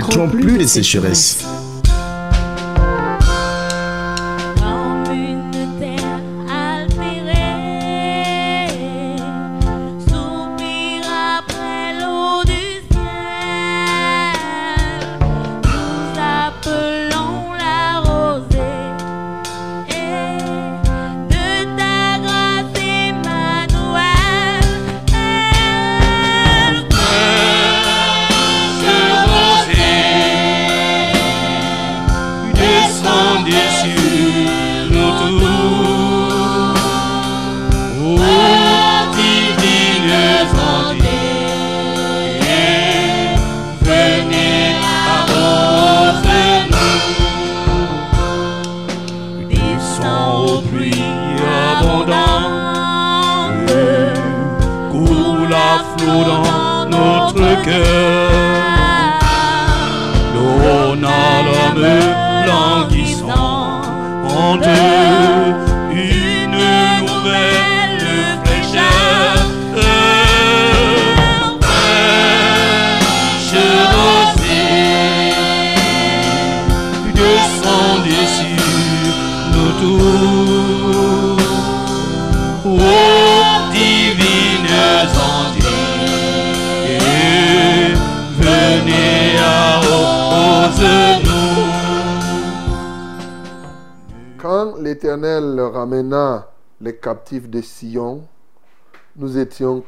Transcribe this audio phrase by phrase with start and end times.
[0.00, 1.44] connaîtront plus de sécheresse.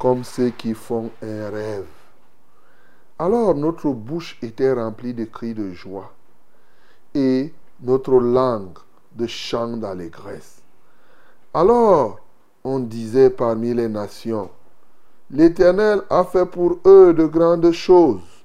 [0.02, 1.86] Comme ceux qui font un rêve.
[3.20, 6.12] Alors notre bouche était remplie de cris de joie
[7.14, 8.78] et notre langue
[9.12, 10.60] de chants d'allégresse.
[11.54, 12.18] Alors
[12.64, 14.50] on disait parmi les nations,
[15.30, 18.44] l'Éternel a fait pour eux de grandes choses.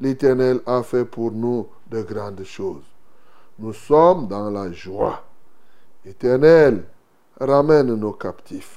[0.00, 2.82] L'Éternel a fait pour nous de grandes choses.
[3.60, 5.22] Nous sommes dans la joie.
[6.04, 6.82] Éternel,
[7.38, 8.75] ramène nos captifs,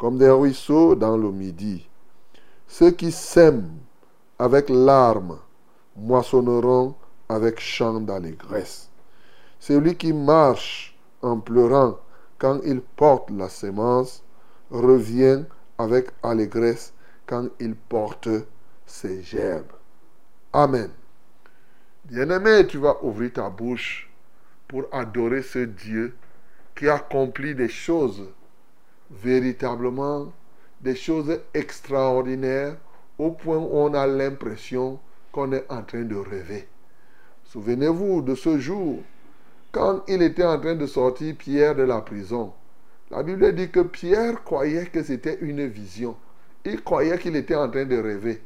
[0.00, 1.86] comme des ruisseaux dans le midi.
[2.66, 3.76] Ceux qui sèment
[4.38, 5.38] avec larmes
[5.94, 6.94] moissonneront
[7.28, 8.88] avec chant d'allégresse.
[9.58, 11.98] Celui qui marche en pleurant
[12.38, 14.24] quand il porte la sémence
[14.70, 15.44] revient
[15.76, 16.94] avec allégresse
[17.26, 18.30] quand il porte
[18.86, 19.74] ses gerbes.
[20.54, 20.88] Amen.
[22.06, 24.10] Bien-aimé, tu vas ouvrir ta bouche
[24.66, 26.16] pour adorer ce Dieu
[26.74, 28.30] qui accomplit des choses
[29.10, 30.32] véritablement,
[30.80, 32.76] des choses extraordinaires
[33.18, 34.98] au point où on a l'impression
[35.32, 36.66] qu'on est en train de rêver.
[37.44, 39.00] Souvenez-vous de ce jour,
[39.72, 42.52] quand il était en train de sortir Pierre de la prison.
[43.10, 46.16] La Bible dit que Pierre croyait que c'était une vision.
[46.64, 48.40] Il croyait qu'il était en train de rêver.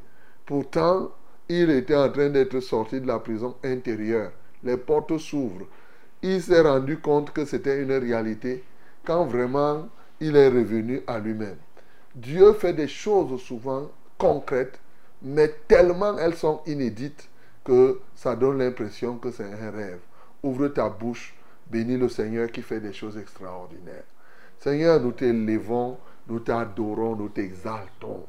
[0.47, 1.11] Pourtant,
[1.49, 4.33] il était en train d'être sorti de la prison intérieure.
[4.63, 5.67] Les portes s'ouvrent.
[6.23, 8.65] Il s'est rendu compte que c'était une réalité
[9.05, 9.89] quand vraiment
[10.21, 11.57] il est revenu à lui-même.
[12.15, 14.79] Dieu fait des choses souvent concrètes,
[15.23, 17.29] mais tellement elles sont inédites
[17.65, 20.01] que ça donne l'impression que c'est un rêve.
[20.43, 21.35] Ouvre ta bouche,
[21.71, 24.05] bénis le Seigneur qui fait des choses extraordinaires.
[24.59, 25.99] Seigneur, nous t'élevons,
[26.29, 28.25] nous t'adorons, nous t'exaltons.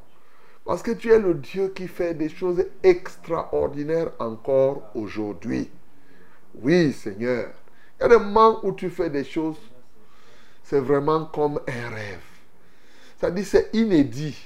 [0.66, 5.70] Parce que tu es le Dieu qui fait des choses extraordinaires encore aujourd'hui.
[6.56, 7.50] Oui, Seigneur.
[8.00, 9.58] Il y a des moments où tu fais des choses,
[10.66, 13.32] c'est vraiment comme un rêve.
[13.34, 14.38] Dit c'est inédit.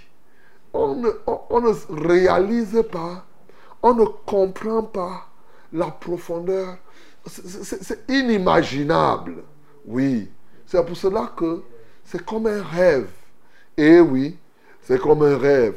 [0.74, 3.26] On ne, on- ne réalise pas,
[3.82, 5.28] on ne comprend pas
[5.74, 6.78] la profondeur.
[7.26, 9.44] C'est- inimaginable.
[9.86, 10.30] Oui.
[10.66, 11.64] C'est pour cela que
[12.06, 13.10] c'est comme un rêve.
[13.76, 14.38] Et oui,
[14.82, 15.76] c'est comme un rêve.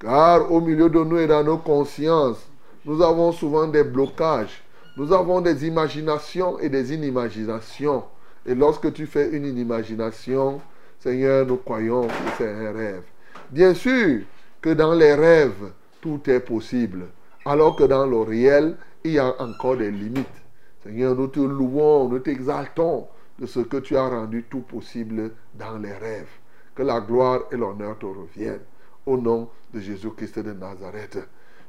[0.00, 2.38] Car au milieu de nous et dans nos consciences,
[2.84, 4.62] nous avons souvent des blocages.
[4.96, 8.04] Nous avons des imaginations et des inimaginations.
[8.46, 10.60] Et lorsque tu fais une inimagination,
[10.98, 13.04] Seigneur, nous croyons que c'est un rêve.
[13.50, 14.22] Bien sûr
[14.60, 17.06] que dans les rêves, tout est possible.
[17.44, 20.26] Alors que dans le réel, il y a encore des limites.
[20.82, 23.06] Seigneur, nous te louons, nous t'exaltons
[23.38, 26.30] de ce que tu as rendu tout possible dans les rêves.
[26.74, 28.60] Que la gloire et l'honneur te reviennent.
[29.06, 31.18] Au nom de Jésus-Christ de Nazareth.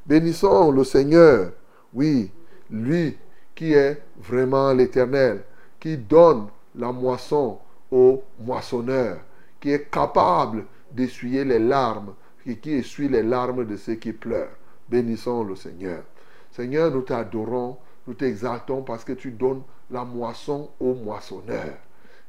[0.05, 1.51] Bénissons le Seigneur.
[1.93, 2.31] Oui,
[2.69, 3.17] lui
[3.55, 5.43] qui est vraiment l'Éternel,
[5.79, 7.59] qui donne la moisson
[7.91, 9.19] au moissonneur,
[9.59, 12.13] qui est capable d'essuyer les larmes,
[12.45, 14.57] et qui essuie les larmes de ceux qui pleurent.
[14.89, 16.03] Bénissons le Seigneur.
[16.51, 21.77] Seigneur, nous t'adorons, nous t'exaltons parce que tu donnes la moisson au moissonneur.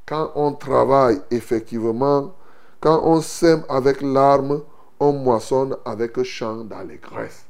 [0.06, 2.34] Quand on travaille effectivement,
[2.80, 4.62] quand on sème avec larmes,
[5.00, 7.46] on moissonne avec chant d'allégresse.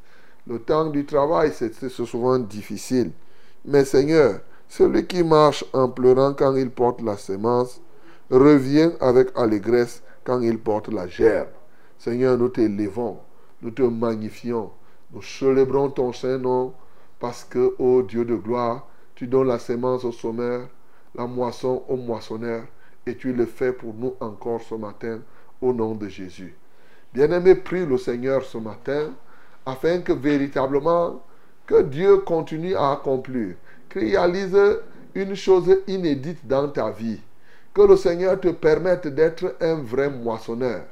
[0.46, 3.12] Le temps du travail, c'est souvent difficile.
[3.64, 4.41] Mais Seigneur,
[4.76, 7.80] celui qui marche en pleurant quand il porte la semence,
[8.28, 11.50] revient avec allégresse quand il porte la gerbe.
[11.96, 13.18] Seigneur, nous t'élévons,
[13.62, 14.72] nous te magnifions,
[15.12, 16.72] nous célébrons ton Saint-Nom
[17.20, 20.66] parce que, ô Dieu de gloire, tu donnes la semence au sommeur,
[21.14, 22.64] la moisson au moissonneur,
[23.06, 25.20] et tu le fais pour nous encore ce matin,
[25.60, 26.56] au nom de Jésus.
[27.12, 29.12] Bien-aimé, prie le Seigneur ce matin,
[29.64, 31.22] afin que véritablement,
[31.64, 33.54] que Dieu continue à accomplir,
[33.94, 34.58] qu'il réalise
[35.14, 37.20] une chose inédite dans ta vie,
[37.73, 40.85] que le Seigneur te permette d'être un vrai moissonneur.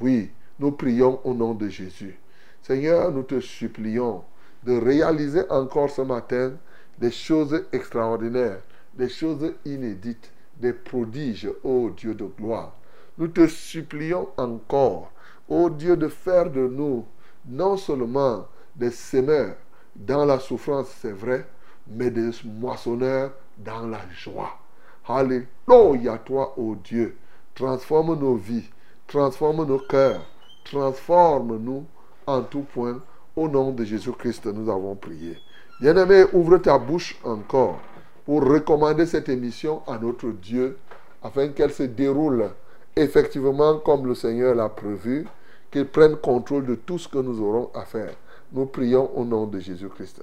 [0.00, 2.18] Oui, nous prions au nom de Jésus.
[2.62, 4.24] Seigneur, nous te supplions
[4.64, 6.52] de réaliser encore ce matin
[6.98, 8.60] des choses extraordinaires,
[8.94, 12.74] des choses inédites, des prodiges, ô Dieu de gloire.
[13.16, 15.12] Nous te supplions encore,
[15.48, 17.04] ô Dieu, de faire de nous
[17.48, 19.56] non seulement des semeurs
[19.94, 21.46] dans la souffrance, c'est vrai,
[21.90, 24.58] mais des moissonneurs dans la joie.
[25.06, 27.16] Alléluia, toi, ô Dieu.
[27.54, 28.68] Transforme nos vies,
[29.06, 30.20] transforme nos cœurs,
[30.64, 31.84] transforme-nous
[32.26, 33.00] en tout point.
[33.34, 35.38] Au nom de Jésus-Christ, nous avons prié.
[35.80, 37.80] Bien-aimé, ouvre ta bouche encore
[38.24, 40.76] pour recommander cette émission à notre Dieu
[41.22, 42.50] afin qu'elle se déroule
[42.96, 45.26] effectivement comme le Seigneur l'a prévu,
[45.70, 48.14] qu'il prenne contrôle de tout ce que nous aurons à faire.
[48.52, 50.22] Nous prions au nom de Jésus-Christ.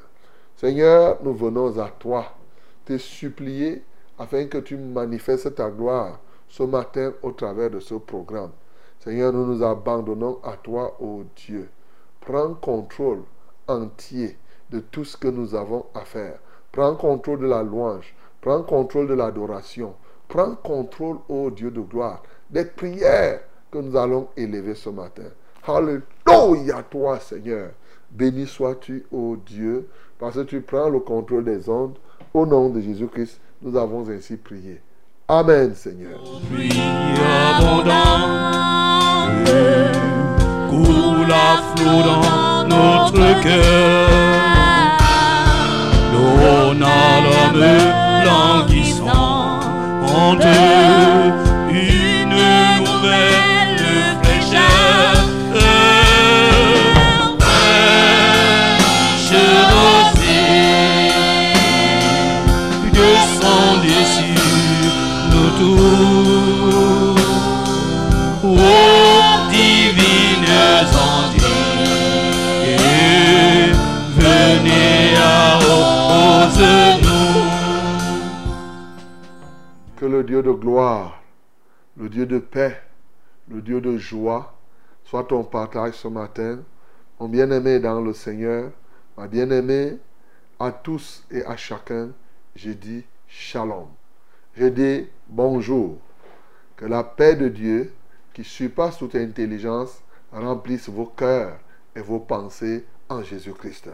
[0.56, 2.34] Seigneur, nous venons à toi
[2.86, 3.84] te supplier
[4.18, 8.52] afin que tu manifestes ta gloire ce matin au travers de ce programme.
[9.00, 11.70] Seigneur, nous nous abandonnons à toi, ô Dieu.
[12.22, 13.24] Prends contrôle
[13.68, 14.38] entier
[14.72, 16.40] de tout ce que nous avons à faire.
[16.72, 18.16] Prends contrôle de la louange.
[18.40, 19.94] Prends contrôle de l'adoration.
[20.28, 23.42] Prends contrôle, ô Dieu de gloire, des prières
[23.72, 25.30] que nous allons élever ce matin.
[25.68, 27.72] Alléluia, toi, Seigneur.
[28.10, 31.98] Béni sois-tu, ô Dieu, parce que tu prends le contrôle des ondes.
[32.34, 34.82] Au nom de Jésus-Christ, nous avons ainsi prié.
[35.28, 36.20] Amen, Seigneur.
[42.68, 44.16] Notre cœur.
[50.28, 51.25] Une
[80.26, 81.22] Dieu de gloire,
[81.98, 82.82] le Dieu de paix,
[83.50, 84.56] le Dieu de joie
[85.04, 86.60] soit ton partage ce matin.
[87.20, 88.72] Mon bien-aimé dans le Seigneur,
[89.18, 89.98] ma bien-aimée,
[90.60, 92.10] à tous et à chacun,
[92.56, 93.88] je dis shalom.
[94.56, 95.98] Je dis bonjour.
[96.76, 97.94] Que la paix de Dieu,
[98.34, 100.02] qui surpasse toute intelligence,
[100.32, 101.58] remplisse vos cœurs
[101.96, 103.90] et vos pensées en Jésus-Christ.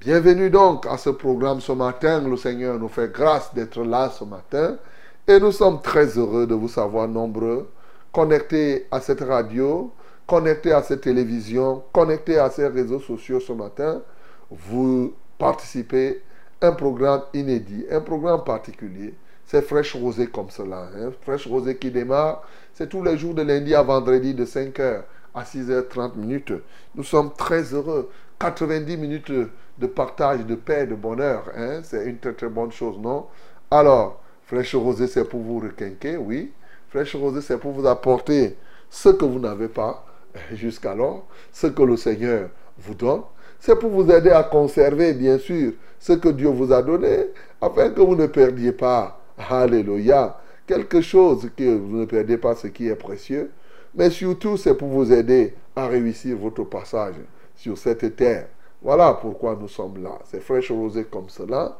[0.00, 2.26] Bienvenue donc à ce programme ce matin.
[2.26, 4.76] Le Seigneur nous fait grâce d'être là ce matin.
[5.26, 7.70] Et nous sommes très heureux de vous savoir nombreux,
[8.12, 9.90] connectés à cette radio,
[10.26, 14.02] connectés à cette télévision, connectés à ces réseaux sociaux ce matin.
[14.50, 16.20] Vous participez
[16.60, 19.14] à un programme inédit, un programme particulier.
[19.46, 20.88] C'est Fraîche Rosée comme cela.
[20.94, 21.10] Hein?
[21.22, 22.42] Fraîche Rosée qui démarre,
[22.74, 25.04] c'est tous les jours de lundi à vendredi de 5h
[25.34, 26.52] à 6h30 minutes.
[26.94, 28.10] Nous sommes très heureux.
[28.40, 29.32] 90 minutes
[29.78, 31.44] de partage, de paix, de bonheur.
[31.56, 31.80] Hein?
[31.82, 33.26] C'est une très très bonne chose, non?
[33.70, 36.52] Alors, Fraîche Rosée, c'est pour vous requinquer, oui.
[36.90, 38.56] Fraîche Rosée, c'est pour vous apporter
[38.90, 40.04] ce que vous n'avez pas
[40.52, 43.22] jusqu'alors, ce que le Seigneur vous donne.
[43.58, 47.26] C'est pour vous aider à conserver, bien sûr, ce que Dieu vous a donné,
[47.60, 49.20] afin que vous ne perdiez pas,
[49.50, 53.50] Alléluia, quelque chose, que vous ne perdiez pas ce qui est précieux.
[53.94, 57.14] Mais surtout, c'est pour vous aider à réussir votre passage
[57.56, 58.48] sur cette terre.
[58.82, 60.18] Voilà pourquoi nous sommes là.
[60.24, 61.78] C'est Fraîche Rosée comme cela.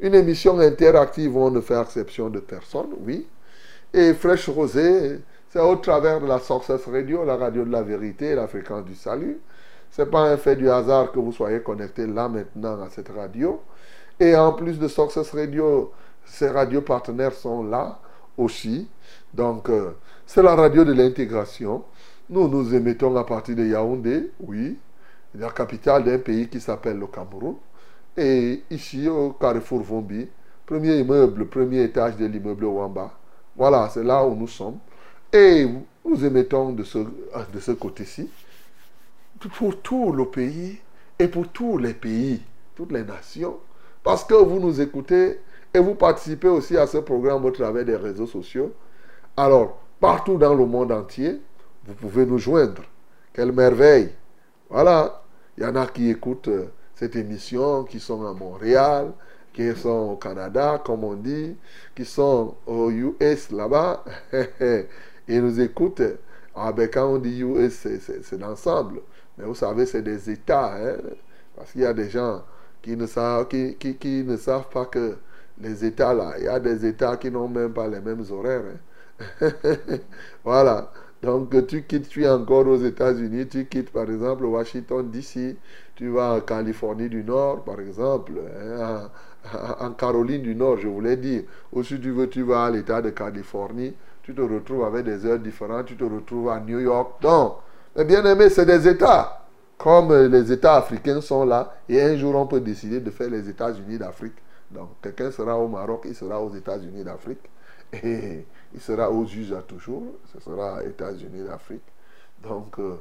[0.00, 3.26] Une émission interactive où on ne fait exception de personne, oui.
[3.94, 8.34] Et Fraîche Rosée, c'est au travers de la Success Radio, la radio de la vérité,
[8.34, 9.38] la fréquence du salut.
[9.90, 13.62] C'est pas un fait du hasard que vous soyez connectés là maintenant à cette radio.
[14.20, 15.92] Et en plus de Success Radio,
[16.26, 17.98] ces radios partenaires sont là
[18.36, 18.88] aussi.
[19.32, 19.92] Donc, euh,
[20.26, 21.84] c'est la radio de l'intégration.
[22.28, 24.78] Nous nous émettons à partir de Yaoundé, oui,
[25.34, 27.56] la capitale d'un pays qui s'appelle le Cameroun.
[28.16, 30.26] Et ici, au Carrefour Vombi,
[30.64, 33.12] premier immeuble, premier étage de l'immeuble Wamba.
[33.56, 34.78] Voilà, c'est là où nous sommes.
[35.32, 35.66] Et
[36.04, 38.28] nous émettons de ce, de ce côté-ci
[39.58, 40.78] pour tout le pays
[41.18, 42.42] et pour tous les pays,
[42.74, 43.58] toutes les nations.
[44.02, 45.40] Parce que vous nous écoutez
[45.74, 48.72] et vous participez aussi à ce programme au travers des réseaux sociaux.
[49.36, 51.40] Alors, partout dans le monde entier,
[51.84, 52.82] vous pouvez nous joindre.
[53.32, 54.10] Quelle merveille.
[54.70, 55.22] Voilà.
[55.58, 59.12] Il y en a qui écoutent euh, cette émission, qui sont à Montréal,
[59.52, 61.56] qui sont au Canada, comme on dit,
[61.94, 64.04] qui sont aux US là-bas.
[65.28, 66.02] Ils nous écoutent.
[66.54, 67.86] Ah ben quand on dit US,
[68.22, 69.00] c'est l'ensemble.
[69.36, 70.74] Mais vous savez, c'est des États.
[70.74, 70.96] Hein?
[71.54, 72.42] Parce qu'il y a des gens
[72.82, 75.16] qui ne, savent, qui, qui, qui, ne savent pas que
[75.60, 78.62] les États là, il y a des États qui n'ont même pas les mêmes horaires.
[79.40, 79.50] Hein?
[80.44, 80.92] voilà.
[81.22, 85.56] Donc tu quittes, tu es encore aux États-Unis, tu quittes par exemple Washington DC,
[85.96, 89.10] tu vas en Californie du Nord par exemple, hein,
[89.80, 91.42] en, Caroline du Nord, je voulais dire.
[91.72, 95.24] Ou si tu veux, tu vas à l'État de Californie, tu te retrouves avec des
[95.24, 97.20] heures différentes, tu te retrouves à New York.
[97.22, 97.56] Donc,
[97.96, 99.42] mais bien aimé, c'est des États.
[99.78, 103.48] Comme les États africains sont là, et un jour on peut décider de faire les
[103.48, 104.36] États-Unis d'Afrique.
[104.70, 107.50] Donc, quelqu'un sera au Maroc, il sera aux États-Unis d'Afrique.
[107.92, 111.84] Et il sera aux USA toujours, ce sera États-Unis d'Afrique.
[112.42, 112.96] Donc, euh,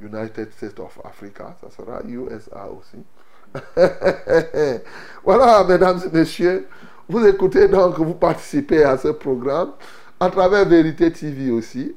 [0.00, 3.04] United States of Africa, ça sera USA aussi.
[5.24, 6.68] voilà, mesdames et messieurs,
[7.08, 9.72] vous écoutez donc, vous participez à ce programme
[10.20, 11.94] à travers Vérité TV aussi.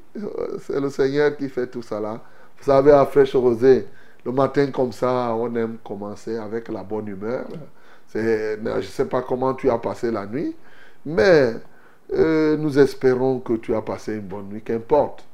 [0.60, 2.20] C'est le Seigneur qui fait tout ça là.
[2.58, 3.86] Vous savez, à Fraîche Rosée,
[4.24, 7.46] le matin comme ça, on aime commencer avec la bonne humeur.
[8.14, 10.56] Je ne sais pas comment tu as passé la nuit,
[11.04, 11.54] mais
[12.12, 15.24] euh, nous espérons que tu as passé une bonne nuit, qu'importe.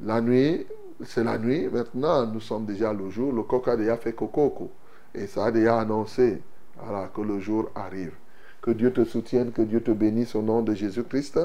[0.00, 0.66] La nuit,
[1.04, 1.68] c'est la nuit.
[1.68, 3.32] Maintenant, nous sommes déjà le jour.
[3.32, 4.70] Le coq a déjà fait coco.
[5.14, 6.42] Et ça a déjà annoncé
[6.76, 8.12] voilà, que le jour arrive.
[8.60, 11.40] Que Dieu te soutienne, que Dieu te bénisse au nom de Jésus-Christ.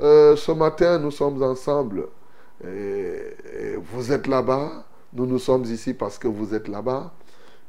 [0.00, 2.08] Euh, ce matin, nous sommes ensemble.
[2.62, 4.84] Vous êtes là-bas.
[5.12, 7.12] Nous, nous sommes ici parce que vous êtes là-bas.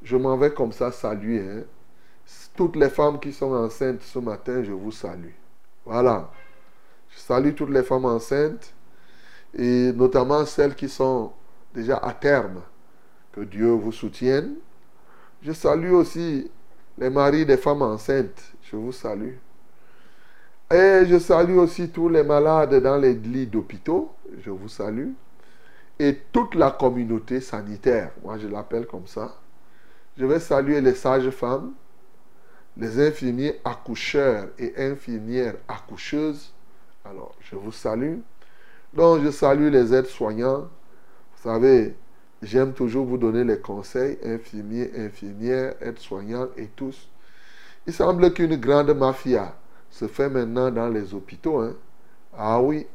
[0.04, 1.42] Je m'en vais comme ça saluer.
[1.42, 1.64] Hein.
[2.56, 5.34] Toutes les femmes qui sont enceintes ce matin, je vous salue.
[5.86, 6.30] Voilà.
[7.10, 8.74] Je salue toutes les femmes enceintes
[9.58, 11.32] et notamment celles qui sont
[11.74, 12.62] déjà à terme.
[13.32, 14.56] Que Dieu vous soutienne.
[15.42, 16.52] Je salue aussi
[16.98, 18.54] les maris des femmes enceintes.
[18.64, 19.36] Je vous salue.
[20.72, 24.12] Et je salue aussi tous les malades dans les lits d'hôpitaux.
[24.44, 25.10] Je vous salue.
[26.00, 28.12] Et toute la communauté sanitaire.
[28.24, 29.36] Moi, je l'appelle comme ça.
[30.18, 31.74] Je vais saluer les sages-femmes,
[32.78, 36.54] les infirmiers accoucheurs et infirmières accoucheuses.
[37.06, 38.20] Alors, je vous salue.
[38.94, 40.62] Donc, je salue les aides-soignants.
[41.36, 41.96] Vous savez,
[42.42, 47.10] j'aime toujours vous donner les conseils, infirmiers, infirmières, aides-soignants et tous.
[47.88, 49.56] Il semble qu'une grande mafia
[49.90, 51.60] se fait maintenant dans les hôpitaux.
[51.60, 51.76] Hein.
[52.38, 52.86] Ah oui,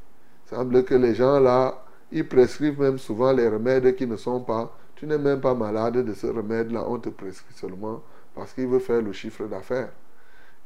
[0.44, 4.40] il semble que les gens là, ils prescrivent même souvent les remèdes qui ne sont
[4.40, 4.76] pas.
[4.94, 8.02] Tu n'es même pas malade de ce remède-là, on te prescrit seulement
[8.34, 9.90] parce qu'il veut faire le chiffre d'affaires.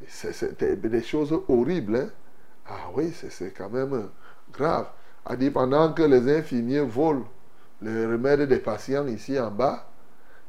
[0.07, 1.97] C'est des choses horribles.
[1.97, 2.11] Hein?
[2.67, 4.09] Ah oui, c'est quand même
[4.53, 4.87] grave.
[5.27, 7.27] A dit pendant que les infirmiers volent
[7.83, 9.87] les remèdes des patients ici en bas,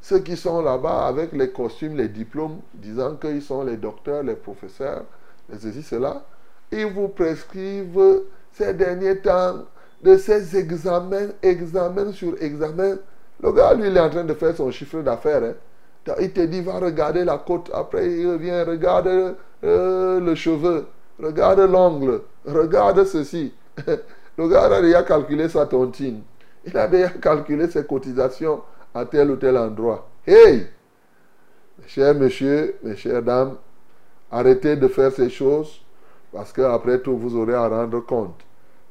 [0.01, 4.36] ceux qui sont là-bas avec les costumes, les diplômes, disant qu'ils sont les docteurs, les
[4.36, 5.04] professeurs,
[5.50, 6.24] les ceci, cela,
[6.72, 9.66] ils vous prescrivent ces derniers temps
[10.04, 12.98] de ces examens, examens sur examens.
[13.42, 15.44] Le gars, lui, il est en train de faire son chiffre d'affaires.
[15.44, 16.13] Hein.
[16.20, 17.70] Il te dit, va regarder la côte.
[17.74, 20.88] Après, il revient, regarde euh, le cheveu,
[21.22, 23.54] regarde l'ongle, regarde ceci.
[24.38, 26.22] le gars a déjà calculé sa tontine.
[26.66, 28.62] Il a déjà calculé ses cotisations
[28.94, 30.08] à tel ou tel endroit.
[30.26, 30.68] Hey!
[31.80, 33.58] Mes chers messieurs, mes chères dames,
[34.32, 35.82] arrêtez de faire ces choses
[36.32, 38.40] parce qu'après tout, vous aurez à rendre compte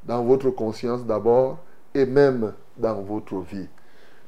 [0.04, 1.58] dans votre conscience d'abord
[1.94, 3.68] et même dans votre vie.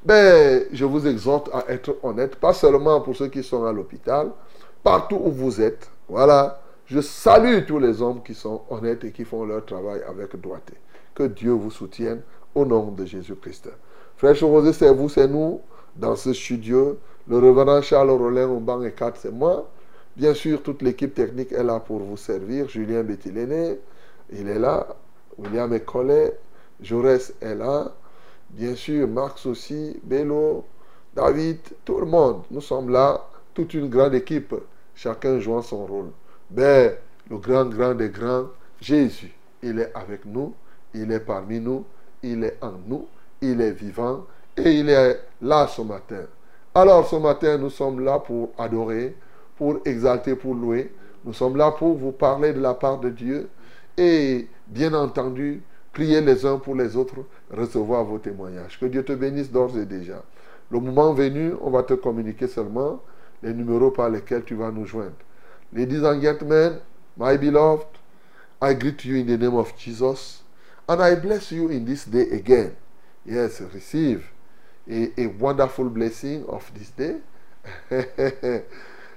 [0.05, 4.31] Ben, je vous exhorte à être honnête, pas seulement pour ceux qui sont à l'hôpital,
[4.83, 5.91] partout où vous êtes.
[6.09, 10.35] Voilà, je salue tous les hommes qui sont honnêtes et qui font leur travail avec
[10.41, 10.75] droité.
[11.15, 12.23] Que Dieu vous soutienne
[12.55, 13.69] au nom de Jésus-Christ.
[14.17, 15.61] Frère Rosé, c'est vous, c'est nous,
[15.97, 16.99] dans ce studio.
[17.29, 19.69] Le reverend Charles Rollin au banc et 4, c'est moi.
[20.17, 22.69] Bien sûr, toute l'équipe technique est là pour vous servir.
[22.69, 23.79] Julien Bettiléné,
[24.31, 24.87] il est là.
[25.39, 26.39] William Ecollet,
[26.81, 27.93] Jaurès est là.
[28.51, 30.65] Bien sûr, Marx aussi, Bello,
[31.15, 32.43] David, tout le monde.
[32.51, 34.55] Nous sommes là, toute une grande équipe,
[34.95, 36.11] chacun jouant son rôle.
[36.51, 36.99] Mais
[37.31, 38.47] le grand, grand des grands,
[38.81, 40.55] Jésus, il est avec nous,
[40.95, 41.85] il est parmi nous,
[42.23, 43.07] il est en nous,
[43.41, 46.25] il est vivant et il est là ce matin.
[46.75, 49.17] Alors ce matin, nous sommes là pour adorer,
[49.57, 50.93] pour exalter, pour louer.
[51.25, 53.49] Nous sommes là pour vous parler de la part de Dieu
[53.97, 57.17] et bien entendu, prier les uns pour les autres,
[57.51, 58.79] recevoir vos témoignages.
[58.81, 60.23] Que Dieu te bénisse d'ores et déjà.
[60.71, 63.03] Le moment venu, on va te communiquer seulement
[63.43, 65.13] les numéros par lesquels tu vas nous joindre.
[65.73, 66.79] Ladies and gentlemen,
[67.17, 67.87] my beloved,
[68.63, 70.42] I greet you in the name of Jesus
[70.89, 72.77] and I bless you in this day again.
[73.25, 74.29] Yes, receive
[74.91, 77.19] a, a wonderful blessing of this day.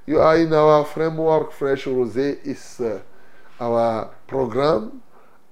[0.06, 1.52] you are in our framework.
[1.52, 3.02] Fresh Rosé is uh,
[3.60, 5.02] our program,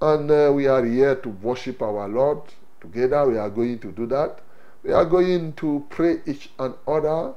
[0.01, 2.41] and uh, we are here to worship our Lord
[2.79, 3.27] together.
[3.27, 4.39] We are going to do that.
[4.83, 7.33] We are going to pray each and other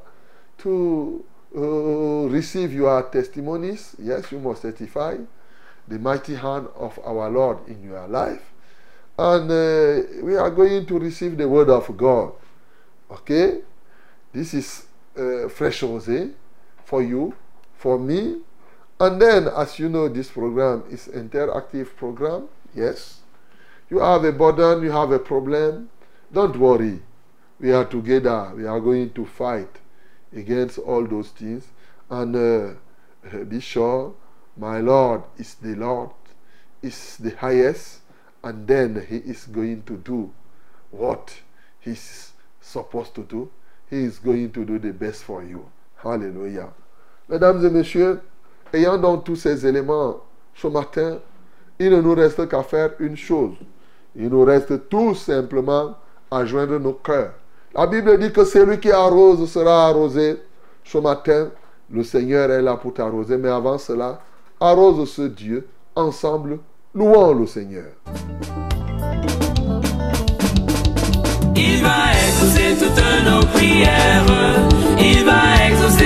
[0.59, 1.25] to
[1.56, 1.61] uh,
[2.28, 3.97] receive your testimonies.
[3.99, 5.16] Yes, you must testify
[5.88, 8.52] the mighty hand of our Lord in your life.
[9.19, 12.33] And uh, we are going to receive the word of God.
[13.11, 13.61] Okay?
[14.33, 16.33] This is uh, fresh rosé
[16.85, 17.35] for you,
[17.79, 18.37] for me.
[19.01, 22.49] And then, as you know, this program is interactive program.
[22.75, 23.21] Yes.
[23.89, 25.91] You have a burden, you have a problem.
[26.33, 27.01] Don't worry.
[27.59, 28.53] We are together.
[28.55, 29.79] We are going to fight
[30.35, 31.69] against all those things.
[32.11, 34.15] And uh, be sure
[34.57, 36.11] my Lord is the Lord,
[36.83, 38.01] is the highest,
[38.47, 40.31] and then He is going to do
[40.91, 41.35] what
[41.81, 43.50] He's supposed to do.
[43.91, 45.69] He is going to do the best for you.
[45.97, 46.69] Hallelujah.
[47.29, 48.21] Mesdames et messieurs,
[48.73, 50.21] ayant donc tous ces éléments
[50.55, 51.19] ce matin,
[51.79, 53.57] il ne nous reste qu'à faire une chose.
[54.15, 55.97] Il nous reste tout simplement
[56.31, 57.35] à joindre nos cœurs.
[57.75, 60.41] La Bible dit que celui qui arrose sera arrosé.
[60.85, 61.50] Ce matin,
[61.91, 64.21] le Seigneur est là pour t'arroser, mais avant cela,
[64.61, 65.67] arrose ce Dieu.
[65.97, 66.59] Ensemble,
[66.97, 67.85] louons le Seigneur.
[71.54, 74.25] Il va exaucer toutes nos prières.
[74.99, 76.05] Il va exaucer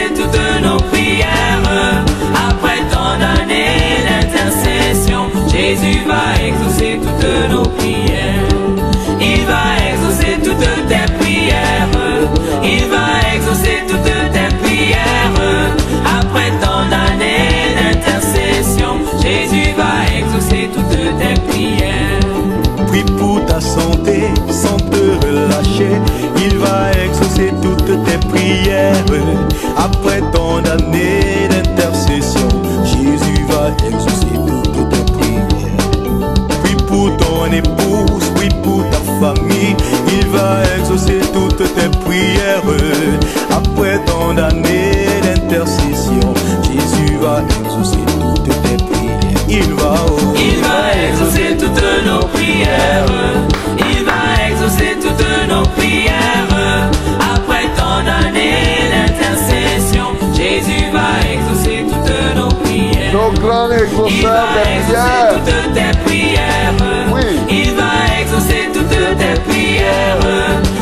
[65.45, 66.75] toutes tes prières.
[67.13, 67.39] Oui.
[67.51, 70.19] Il va exaucer toutes tes prières.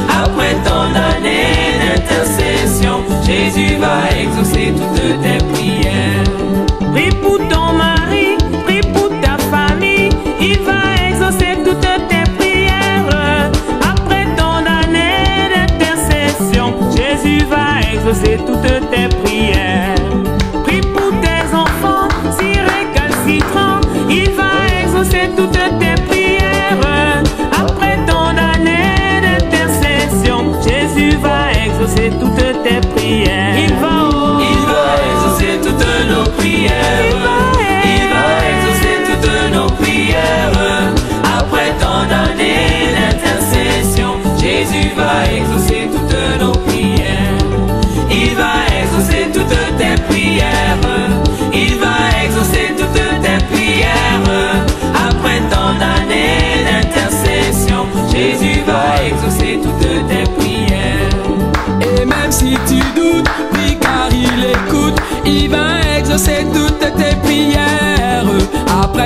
[0.09, 6.24] Après tant d'années d'intercession, Jésus va exaucer toutes tes prières.
[6.92, 13.07] Prie pour ton mari, prie pour ta famille, il va exaucer toutes tes prières.
[13.83, 19.28] Après ton année d'intercession, Jésus va exaucer toutes tes prières.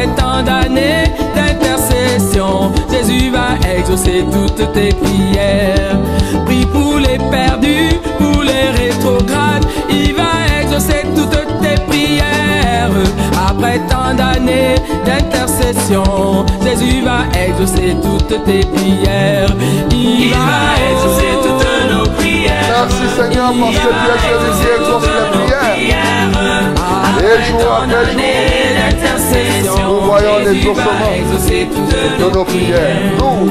[0.03, 1.05] Après tant d'années
[1.37, 5.97] d'intercession, Jésus va exaucer toutes tes prières.
[6.45, 12.91] Prie pour les perdus, pour les rétrogrades, il va exaucer toutes tes prières.
[13.49, 14.75] Après tant d'années
[15.07, 19.55] d'intercession, Jésus va exaucer toutes tes prières.
[19.93, 22.89] Il va exaucer toutes nos prières.
[22.89, 26.02] Merci Seigneur parce que tu celui qui exauce les prières.
[27.21, 28.03] Et jour après
[29.05, 30.83] jour, nous voyons l'exaucement
[32.19, 32.97] de nos prières.
[33.19, 33.51] Nous,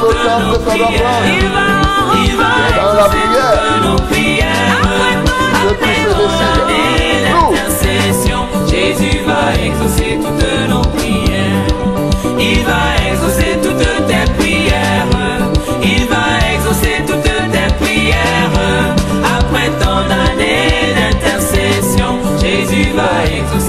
[0.00, 1.64] soit le va,
[2.24, 3.60] Il va dans la prière,
[6.16, 7.26] tout se décide.
[7.32, 7.50] Nous,
[8.70, 11.66] Jésus va exaucer toutes nos prières.
[12.38, 15.08] Il va exaucer toutes tes prières.
[15.82, 18.56] Il va exaucer toutes tes prières.
[19.38, 23.65] Après tant d'années d'intercession, Jésus va exaucer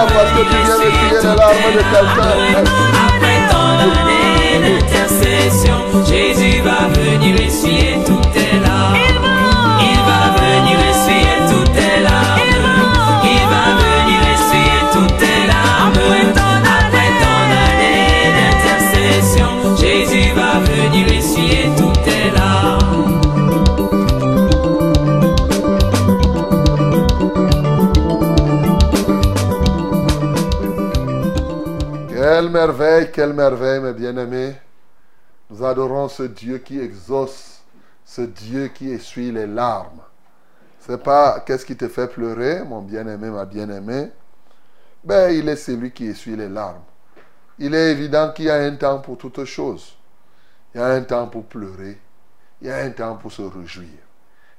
[0.00, 2.64] Seigneur parce que tu viens de crier les larmes de quelqu'un.
[3.06, 7.99] Après tant d'années d'intercession, Jésus va venir essuyer
[32.50, 34.56] Quelle merveille, quelle merveille, mes bien-aimés.
[35.48, 37.62] Nous adorons ce Dieu qui exauce,
[38.04, 40.00] ce Dieu qui essuie les larmes.
[40.80, 44.10] C'est pas qu'est-ce qui te fait pleurer, mon bien-aimé, ma bien-aimée?
[45.04, 46.82] Ben, il est celui qui essuie les larmes.
[47.56, 49.96] Il est évident qu'il y a un temps pour toutes choses.
[50.74, 52.00] Il y a un temps pour pleurer.
[52.60, 54.00] Il y a un temps pour se réjouir.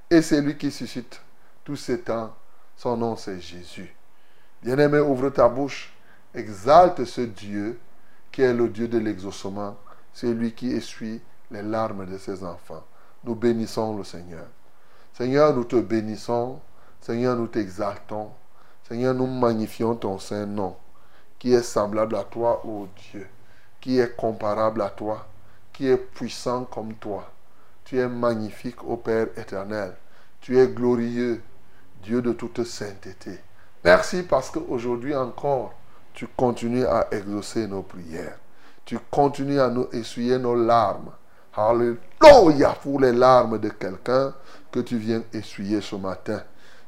[0.10, 1.20] Et c'est lui qui suscite
[1.66, 2.34] tous ces temps.
[2.78, 3.94] Son nom, c'est Jésus.
[4.64, 5.94] Bien-aimé, ouvre ta bouche.
[6.34, 7.80] Exalte ce Dieu
[8.32, 9.76] qui est le Dieu de l'exaucement.
[10.14, 12.84] C'est lui qui essuie les larmes de ses enfants.
[13.24, 14.48] Nous bénissons le Seigneur.
[15.14, 16.60] Seigneur, nous te bénissons.
[17.02, 18.32] Seigneur, nous t'exaltons.
[18.88, 20.76] Seigneur, nous magnifions ton saint nom,
[21.40, 23.28] qui est semblable à toi, ô Dieu,
[23.80, 25.28] qui est comparable à toi,
[25.74, 27.30] qui est puissant comme toi.
[27.84, 29.96] Tu es magnifique, ô Père éternel.
[30.40, 31.42] Tu es glorieux,
[32.04, 33.40] Dieu de toute sainteté.
[33.84, 35.74] Merci parce qu'aujourd'hui encore,
[36.14, 38.38] tu continues à exaucer nos prières.
[38.86, 41.12] Tu continues à nous essuyer nos larmes.
[41.56, 44.34] Alléluia pour les larmes de quelqu'un
[44.72, 46.42] que tu viens essuyer ce matin.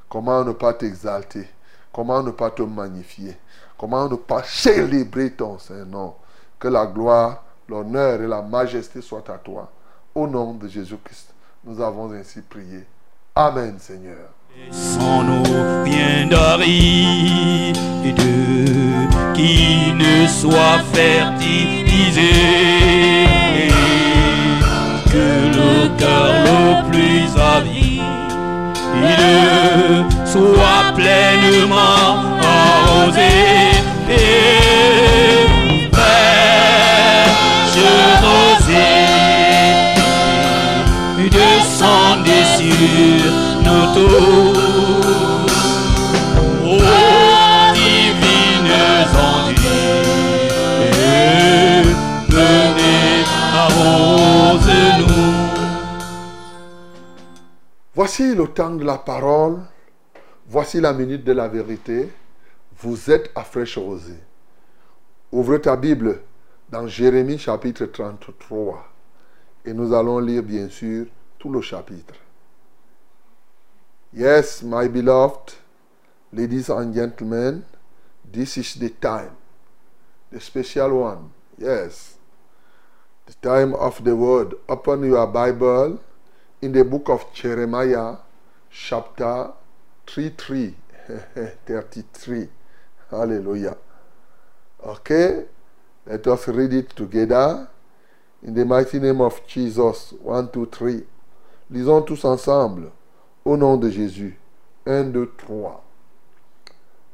[0.09, 1.47] Comment ne pas t'exalter?
[1.91, 3.38] Comment ne pas te magnifier?
[3.77, 6.15] Comment ne pas célébrer ton Saint-Nom?
[6.59, 9.69] Que la gloire, l'honneur et la majesté soient à toi.
[10.15, 11.33] Au nom de Jésus-Christ,
[11.63, 12.86] nous avons ainsi prié.
[13.36, 14.29] Amen, Seigneur.
[16.29, 17.77] d'aride
[19.43, 22.36] qui ne soit fertilisé
[25.12, 25.27] que
[25.58, 27.25] le cœur le plus
[27.56, 28.01] avide
[30.25, 32.10] soit pleinement
[32.41, 33.34] arrosé
[38.23, 39.03] rosée
[41.38, 43.32] descendez sur
[43.65, 44.42] nos tours.
[57.95, 59.60] Voici le temps de la parole.
[60.47, 62.10] Voici la minute de la vérité.
[62.79, 64.19] Vous êtes à fraîche rosée.
[65.32, 66.19] Ouvre ta Bible
[66.71, 68.84] dans Jérémie chapitre 33.
[69.65, 71.06] Et nous allons lire bien sûr
[71.38, 72.15] tout le chapitre.
[74.12, 75.53] Yes, my beloved,
[76.32, 77.62] ladies and gentlemen,
[78.32, 79.36] this is the time,
[80.32, 81.29] the special one.
[81.60, 82.17] Yes,
[83.27, 84.56] the time of the word.
[84.67, 85.99] Open your Bible
[86.63, 88.15] in the book of Jeremiah,
[88.71, 89.52] chapter
[90.08, 90.73] 33.
[91.65, 92.47] 33.
[93.12, 93.76] Hallelujah.
[94.86, 95.43] Okay,
[96.06, 97.67] let us read it together.
[98.43, 100.13] In the mighty name of Jesus.
[100.21, 101.04] 1, 2, 3.
[101.69, 102.91] Lisons tous ensemble.
[103.43, 104.38] Au nom de Jésus.
[104.86, 105.84] 1, 2, 3.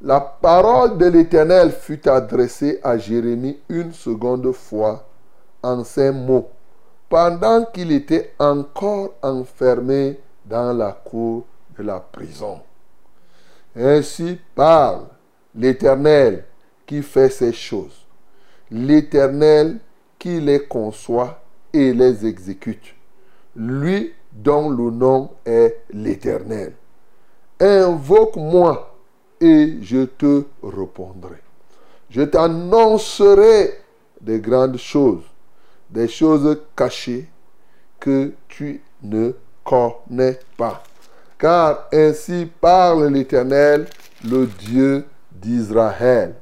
[0.02, 5.08] La parole de l'Éternel fut adressée à Jérémie une seconde fois
[5.64, 6.52] en ces mots,
[7.10, 11.46] pendant qu'il était encore enfermé dans la cour
[11.78, 12.62] de la prison.
[13.76, 15.08] Ainsi parle
[15.56, 16.46] l'Éternel
[16.86, 18.06] qui fait ces choses,
[18.72, 19.80] l'Éternel
[20.18, 21.42] qui les conçoit
[21.74, 22.96] et les exécute,
[23.56, 26.74] lui dont le nom est l'Éternel.
[27.60, 28.96] Invoque-moi
[29.42, 31.38] et je te répondrai.
[32.10, 33.74] Je t'annoncerai
[34.22, 35.24] des grandes choses,
[35.90, 37.28] des choses cachées
[38.00, 40.84] que tu ne connais pas.
[41.38, 43.88] Car ainsi parle l'Éternel,
[44.24, 46.36] le Dieu d'Israël.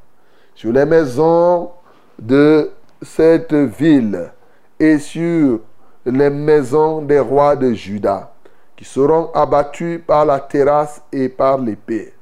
[0.56, 1.72] Sur les maisons
[2.20, 4.32] de cette ville
[4.80, 5.60] et sur
[6.06, 8.34] les maisons des rois de Juda,
[8.76, 12.14] qui seront abattus par la terrasse et par l'épée.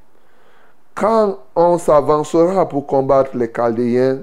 [0.93, 4.19] Quand on s'avancera pour combattre les Chaldéens,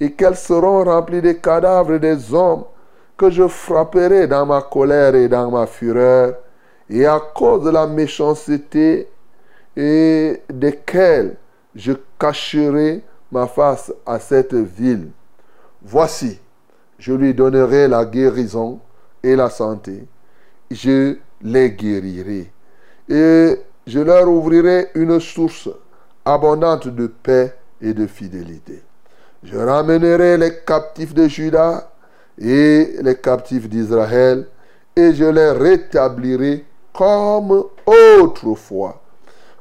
[0.00, 2.64] et qu'elles seront remplies des cadavres des hommes
[3.16, 6.34] que je frapperai dans ma colère et dans ma fureur,
[6.88, 9.08] et à cause de la méchanceté
[9.76, 11.36] et desquelles
[11.74, 15.10] je cacherai ma face à cette ville.
[15.82, 16.38] Voici,
[16.98, 18.80] je lui donnerai la guérison
[19.22, 20.06] et la santé.
[20.70, 22.52] Je les guérirai.
[23.08, 25.68] Et je leur ouvrirai une source
[26.24, 28.82] abondante de paix et de fidélité.
[29.44, 31.90] Je ramènerai les captifs de Juda
[32.38, 34.46] et les captifs d'Israël,
[34.94, 37.64] et je les rétablirai comme
[38.20, 39.00] autrefois.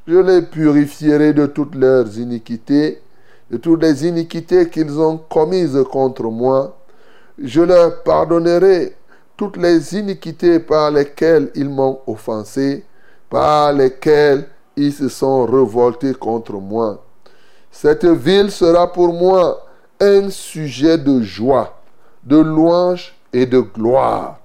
[0.08, 3.02] Je les purifierai de toutes leurs iniquités,
[3.50, 6.78] de toutes les iniquités qu'ils ont commises contre moi.
[7.41, 8.96] Je leur pardonnerai
[9.36, 12.86] toutes les iniquités par lesquelles ils m'ont offensé,
[13.30, 17.04] par lesquelles ils se sont révoltés contre moi.
[17.72, 19.65] Cette ville sera pour moi
[20.02, 21.80] un sujet de joie,
[22.24, 24.42] de louange et de gloire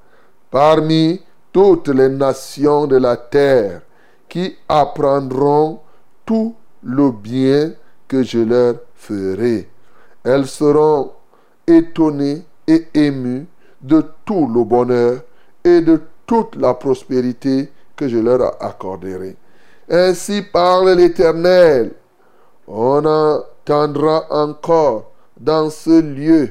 [0.50, 1.20] parmi
[1.52, 3.82] toutes les nations de la terre
[4.28, 5.80] qui apprendront
[6.24, 7.72] tout le bien
[8.06, 9.68] que je leur ferai.
[10.24, 11.12] Elles seront
[11.66, 13.46] étonnées et émues
[13.80, 15.20] de tout le bonheur
[15.64, 19.36] et de toute la prospérité que je leur accorderai.
[19.88, 21.92] Ainsi parle l'Éternel.
[22.66, 26.50] On entendra encore dans ce lieu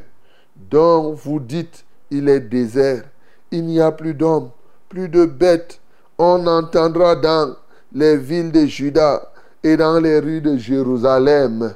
[0.56, 3.04] dont vous dites il est désert.
[3.52, 4.52] Il n'y a plus d'hommes,
[4.90, 5.80] plus de bêtes.
[6.18, 7.56] On entendra dans
[7.94, 9.32] les villes de Juda
[9.64, 11.74] et dans les rues de Jérusalem.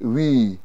[0.00, 0.58] Oui,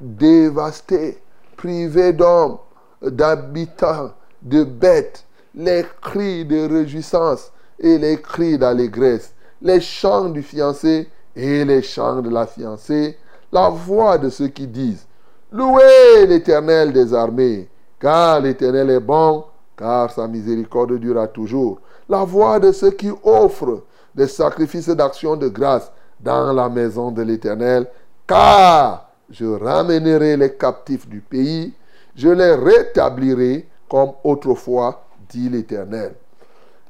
[0.00, 1.18] dévastés,
[1.56, 2.58] privés d'hommes,
[3.02, 7.50] d'habitants, de bêtes, les cris de réjouissance
[7.80, 13.16] et les cris d'allégresse, les chants du fiancé et les chants de la fiancée,
[13.50, 15.07] la voix de ceux qui disent
[15.50, 19.44] Louez l'Éternel des armées, car l'Éternel est bon,
[19.76, 21.80] car sa miséricorde durera toujours.
[22.06, 23.84] La voix de ceux qui offrent
[24.14, 27.86] des sacrifices d'action de grâce dans la maison de l'Éternel,
[28.26, 31.72] car je ramènerai les captifs du pays,
[32.14, 36.14] je les rétablirai comme autrefois, dit l'Éternel.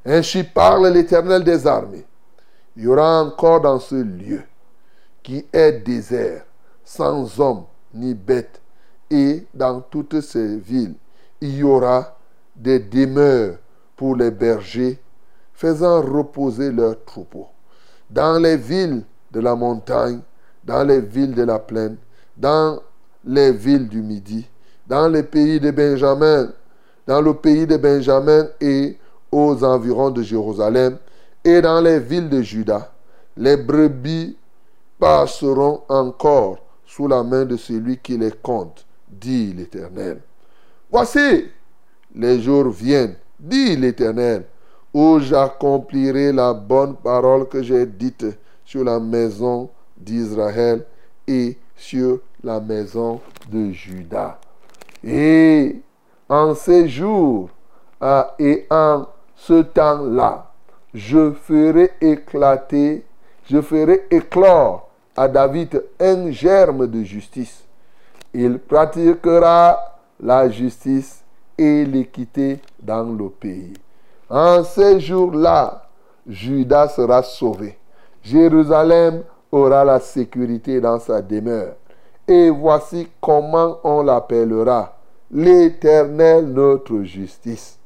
[0.04, 2.06] Ainsi parle l'Éternel des armées.
[2.76, 4.42] Il y aura encore dans ce lieu
[5.22, 6.42] qui est désert,
[6.84, 7.64] sans homme
[7.94, 8.60] ni bête,
[9.10, 10.94] et dans toutes ces villes,
[11.40, 12.16] il y aura
[12.54, 13.56] des demeures
[13.96, 14.98] pour les bergers,
[15.54, 17.48] faisant reposer leurs troupeaux.
[18.10, 20.20] Dans les villes de la montagne,
[20.64, 21.96] dans les villes de la plaine,
[22.36, 22.80] dans
[23.24, 24.48] les villes du Midi,
[24.86, 26.52] dans les pays de Benjamin,
[27.06, 28.98] dans le pays de Benjamin et
[29.32, 30.98] aux environs de Jérusalem,
[31.44, 32.92] et dans les villes de Juda,
[33.36, 34.36] les brebis
[34.98, 36.58] passeront encore
[37.06, 40.20] la main de celui qui les compte, dit l'Éternel.
[40.90, 41.46] Voici,
[42.14, 44.46] les jours viennent, dit l'Éternel,
[44.92, 48.26] où j'accomplirai la bonne parole que j'ai dite
[48.64, 50.84] sur la maison d'Israël
[51.26, 54.40] et sur la maison de Juda.
[55.04, 55.80] Et
[56.28, 57.50] en ces jours
[58.38, 59.06] et en
[59.36, 60.52] ce temps-là,
[60.94, 63.04] je ferai éclater,
[63.44, 64.87] je ferai éclore
[65.18, 67.64] à David un germe de justice.
[68.32, 71.24] Il pratiquera la justice
[71.58, 73.72] et l'équité dans le pays.
[74.30, 75.88] En ces jours-là,
[76.24, 77.76] Judas sera sauvé.
[78.22, 81.74] Jérusalem aura la sécurité dans sa demeure.
[82.28, 84.98] Et voici comment on l'appellera.
[85.32, 87.76] L'Éternel notre justice.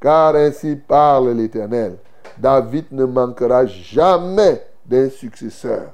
[0.00, 1.98] Car ainsi parle l'Éternel.
[2.36, 5.90] David ne manquera jamais d'un successeur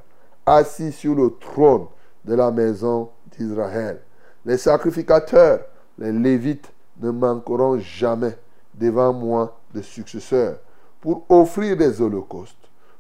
[0.46, 1.86] assis sur le trône
[2.24, 4.00] de la maison d'Israël.
[4.44, 5.60] Les sacrificateurs,
[5.98, 8.38] les Lévites, ne manqueront jamais
[8.74, 10.56] devant moi de successeurs
[11.00, 12.56] pour offrir des holocaustes,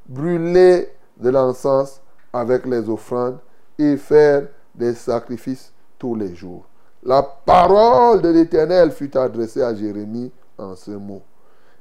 [0.06, 2.00] brûler de l'encens
[2.32, 3.38] avec les offrandes
[3.78, 6.66] et faire des sacrifices tous les jours.
[7.02, 11.22] La parole de l'Éternel fut adressée à Jérémie en ce mot.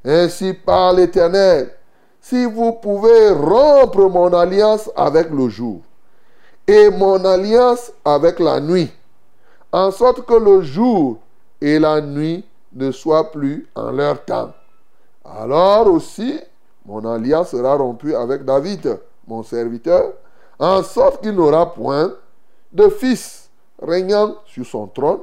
[0.03, 1.71] Ainsi parle l'Éternel,
[2.27, 5.81] si vous pouvez rompre mon alliance avec le jour
[6.65, 8.91] et mon alliance avec la nuit,
[9.71, 11.19] en sorte que le jour
[11.61, 14.51] et la nuit ne soient plus en leur temps.
[15.23, 16.39] Alors aussi,
[16.83, 20.13] mon alliance sera rompue avec David, mon serviteur,
[20.57, 22.11] en sorte qu'il n'aura point
[22.73, 25.19] de fils régnant sur son trône,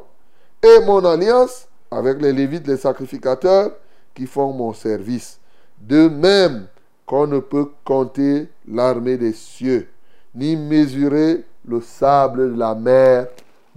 [0.62, 3.72] et mon alliance avec les Lévites, les sacrificateurs,
[4.14, 5.40] qui font mon service.
[5.80, 6.68] De même
[7.12, 9.86] qu'on ne peut compter l'armée des cieux,
[10.34, 13.26] ni mesurer le sable de la mer,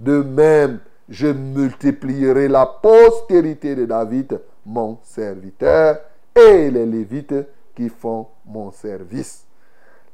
[0.00, 5.98] de même je multiplierai la postérité de David, mon serviteur,
[6.34, 7.34] et les Lévites
[7.74, 9.44] qui font mon service.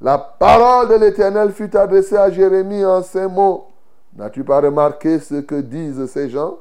[0.01, 3.69] La parole de l'Éternel fut adressée à Jérémie en ces mots.
[4.17, 6.59] N'as-tu pas remarqué ce que disent ces gens?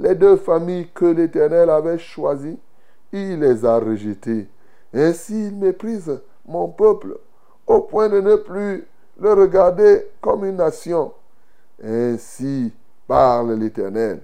[0.00, 2.58] Les deux familles que l'Éternel avait choisies,
[3.12, 4.48] il les a rejetées.
[4.96, 7.18] Ainsi il méprise mon peuple
[7.66, 8.86] au point de ne plus
[9.20, 11.12] le regarder comme une nation.
[11.84, 12.72] Ainsi
[13.06, 14.22] parle l'Éternel.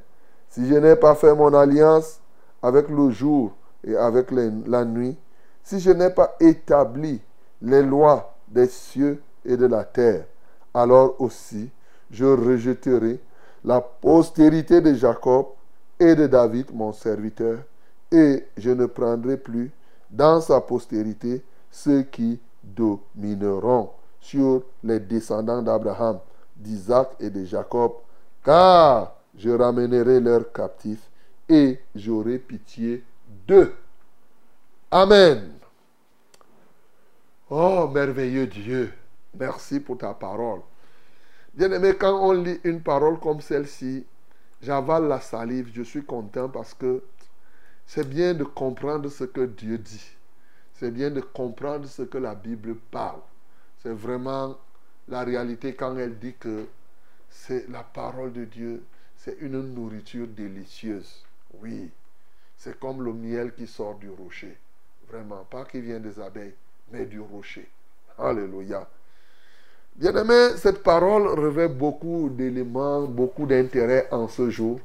[0.48, 2.20] Si je n'ai pas fait mon alliance
[2.62, 3.52] avec le jour
[3.87, 5.18] et avec la nuit,
[5.62, 7.20] si je n'ai pas établi
[7.61, 10.24] les lois des cieux et de la terre,
[10.72, 11.70] alors aussi
[12.11, 13.20] je rejeterai
[13.62, 15.48] la postérité de Jacob
[16.00, 17.58] et de David, mon serviteur,
[18.11, 19.70] et je ne prendrai plus
[20.12, 26.20] dans sa postérité ceux qui domineront sur les descendants d'Abraham,
[26.55, 27.94] d'Isaac et de Jacob,
[28.44, 31.11] car je ramènerai leurs captifs
[31.48, 33.03] et j'aurai pitié
[33.48, 33.75] d'eux.
[34.90, 35.53] Amen.
[37.51, 38.92] Oh, merveilleux Dieu,
[39.38, 40.61] merci pour ta parole.
[41.55, 44.07] Bien-aimé, quand on lit une parole comme celle-ci,
[44.62, 47.03] j'avale la salive, je suis content parce que
[47.86, 50.16] c'est bien de comprendre ce que Dieu dit.
[50.74, 53.20] C'est bien de comprendre ce que la Bible parle.
[53.82, 54.56] C'est vraiment
[55.08, 56.66] la réalité quand elle dit que
[57.28, 58.82] c'est la parole de Dieu,
[59.16, 61.24] c'est une nourriture délicieuse.
[61.60, 61.90] Oui,
[62.56, 64.56] c'est comme le miel qui sort du rocher.
[65.08, 66.54] Vraiment, pas qui vient des abeilles,
[66.90, 67.68] mais du rocher.
[68.18, 68.88] Alléluia.
[69.94, 74.80] Bien-aimé, cette parole revêt beaucoup d'éléments, beaucoup d'intérêt en ce jour,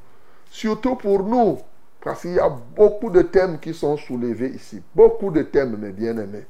[0.50, 1.60] surtout pour nous,
[2.08, 5.92] parce qu'il y a beaucoup de thèmes qui sont soulevés ici, beaucoup de thèmes, mes
[5.92, 6.46] bien-aimés.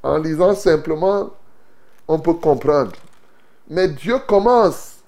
[0.00, 1.30] En lisant simplement,
[2.06, 2.92] on peut comprendre.
[3.68, 4.98] Mais Dieu commence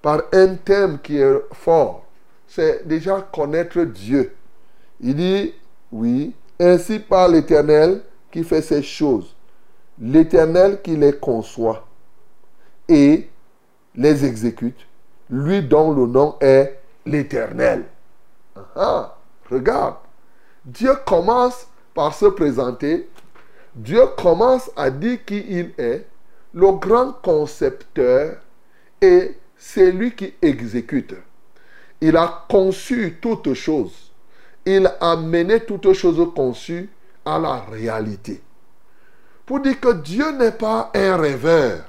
[0.00, 2.06] par un thème qui est fort.
[2.48, 4.34] C'est déjà connaître Dieu.
[5.02, 5.54] Il dit,
[5.92, 9.36] oui, ainsi par l'Éternel qui fait ces choses.
[10.00, 11.86] L'Éternel qui les conçoit
[12.88, 13.28] et
[13.94, 14.86] les exécute.
[15.28, 17.84] Lui dont le nom est l'Éternel.
[18.74, 19.16] Ah,
[19.52, 19.96] regarde.
[20.64, 23.08] Dieu commence par se présenter.
[23.74, 26.06] Dieu commence à dire qui il est,
[26.54, 28.36] le grand concepteur
[29.00, 31.14] et c'est lui qui exécute.
[32.00, 34.12] Il a conçu toutes choses.
[34.64, 36.90] Il a mené toutes choses conçues
[37.24, 38.42] à la réalité.
[39.46, 41.84] Pour dire que Dieu n'est pas un rêveur.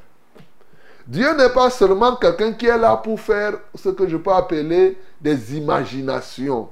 [1.05, 4.97] Dieu n'est pas seulement quelqu'un qui est là pour faire ce que je peux appeler
[5.19, 6.69] des imaginations.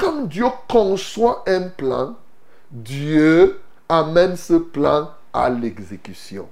[0.00, 2.16] Quand Dieu conçoit un plan,
[2.70, 6.48] Dieu amène ce plan à l'exécution.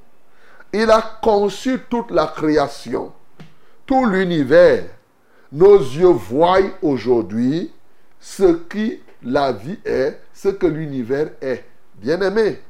[0.73, 3.11] Il a conçu toute la création,
[3.87, 4.85] tout l'univers.
[5.51, 7.73] Nos yeux voient aujourd'hui
[8.21, 11.65] ce qui la vie est, ce que l'univers est.
[11.95, 12.61] Bien aimé,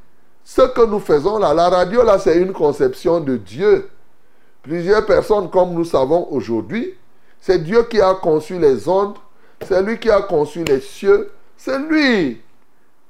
[0.44, 3.90] ce que nous faisons là, la radio là, c'est une conception de Dieu.
[4.62, 6.94] Plusieurs personnes, comme nous savons aujourd'hui,
[7.40, 9.16] c'est Dieu qui a conçu les ondes,
[9.66, 12.40] c'est lui qui a conçu les cieux, c'est lui.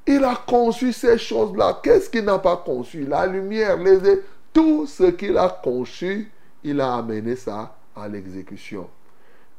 [0.06, 1.80] Il a conçu ces choses-là.
[1.82, 3.04] Qu'est-ce qu'il n'a pas conçu?
[3.04, 4.22] La lumière, les
[4.52, 6.32] tout ce qu'il a conçu,
[6.64, 8.88] il a amené ça à l'exécution.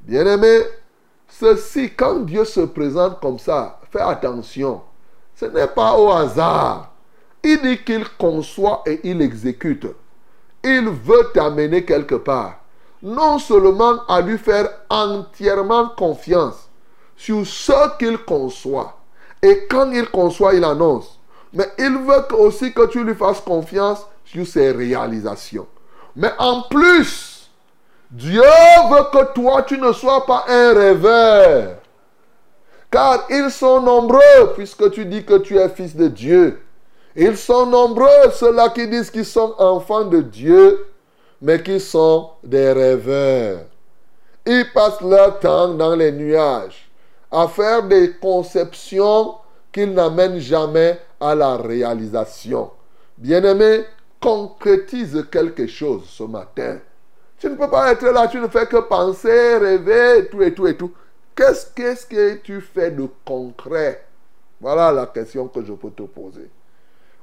[0.02, 0.62] Bien-aimé,
[1.28, 4.82] ceci, quand Dieu se présente comme ça, fais attention.
[5.36, 6.92] ce n'est pas au hasard.
[7.44, 9.88] Il dit qu'il conçoit et il exécute.
[10.64, 12.60] Il veut t'amener quelque part.
[13.02, 16.69] Non seulement à lui faire entièrement confiance
[17.20, 18.98] sur ce qu'il conçoit.
[19.42, 21.20] Et quand il conçoit, il annonce.
[21.52, 25.68] Mais il veut aussi que tu lui fasses confiance sur ses réalisations.
[26.16, 27.50] Mais en plus,
[28.10, 31.76] Dieu veut que toi, tu ne sois pas un rêveur.
[32.90, 36.62] Car ils sont nombreux, puisque tu dis que tu es fils de Dieu.
[37.18, 40.88] Ils sont nombreux, ceux-là qui disent qu'ils sont enfants de Dieu,
[41.42, 43.60] mais qui sont des rêveurs.
[44.46, 46.89] Ils passent leur temps dans les nuages
[47.32, 49.36] à faire des conceptions
[49.72, 52.72] qu'ils n'amènent jamais à la réalisation.
[53.18, 53.84] Bien-aimé,
[54.20, 56.80] concrétise quelque chose ce matin.
[57.38, 60.68] Tu ne peux pas être là, tu ne fais que penser, rêver, tout et tout
[60.68, 60.92] et tout.
[61.36, 64.04] Qu'est-ce qu'est-ce que tu fais de concret?
[64.60, 66.50] Voilà la question que je peux te poser.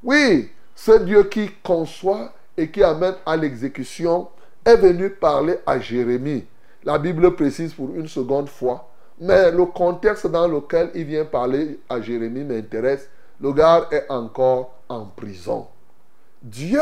[0.02, 4.28] Oui, ce Dieu qui conçoit et qui amène à l'exécution
[4.64, 6.46] est venu parler à Jérémie.
[6.84, 8.88] La Bible précise pour une seconde fois,
[9.18, 13.08] mais le contexte dans lequel il vient parler à Jérémie m'intéresse.
[13.40, 15.66] Le gars est encore en prison.
[16.42, 16.80] Dieu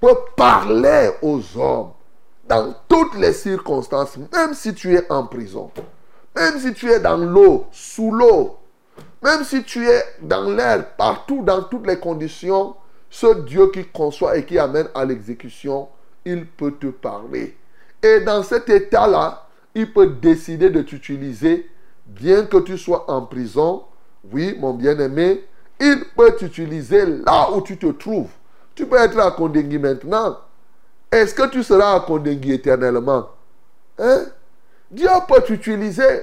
[0.00, 1.90] peut parler aux hommes
[2.48, 5.70] dans toutes les circonstances, même si tu es en prison,
[6.34, 8.56] même si tu es dans l'eau, sous l'eau,
[9.22, 12.74] même si tu es dans l'air, partout, dans toutes les conditions,
[13.10, 15.88] ce Dieu qui conçoit et qui amène à l'exécution,
[16.24, 17.56] il peut te parler.
[18.02, 21.68] Et dans cet état-là, il peut décider de t'utiliser,
[22.06, 23.82] bien que tu sois en prison.
[24.32, 25.44] Oui, mon bien-aimé,
[25.80, 28.30] il peut t'utiliser là où tu te trouves.
[28.74, 30.38] Tu peux être à Kondengui maintenant.
[31.10, 33.28] Est-ce que tu seras à Kondengui éternellement?
[33.98, 34.24] Hein?
[34.90, 36.22] Dieu peut t'utiliser.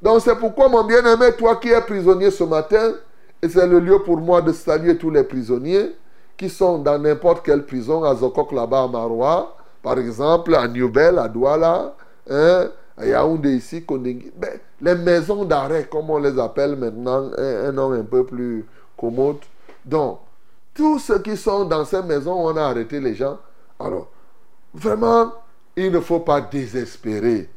[0.00, 2.92] Donc c'est pourquoi, mon bien-aimé, toi qui es prisonnier ce matin,
[3.40, 5.94] et c'est le lieu pour moi de saluer tous les prisonniers
[6.36, 11.18] qui sont dans n'importe quelle prison, à Zokok là-bas, à Maroua, par exemple, à Newbel,
[11.18, 11.94] à Douala,
[12.28, 13.84] hein, à Yaoundé ici.
[13.88, 18.64] Ben, les maisons d'arrêt, comme on les appelle maintenant, un, un nom un peu plus
[18.96, 19.38] commode.
[19.84, 20.20] Donc,
[20.74, 23.38] tous ceux qui sont dans ces maisons on a arrêté les gens,
[23.78, 24.08] alors,
[24.72, 25.32] vraiment,
[25.76, 27.48] il ne faut pas désespérer.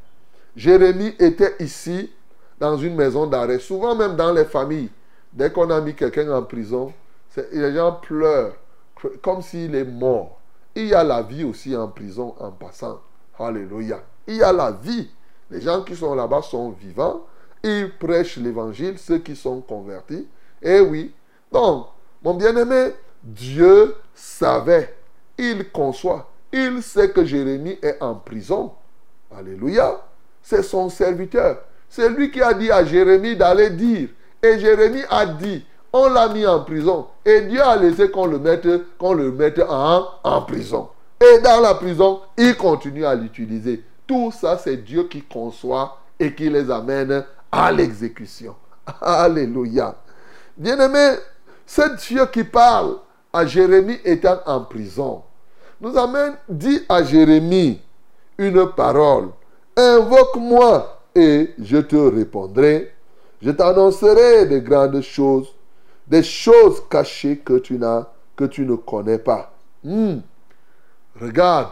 [0.55, 2.11] Jérémie était ici,
[2.59, 4.89] dans une maison d'arrêt, souvent même dans les familles.
[5.33, 6.93] Dès qu'on a mis quelqu'un en prison,
[7.51, 8.53] les gens pleurent
[9.21, 10.39] comme s'il est mort.
[10.73, 13.01] Il y a la vie aussi en prison en passant.
[13.38, 13.99] Alléluia.
[14.27, 15.09] Il y a la vie.
[15.52, 17.26] Les gens qui sont là-bas sont vivants.
[17.64, 20.28] Ils prêchent l'évangile, ceux qui sont convertis.
[20.62, 21.14] Eh oui.
[21.52, 21.88] Donc,
[22.24, 22.91] mon bien-aimé,
[23.24, 24.96] Dieu savait.
[25.38, 26.30] Il conçoit.
[26.52, 28.72] Il sait que Jérémie est en prison.
[29.36, 30.02] Alléluia.
[30.41, 31.58] C'est son serviteur.
[31.89, 34.10] C'est lui qui a dit à Jérémie d'aller dire.
[34.41, 37.08] Et Jérémie a dit, on l'a mis en prison.
[37.26, 38.68] Et Dieu a laissé qu'on le mette,
[38.98, 40.89] qu'on le mette en, en prison.
[41.20, 43.84] Et dans la prison, il continue à l'utiliser.
[44.08, 48.56] Tout ça, c'est Dieu qui conçoit et qui les amène à l'exécution.
[49.01, 49.95] Alléluia.
[50.58, 51.16] Bien-aimé,
[51.66, 52.97] c'est Dieu qui parle
[53.34, 55.24] à Jérémie étant en prison.
[55.82, 57.82] Nous amène, dit à Jérémie
[58.38, 59.30] une parole.
[59.76, 62.93] Invoque-moi et je te répondrai.
[63.41, 65.53] Je t'annoncerai de grandes choses,
[66.08, 69.51] des choses cachées que tu n'as, que tu ne connais pas.
[69.84, 70.20] Hmm.
[71.20, 71.70] Regarde,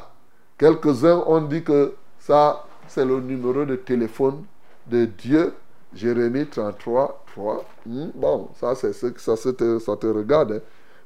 [0.58, 1.96] quelques-uns ont dit que
[2.26, 4.44] ça, c'est le numéro de téléphone
[4.88, 5.54] de Dieu.
[5.94, 7.66] Jérémie 33, 3.
[7.86, 10.54] Hmm, Bon, ça, c'est ce que ça, te, ça te regarde.
[10.54, 10.60] hein.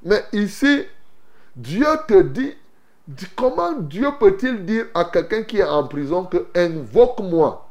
[0.04, 0.84] Mais ici,
[1.56, 2.54] Dieu te dit,
[3.08, 7.68] dit- comment Dieu peut-il dire à quelqu'un qui est en prison que invoque-moi?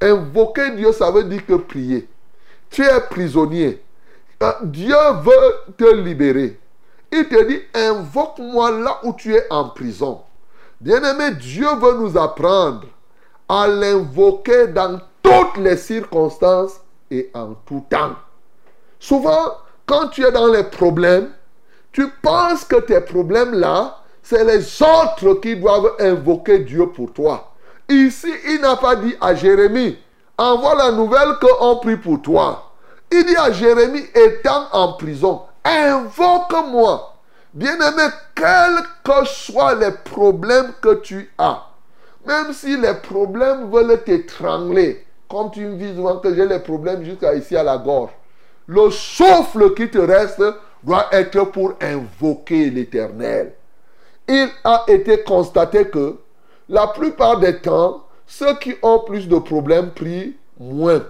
[0.00, 2.08] Invoquer Dieu, ça veut dire que prier.
[2.70, 3.82] Tu es prisonnier.
[4.42, 6.58] Euh, Dieu veut te libérer.
[7.12, 10.20] Il te dit, invoque-moi là où tu es en prison.
[10.80, 12.84] Bien-aimé, Dieu veut nous apprendre
[13.48, 18.16] à l'invoquer dans toutes les circonstances et en tout temps.
[18.98, 19.54] Souvent,
[19.86, 21.30] quand tu es dans les problèmes,
[21.92, 27.52] tu penses que tes problèmes-là, c'est les autres qui doivent invoquer Dieu pour toi.
[27.88, 29.96] Ici, il n'a pas dit à Jérémie,
[30.36, 32.72] envoie la nouvelle qu'on prie pour toi.
[33.10, 37.15] Il dit à Jérémie, étant en prison, invoque-moi.
[37.56, 38.02] Bien-aimé,
[38.34, 41.66] quels que soient les problèmes que tu as,
[42.26, 47.02] même si les problèmes veulent t'étrangler, comme tu me dis souvent que j'ai les problèmes
[47.02, 48.10] jusqu'à ici à la gorge,
[48.66, 50.42] le souffle qui te reste
[50.84, 53.54] doit être pour invoquer l'éternel.
[54.28, 56.18] Il a été constaté que
[56.68, 61.04] la plupart des temps, ceux qui ont plus de problèmes prient moins.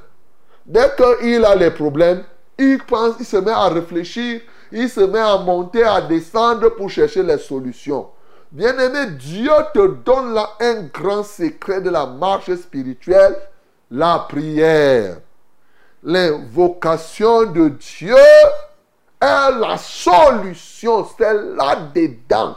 [0.64, 2.22] Dès qu'il a les problèmes,
[2.57, 4.42] il pense, il se met à réfléchir,
[4.77, 8.09] il se met à monter, à descendre pour chercher les solutions.
[8.53, 13.37] Bien-aimé, Dieu te donne là un grand secret de la marche spirituelle,
[13.91, 15.16] la prière.
[16.03, 18.16] L'invocation de Dieu
[19.20, 22.57] est la solution, c'est là-dedans.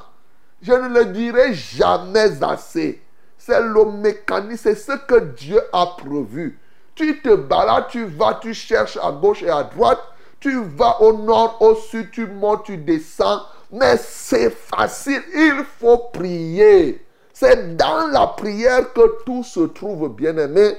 [0.61, 3.01] Je ne le dirai jamais assez.
[3.37, 6.59] C'est le mécanisme, c'est ce que Dieu a prévu.
[6.95, 10.03] Tu te balades, tu vas, tu cherches à gauche et à droite,
[10.39, 13.41] tu vas au nord, au sud, tu montes, tu descends.
[13.71, 17.05] Mais c'est facile, il faut prier.
[17.33, 20.75] C'est dans la prière que tout se trouve, bien-aimé.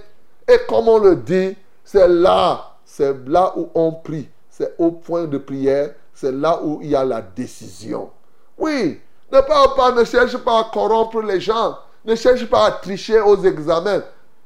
[0.49, 4.29] Et comme on le dit, c'est là, c'est là où on prie.
[4.49, 8.11] C'est au point de prière, c'est là où il y a la décision.
[8.59, 9.01] Oui,
[9.33, 11.79] ne pas, ne cherche pas à corrompre les gens.
[12.05, 14.03] Ne cherche pas à tricher aux examens.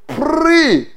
[0.07, 0.89] Prie.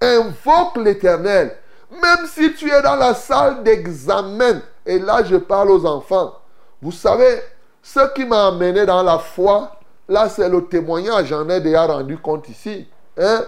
[0.00, 1.56] Invoque l'éternel.
[1.90, 6.34] Même si tu es dans la salle d'examen, et là je parle aux enfants,
[6.80, 7.40] vous savez,
[7.82, 9.72] ce qui m'a amené dans la foi,
[10.08, 12.86] là c'est le témoignage, j'en ai déjà rendu compte ici.
[13.18, 13.44] Hein?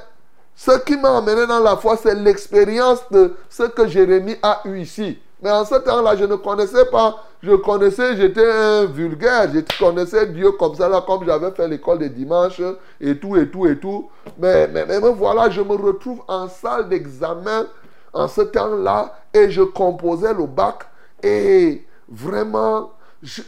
[0.54, 4.80] Ce qui m'a amené dans la foi, c'est l'expérience de ce que Jérémie a eu
[4.80, 5.18] ici.
[5.42, 7.24] Mais en ce temps-là, je ne connaissais pas.
[7.42, 9.48] Je connaissais, j'étais un vulgaire.
[9.52, 12.62] Je connaissais Dieu comme ça, là, comme j'avais fait l'école des dimanches
[13.00, 14.08] et tout, et tout, et tout.
[14.38, 17.66] Mais, mais, mais voilà, je me retrouve en salle d'examen
[18.12, 20.84] en ce temps-là et je composais le bac.
[21.22, 22.92] Et vraiment,
[23.22, 23.42] je,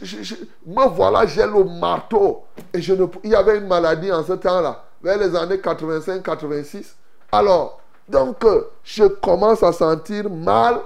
[0.65, 2.43] me voilà, j'ai le marteau.
[2.73, 6.93] Et je ne, il y avait une maladie en ce temps-là, vers les années 85-86.
[7.31, 8.45] Alors, donc,
[8.83, 10.79] je commence à sentir mal.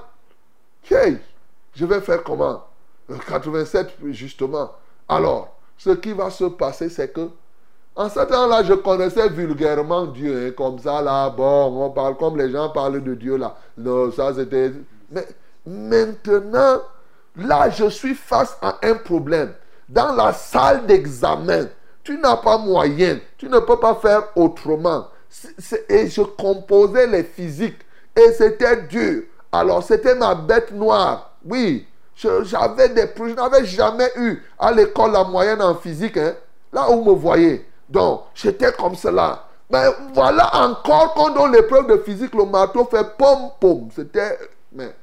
[0.89, 1.17] Hey,
[1.75, 2.63] je vais faire comment?
[3.27, 4.71] 87, justement.
[5.07, 7.29] Alors, ce qui va se passer, c'est que,
[7.95, 12.37] en ce temps-là, je connaissais vulgairement Dieu, hein, comme ça, là, bon, on parle comme
[12.37, 13.55] les gens parlent de Dieu, là.
[13.77, 14.71] Non, ça, c'était.
[15.11, 15.27] Mais
[15.65, 16.81] maintenant,
[17.35, 19.53] là, je suis face à un problème.
[19.89, 21.65] Dans la salle d'examen,
[22.03, 25.07] tu n'as pas moyen, tu ne peux pas faire autrement.
[25.89, 27.79] et je composais les physiques,
[28.15, 29.23] et c'était dur.
[29.51, 31.33] Alors, c'était ma bête noire.
[31.45, 31.85] Oui,
[32.15, 36.35] j'avais des je n'avais jamais eu à l'école la moyenne en physique, hein,
[36.71, 37.65] là où vous me voyez.
[37.89, 39.45] Donc, j'étais comme cela.
[39.69, 43.89] Mais voilà encore quand on l'épreuve de physique, le marteau fait pom pom.
[43.95, 44.37] C'était.
[44.71, 44.93] Mais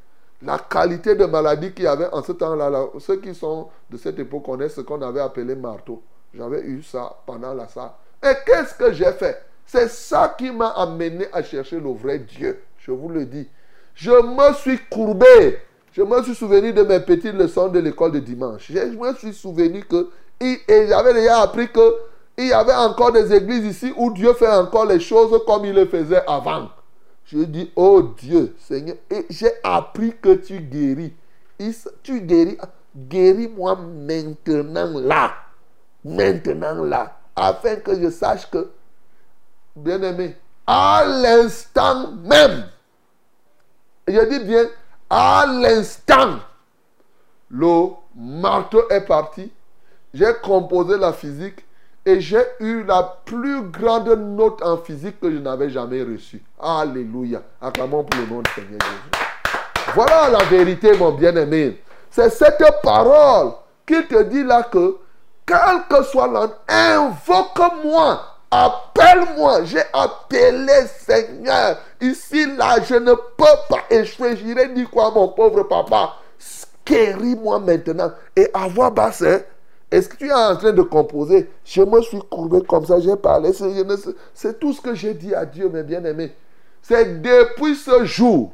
[0.43, 4.19] la qualité de maladie qu'il y avait en ce temps-là, ceux qui sont de cette
[4.19, 6.03] époque connaissent ce qu'on avait appelé marteau.
[6.35, 7.93] J'avais eu ça pendant la salle.
[8.23, 9.43] Et qu'est-ce que j'ai fait?
[9.65, 12.63] C'est ça qui m'a amené à chercher le vrai Dieu.
[12.79, 13.49] Je vous le dis.
[13.95, 15.61] Je me suis courbé.
[15.93, 18.71] Je me suis souvenu de mes petites leçons de l'école de dimanche.
[18.71, 20.11] Je me suis souvenu que,
[20.41, 21.95] et j'avais déjà appris que
[22.39, 25.75] il y avait encore des églises ici où Dieu fait encore les choses comme il
[25.75, 26.69] le faisait avant.
[27.25, 28.97] Je dis, oh Dieu, Seigneur,
[29.29, 31.15] j'ai appris que tu guéris.
[32.03, 32.59] Tu guéris,
[32.97, 35.33] guéris-moi maintenant là.
[36.05, 37.19] Maintenant là.
[37.35, 38.71] Afin que je sache que,
[39.75, 42.69] bien aimé, à l'instant même,
[44.07, 44.67] je dis bien,
[45.11, 46.39] à l'instant,
[47.51, 49.51] le marteau est parti.
[50.15, 51.66] J'ai composé la physique
[52.07, 56.41] et j'ai eu la plus grande note en physique que je n'avais jamais reçue.
[56.59, 57.43] Alléluia.
[57.61, 59.25] Acclamons pour le nom du Seigneur Jésus.
[59.93, 61.83] Voilà la vérité, mon bien-aimé.
[62.09, 63.55] C'est cette parole
[63.85, 64.99] qui te dit là que,
[65.45, 68.21] quel que soit l'an, invoque-moi,
[68.53, 69.65] appelle-moi.
[69.65, 71.77] J'ai appelé Seigneur.
[72.01, 74.37] Ici, là, je ne peux pas échouer.
[74.37, 76.15] J'irai dire quoi, mon pauvre papa?
[76.87, 78.13] Guéris-moi maintenant.
[78.37, 79.41] Et avoir basse, hein,
[79.91, 81.49] est-ce que tu es en train de composer?
[81.65, 83.53] Je me suis courbé comme ça, j'ai parlé.
[84.35, 86.33] C'est tout ce que j'ai dit à Dieu, mes bien-aimés.
[86.83, 88.53] C'est depuis ce jour,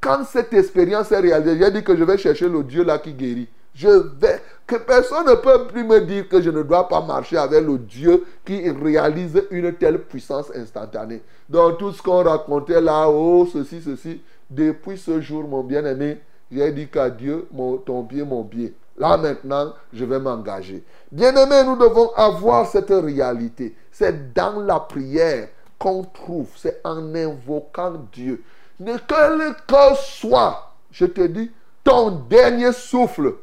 [0.00, 3.14] quand cette expérience est réalisée, j'ai dit que je vais chercher le Dieu là qui
[3.14, 3.48] guérit.
[3.74, 4.40] Je vais.
[4.66, 7.76] Que personne ne peut plus me dire que je ne dois pas marcher avec le
[7.76, 11.22] Dieu qui réalise une telle puissance instantanée.
[11.48, 16.18] Dans tout ce qu'on racontait là, oh, ceci, ceci, depuis ce jour, mon bien-aimé,
[16.50, 18.74] j'ai dit qu'à Dieu, mon, ton pied, mon pied.
[18.96, 20.84] Là maintenant, je vais m'engager.
[21.10, 23.74] Bien-aimés, nous devons avoir cette réalité.
[23.90, 28.42] C'est dans la prière qu'on trouve, c'est en invoquant Dieu.
[28.78, 31.50] Ne quel que soit, je te dis,
[31.82, 33.34] ton dernier souffle,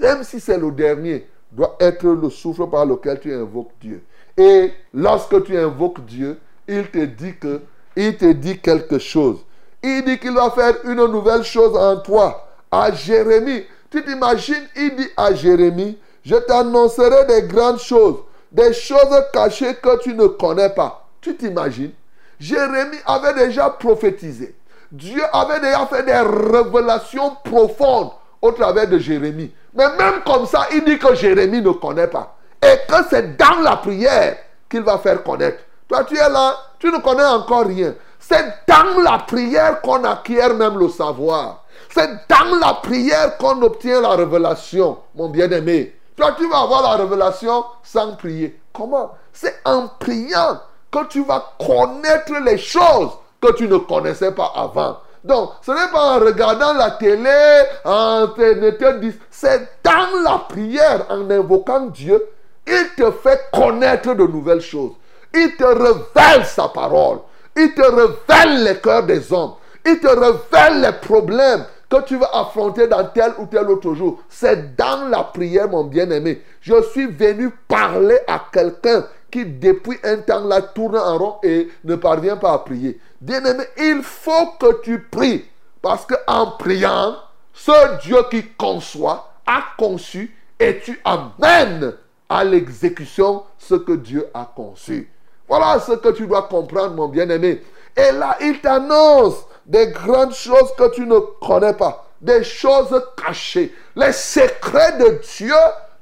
[0.00, 4.02] même si c'est le dernier, doit être le souffle par lequel tu invoques Dieu.
[4.36, 7.62] Et lorsque tu invoques Dieu, il te dit que,
[7.96, 9.38] il te dit quelque chose.
[9.82, 12.48] Il dit qu'il va faire une nouvelle chose en toi.
[12.70, 18.16] À Jérémie, tu t'imagines, il dit à Jérémie, je t'annoncerai des grandes choses,
[18.52, 21.06] des choses cachées que tu ne connais pas.
[21.20, 21.92] Tu t'imagines?
[22.38, 24.54] Jérémie avait déjà prophétisé.
[24.90, 28.10] Dieu avait déjà fait des révélations profondes
[28.40, 29.52] au travers de Jérémie.
[29.74, 32.36] Mais même comme ça, il dit que Jérémie ne connaît pas.
[32.62, 34.36] Et que c'est dans la prière
[34.68, 35.58] qu'il va faire connaître.
[35.88, 37.94] Toi, tu es là, tu ne connais encore rien.
[38.18, 41.64] C'est dans la prière qu'on acquiert même le savoir.
[41.98, 45.96] C'est dans la prière qu'on obtient la révélation, mon bien-aimé.
[46.16, 48.60] Toi, tu vas avoir la révélation sans prier.
[48.72, 49.16] Comment?
[49.32, 50.60] C'est en priant
[50.92, 54.98] que tu vas connaître les choses que tu ne connaissais pas avant.
[55.24, 61.28] Donc, ce n'est pas en regardant la télé, en te c'est dans la prière, en
[61.28, 62.24] invoquant Dieu,
[62.64, 64.92] il te fait connaître de nouvelles choses.
[65.34, 67.18] Il te révèle sa parole.
[67.56, 69.54] Il te révèle les cœurs des hommes.
[69.84, 74.22] Il te révèle les problèmes que tu vas affronter dans tel ou tel autre jour.
[74.28, 76.42] C'est dans la prière, mon bien-aimé.
[76.60, 81.68] Je suis venu parler à quelqu'un qui, depuis un temps, là, tourne en rond et
[81.84, 83.00] ne parvient pas à prier.
[83.20, 85.44] Bien-aimé, il faut que tu pries.
[85.80, 87.16] Parce qu'en priant,
[87.54, 91.94] ce Dieu qui conçoit a conçu et tu amènes
[92.28, 95.10] à l'exécution ce que Dieu a conçu.
[95.48, 97.62] Voilà ce que tu dois comprendre, mon bien-aimé.
[97.96, 103.74] Et là, il t'annonce des grandes choses que tu ne connais pas, des choses cachées.
[103.94, 105.54] Les secrets de Dieu,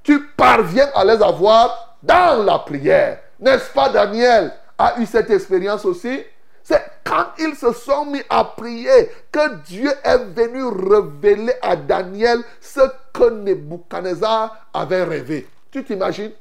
[0.05, 3.19] tu parviens à les avoir dans la prière.
[3.41, 6.23] N'est-ce pas, Daniel a eu cette expérience aussi?
[6.63, 12.39] C'est quand ils se sont mis à prier que Dieu est venu révéler à Daniel
[12.61, 12.81] ce
[13.13, 15.49] que Nebuchadnezzar avait rêvé.
[15.71, 16.33] Tu t'imagines?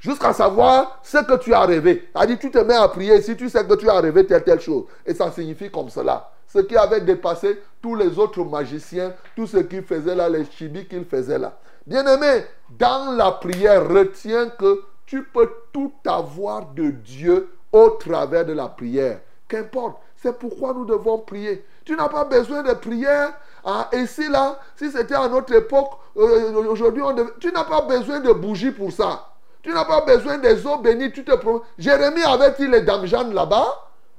[0.00, 2.08] Jusqu'à savoir ce que tu as rêvé.
[2.26, 4.60] Dit, tu te mets à prier si tu sais que tu as rêvé telle, telle
[4.60, 4.84] chose.
[5.04, 6.30] Et ça signifie comme cela.
[6.46, 10.86] Ce qui avait dépassé tous les autres magiciens, tout ce qu'ils faisaient là, les chibis
[10.86, 11.58] qu'ils faisaient là.
[11.86, 12.44] Bien-aimé,
[12.78, 18.68] dans la prière, retiens que tu peux tout avoir de Dieu au travers de la
[18.68, 19.20] prière.
[19.48, 21.64] Qu'importe, c'est pourquoi nous devons prier.
[21.84, 23.32] Tu n'as pas besoin de prière
[23.68, 27.02] ah, ici, là, si c'était à notre époque, euh, aujourd'hui,
[27.40, 29.26] tu n'as pas besoin de bougies pour ça.
[29.66, 31.10] Tu n'as pas besoin des eaux bénies.
[31.10, 31.32] Tu te
[31.76, 33.66] Jérémie avait-il les dames là-bas?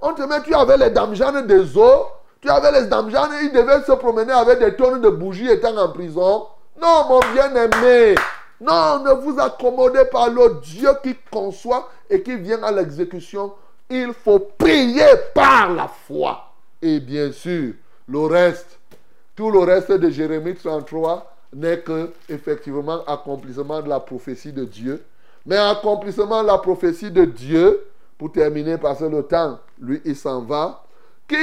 [0.02, 1.14] On te met, tu avais les dames
[1.48, 2.08] des eaux.
[2.42, 5.78] Tu avais les dames et il devait se promener avec des tonnes de bougies étant
[5.78, 6.48] en prison.
[6.82, 8.16] Non, mon bien-aimé.
[8.60, 13.54] Non, ne vous accommodez pas le Dieu qui conçoit et qui vient à l'exécution.
[13.90, 16.52] Il faut prier par la foi.
[16.82, 17.72] Et bien sûr,
[18.10, 18.80] le reste,
[19.34, 25.02] tout le reste de Jérémie 33 n'est que effectivement accomplissement de la prophétie de Dieu.
[25.48, 27.88] Mais accomplissement de la prophétie de Dieu,
[28.20, 30.84] pour terminer parce que le temps, lui, il s'en va,
[31.28, 31.36] qui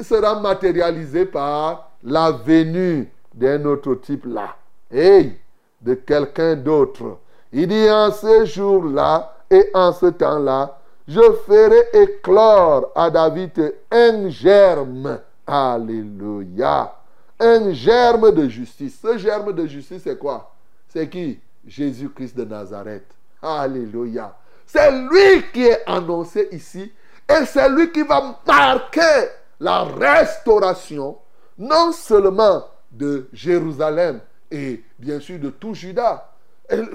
[0.00, 4.56] sera matérialisé par la venue d'un autre type là.
[4.90, 5.38] Hey,
[5.80, 7.18] de quelqu'un d'autre.
[7.52, 14.28] Il dit en ce jour-là et en ce temps-là, je ferai éclore à David un
[14.28, 15.20] germe.
[15.46, 16.94] Alléluia
[17.38, 18.98] un germe de justice.
[19.00, 20.54] Ce germe de justice, c'est quoi?
[20.88, 21.38] C'est qui?
[21.66, 23.06] Jésus-Christ de Nazareth.
[23.44, 24.34] Alléluia.
[24.66, 26.90] C'est lui qui est annoncé ici
[27.28, 29.28] et c'est lui qui va marquer
[29.60, 31.18] la restauration,
[31.58, 34.20] non seulement de Jérusalem
[34.50, 36.30] et bien sûr de tout Juda.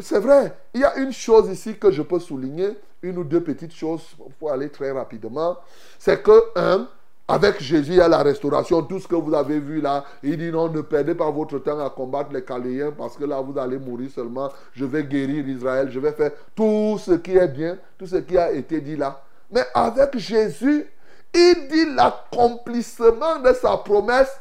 [0.01, 3.41] C'est vrai, il y a une chose ici que je peux souligner, une ou deux
[3.41, 4.03] petites choses
[4.39, 5.57] pour aller très rapidement.
[5.99, 6.87] C'est que, un,
[7.29, 8.81] avec Jésus, a la restauration.
[8.81, 11.79] Tout ce que vous avez vu là, il dit non, ne perdez pas votre temps
[11.79, 14.49] à combattre les Caléens parce que là, vous allez mourir seulement.
[14.73, 15.89] Je vais guérir Israël.
[15.91, 19.21] Je vais faire tout ce qui est bien, tout ce qui a été dit là.
[19.51, 20.87] Mais avec Jésus,
[21.31, 24.35] il dit l'accomplissement de sa promesse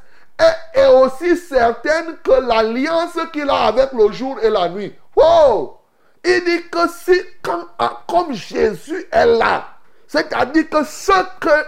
[0.74, 4.94] est, aussi certaine que l'alliance qu'il a avec le jour et la nuit.
[5.14, 5.76] Wow!
[6.24, 7.20] Il dit que si,
[8.06, 9.66] comme Jésus est là,
[10.06, 11.12] c'est-à-dire que ce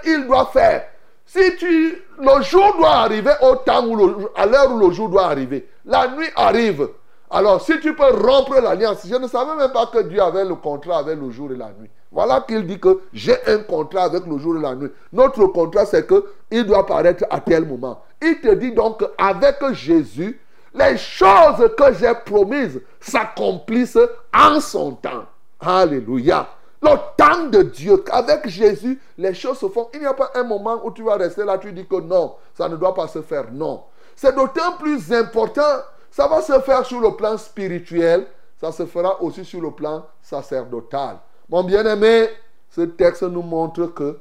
[0.02, 0.89] qu'il doit faire,
[1.32, 5.26] si tu, le jour doit arriver au temps où à l'heure où le jour doit
[5.26, 6.88] arriver, la nuit arrive.
[7.30, 10.56] Alors, si tu peux rompre l'alliance, je ne savais même pas que Dieu avait le
[10.56, 11.88] contrat avec le jour et la nuit.
[12.10, 14.90] Voilà qu'il dit que j'ai un contrat avec le jour et la nuit.
[15.12, 18.02] Notre contrat, c'est que il doit paraître à tel moment.
[18.20, 20.40] Il te dit donc qu'avec Jésus,
[20.74, 23.98] les choses que j'ai promises s'accomplissent
[24.34, 25.26] en son temps.
[25.60, 26.48] Alléluia.
[26.82, 29.88] Le temps de Dieu, avec Jésus, les choses se font.
[29.92, 32.36] Il n'y a pas un moment où tu vas rester là, tu dis que non,
[32.54, 33.46] ça ne doit pas se faire.
[33.52, 33.84] Non.
[34.16, 35.82] C'est d'autant plus important.
[36.10, 38.26] Ça va se faire sur le plan spirituel,
[38.60, 41.18] ça se fera aussi sur le plan sacerdotal.
[41.48, 42.28] Mon bien-aimé,
[42.68, 44.18] ce texte nous montre que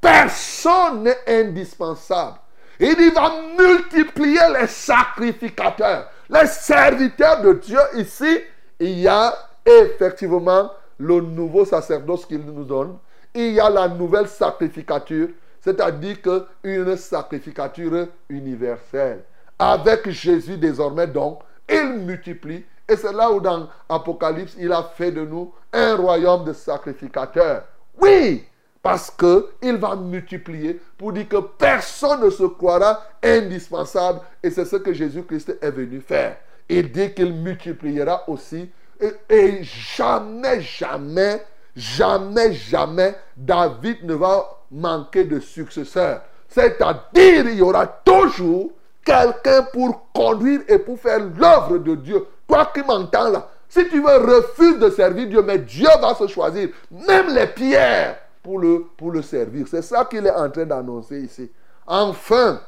[0.00, 2.36] personne n'est indispensable.
[2.78, 7.78] Il va multiplier les sacrificateurs, les serviteurs de Dieu.
[7.96, 8.40] Ici,
[8.78, 9.34] il y a
[9.64, 12.96] effectivement le nouveau sacerdoce qu'il nous donne.
[13.34, 15.28] Il y a la nouvelle sacrificature.
[15.62, 19.24] c'est-à-dire qu'une sacrificature universelle.
[19.58, 22.64] Avec Jésus désormais donc, il multiplie.
[22.88, 27.64] Et c'est là où dans Apocalypse, il a fait de nous un royaume de sacrificateurs.
[28.00, 28.44] Oui,
[28.82, 34.20] parce qu'il va multiplier pour dire que personne ne se croira indispensable.
[34.42, 36.38] Et c'est ce que Jésus-Christ est venu faire.
[36.68, 38.70] Il dit qu'il multipliera aussi.
[39.00, 41.42] Et, jamais, jamais,
[41.74, 46.22] jamais, jamais, David ne va manquer de successeurs.
[46.48, 48.70] C'est-à-dire, il y aura toujours
[49.04, 52.26] quelqu'un pour conduire et pour faire l'œuvre de Dieu.
[52.46, 56.26] Toi qui m'entends là, si tu veux, refuse de servir Dieu, mais Dieu va se
[56.26, 56.70] choisir.
[56.90, 59.66] Même les pierres pour le, pour le servir.
[59.68, 61.50] C'est ça qu'il est en train d'annoncer ici.
[61.86, 62.60] Enfin,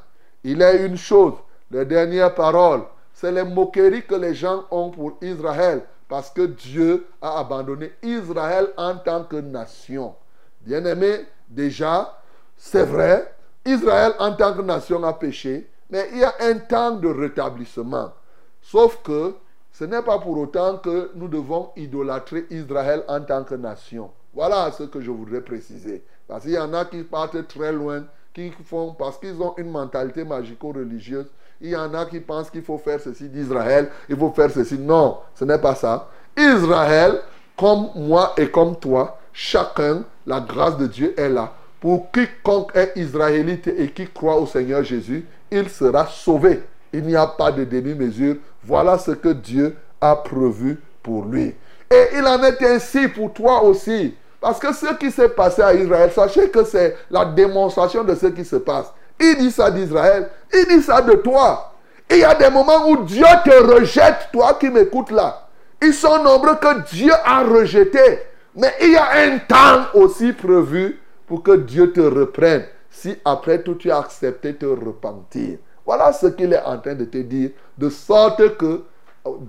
[0.44, 1.34] il a une chose,
[1.70, 5.82] les dernières paroles, c'est les moqueries que les gens ont pour Israël,
[6.12, 10.14] parce que Dieu a abandonné Israël en tant que nation.
[10.60, 12.20] Bien-aimé, déjà,
[12.54, 13.34] c'est vrai,
[13.64, 18.12] Israël en tant que nation a péché, mais il y a un temps de rétablissement.
[18.60, 19.36] Sauf que
[19.72, 24.10] ce n'est pas pour autant que nous devons idolâtrer Israël en tant que nation.
[24.34, 26.04] Voilà ce que je voudrais préciser.
[26.28, 28.04] Parce qu'il y en a qui partent très loin,
[28.34, 31.30] qui font, parce qu'ils ont une mentalité magico-religieuse,
[31.62, 34.76] il y en a qui pensent qu'il faut faire ceci d'Israël, il faut faire ceci.
[34.78, 36.08] Non, ce n'est pas ça.
[36.36, 37.20] Israël,
[37.56, 41.52] comme moi et comme toi, chacun, la grâce de Dieu est là.
[41.80, 46.62] Pour quiconque est israélite et qui croit au Seigneur Jésus, il sera sauvé.
[46.92, 48.36] Il n'y a pas de demi-mesure.
[48.64, 51.54] Voilà ce que Dieu a prévu pour lui.
[51.90, 54.14] Et il en est ainsi pour toi aussi.
[54.40, 58.26] Parce que ce qui s'est passé à Israël, sachez que c'est la démonstration de ce
[58.26, 58.92] qui se passe.
[59.22, 61.72] Il dit ça d'Israël, il dit ça de toi.
[62.10, 65.46] il y a des moments où Dieu te rejette, toi qui m'écoutes là.
[65.80, 68.20] Ils sont nombreux que Dieu a rejeté.
[68.56, 72.64] Mais il y a un temps aussi prévu pour que Dieu te reprenne.
[72.90, 75.58] Si après tout tu as accepté te repentir.
[75.86, 77.50] Voilà ce qu'il est en train de te dire.
[77.78, 78.82] De sorte que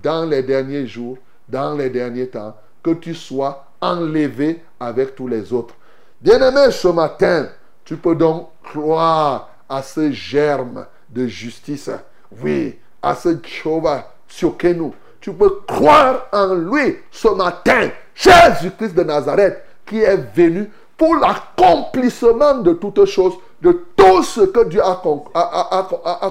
[0.01, 1.17] dans les derniers jours,
[1.49, 5.75] dans les derniers temps, que tu sois enlevé avec tous les autres.
[6.21, 7.49] Bien-aimé, ce matin,
[7.83, 11.89] tu peux donc croire à ce germe de justice.
[12.43, 14.13] Oui, à ce Jehovah
[14.75, 14.93] nous.
[15.19, 22.59] Tu peux croire en lui ce matin, Jésus-Christ de Nazareth, qui est venu pour l'accomplissement
[22.59, 25.01] de toutes choses, de tout ce que Dieu a,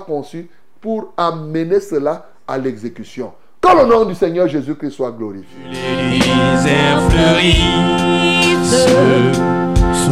[0.07, 0.49] conçu
[0.81, 3.33] pour amener cela à l'exécution.
[3.61, 5.47] Que le nom du Seigneur Jésus-Christ soit glorifié.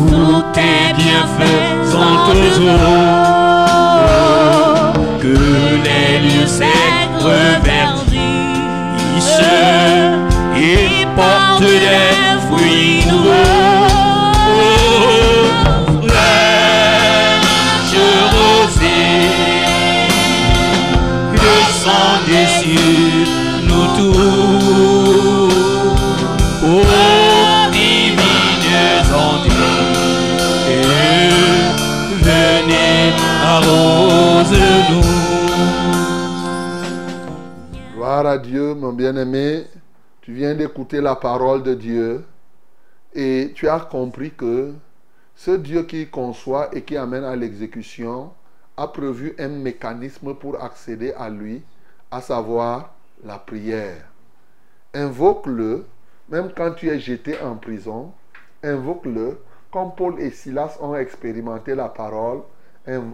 [0.08, 2.20] Sous tes bienfaisants
[2.60, 3.20] eaux.
[5.20, 5.36] Que
[5.84, 8.20] les lieux secs reverdissent
[10.56, 13.90] et portent des fruits nouveaux.
[37.94, 39.64] Gloire à Dieu, mon bien-aimé.
[40.22, 42.24] Tu viens d'écouter la parole de Dieu
[43.14, 44.72] et tu as compris que
[45.36, 48.32] ce Dieu qui conçoit et qui amène à l'exécution
[48.76, 51.62] a prévu un mécanisme pour accéder à lui,
[52.10, 52.94] à savoir
[53.24, 54.04] la prière.
[54.94, 55.86] Invoque-le,
[56.28, 58.12] même quand tu es jeté en prison,
[58.62, 59.38] invoque-le,
[59.70, 62.40] comme Paul et Silas ont expérimenté la parole,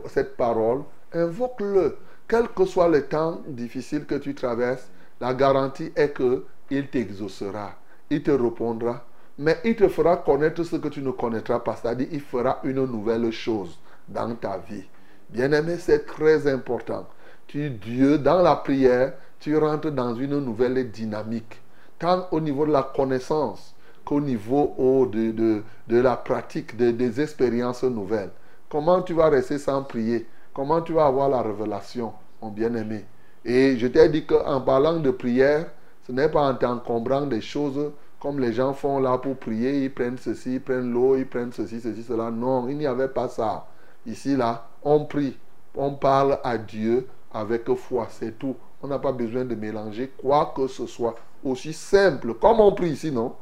[0.07, 0.83] cette parole,
[1.17, 1.97] invoque-le.
[2.29, 4.89] Quel que soit le temps difficile que tu traverses,
[5.21, 7.75] la garantie est que il t'exaucera,
[8.11, 9.05] il te répondra,
[9.39, 12.85] mais il te fera connaître ce que tu ne connaîtras pas, c'est-à-dire il fera une
[12.85, 14.85] nouvelle chose dans ta vie.
[15.31, 17.07] Bien-aimé, c'est très important.
[17.47, 21.61] Tu, Dieu, dans la prière, tu rentres dans une nouvelle dynamique,
[21.99, 24.75] tant au niveau de la connaissance qu'au niveau
[25.13, 28.31] de, la pratique, des expériences nouvelles.
[28.69, 30.27] Comment tu vas rester sans prier?
[30.57, 33.05] Comment tu vas avoir la révélation, mon bien-aimé?
[33.45, 35.67] Et je t'ai dit qu'en parlant de prière,
[36.07, 39.93] ce n'est pas en t'encombrant des choses comme les gens font là pour prier, ils
[39.93, 42.31] prennent ceci, ils prennent l'eau, ils prennent ceci, ceci, cela.
[42.31, 43.67] Non, il n'y avait pas ça.
[44.07, 45.37] Ici, là, on prie,
[45.75, 48.57] on parle à Dieu avec foi, c'est tout.
[48.83, 51.17] On n'a pas besoin de mélanger quoi que ce soit.
[51.45, 53.35] Aussi simple, comme on prie ici, non?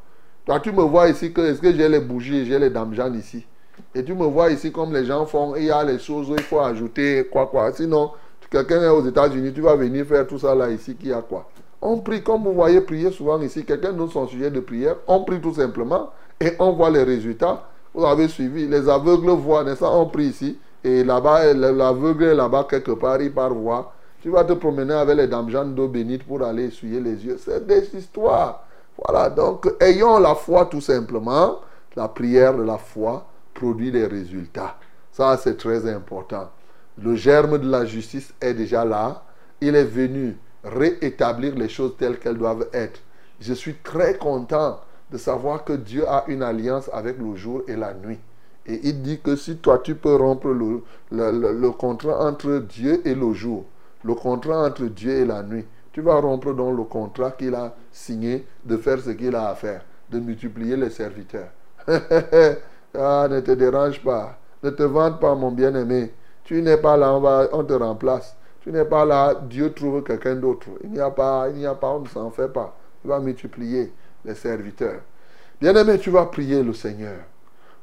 [0.45, 3.47] Toi, tu me vois ici, que, est-ce que j'ai les bougies, j'ai les dames ici?
[3.95, 6.35] Et tu me vois ici comme les gens font, il y a les choses où
[6.35, 7.73] il faut ajouter quoi, quoi.
[7.73, 8.11] Sinon,
[8.51, 11.49] quelqu'un est aux États-Unis, tu vas venir faire tout ça là, ici, qui a quoi?
[11.81, 15.23] On prie, comme vous voyez prier souvent ici, quelqu'un donne son sujet de prière, on
[15.23, 16.11] prie tout simplement
[16.41, 17.65] et on voit les résultats.
[17.93, 18.67] Vous avez suivi.
[18.67, 19.91] Les aveugles voient, n'est-ce pas?
[19.91, 20.59] On prie ici.
[20.83, 23.93] Et là-bas, l'aveugle est là-bas quelque part, il part voir.
[24.21, 27.39] Tu vas te promener avec les dames d'eau bénite pour aller essuyer les yeux.
[27.39, 28.65] C'est des histoires.
[28.99, 31.61] Voilà, donc ayons la foi tout simplement.
[31.95, 33.27] La prière la foi
[33.65, 34.77] produit des résultats.
[35.11, 36.51] Ça, c'est très important.
[37.03, 39.23] Le germe de la justice est déjà là.
[39.63, 43.01] Il est venu réétablir les choses telles qu'elles doivent être.
[43.41, 47.77] Je suis très content de savoir que Dieu a une alliance avec le jour et
[47.77, 48.19] la nuit.
[48.67, 53.15] Et il dit que si toi tu peux rompre le, le, contrat entre Dieu et
[53.15, 53.65] le jour,
[54.05, 57.75] le contrat entre Dieu et la nuit, tu vas rompre donc le contrat qu'il a
[57.91, 61.49] signé de faire ce qu'il a à faire, de multiplier les serviteurs.
[62.95, 66.13] ah, ne te dérange pas, ne te vante pas mon bien-aimé.
[66.45, 68.37] Tu n'es pas là, on, va, te remplace.
[68.61, 70.67] Tu n'es pas là, Dieu trouve quelqu'un d'autre.
[70.83, 72.77] Il n'y a pas, il n'y a pas, on ne s'en fait pas.
[73.03, 73.93] Tu vas multiplier
[74.25, 75.01] les serviteurs.
[75.61, 77.19] Bien-aimé, tu vas prier le Seigneur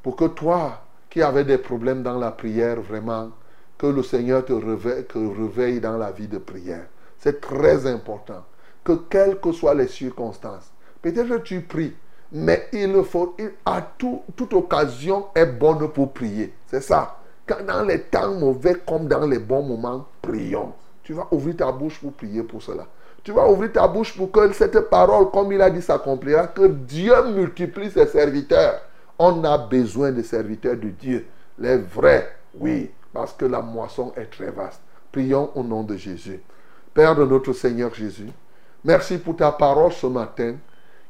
[0.04, 3.30] pour que toi, qui avais des problèmes dans la prière, vraiment,
[3.78, 6.86] que le Seigneur te réveille dans la vie de prière.
[7.18, 8.44] C'est très important.
[8.84, 11.94] Que quelles que soient les circonstances, peut-être que tu pries,
[12.32, 16.54] mais il faut, à toute occasion est bonne pour prier.
[16.68, 17.18] C'est ça.
[17.46, 20.74] Quand dans les temps mauvais comme dans les bons moments, prions.
[21.04, 22.88] Tu vas ouvrir ta bouche pour prier pour cela.
[23.24, 26.68] Tu vas ouvrir ta bouche pour que cette parole, comme il a dit, s'accomplira, que
[26.68, 28.82] Dieu multiplie ses serviteurs.
[29.20, 31.26] On a besoin de serviteurs de Dieu.
[31.60, 34.82] Les vrais, oui, parce que la moisson est très vaste.
[35.12, 36.40] Prions au nom de Jésus.
[36.94, 38.30] Père de notre Seigneur Jésus,
[38.84, 40.56] merci pour ta parole ce matin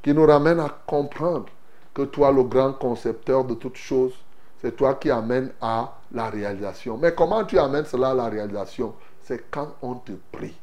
[0.01, 1.47] qui nous ramène à comprendre
[1.93, 4.13] que toi, le grand concepteur de toutes choses,
[4.61, 6.97] c'est toi qui amènes à la réalisation.
[6.97, 8.93] Mais comment tu amènes cela à la réalisation?
[9.23, 10.55] C'est quand on te prie.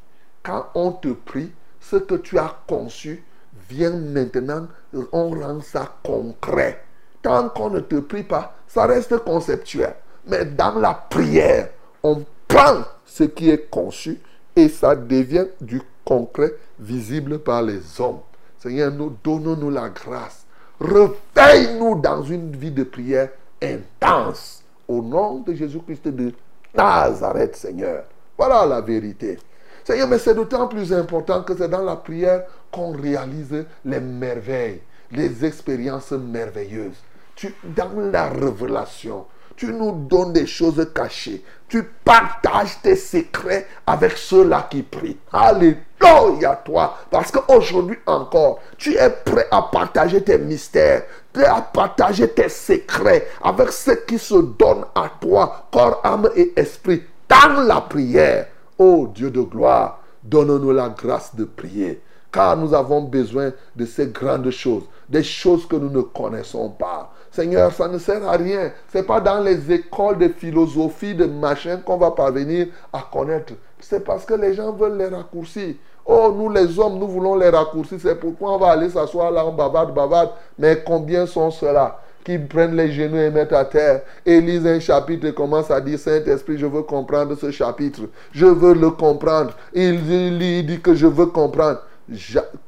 [0.43, 3.23] Quand on te prie, ce que tu as conçu
[3.69, 4.67] vient maintenant,
[5.11, 6.83] on rend ça concret.
[7.21, 9.95] Tant qu'on ne te prie pas, ça reste conceptuel.
[10.27, 11.69] Mais dans la prière,
[12.03, 14.19] on prend ce qui est conçu
[14.55, 18.19] et ça devient du concret visible par les hommes.
[18.59, 20.45] Seigneur, nous donnons-nous la grâce.
[20.79, 23.29] Réveille-nous dans une vie de prière
[23.61, 24.63] intense.
[24.87, 26.33] Au nom de Jésus-Christ de
[26.75, 28.03] Nazareth, Seigneur.
[28.37, 29.37] Voilà la vérité.
[29.83, 34.81] Seigneur, mais c'est d'autant plus important que c'est dans la prière qu'on réalise les merveilles,
[35.11, 37.01] les expériences merveilleuses.
[37.35, 39.25] Tu, dans la révélation,
[39.59, 41.43] tu nous donnes des choses cachées.
[41.67, 45.17] Tu partages tes secrets avec ceux-là qui prient.
[45.33, 46.97] Alléluia toi.
[47.11, 51.03] Parce qu'aujourd'hui encore, tu es prêt à partager tes mystères,
[51.33, 56.53] prêt à partager tes secrets avec ceux qui se donnent à toi, corps, âme et
[56.55, 58.47] esprit, dans la prière.
[58.77, 62.01] Ô Dieu de gloire, donne-nous la grâce de prier.
[62.31, 67.11] Car nous avons besoin de ces grandes choses, des choses que nous ne connaissons pas.
[67.31, 68.71] Seigneur, ça ne sert à rien.
[68.91, 73.53] Ce n'est pas dans les écoles de philosophie, de machin qu'on va parvenir à connaître.
[73.79, 75.77] C'est parce que les gens veulent les raccourcis.
[76.05, 77.99] Oh, nous les hommes, nous voulons les raccourcis.
[77.99, 80.31] C'est pourquoi on va aller s'asseoir là, on bavarde, bavarde.
[80.57, 84.01] Mais combien sont ceux-là qui prennent les genoux et mettent à terre?
[84.25, 88.01] Et lisent un chapitre et commencent à dire Saint-Esprit, je veux comprendre ce chapitre.
[88.31, 89.53] Je veux le comprendre.
[89.73, 91.81] Il, il dit que je veux comprendre.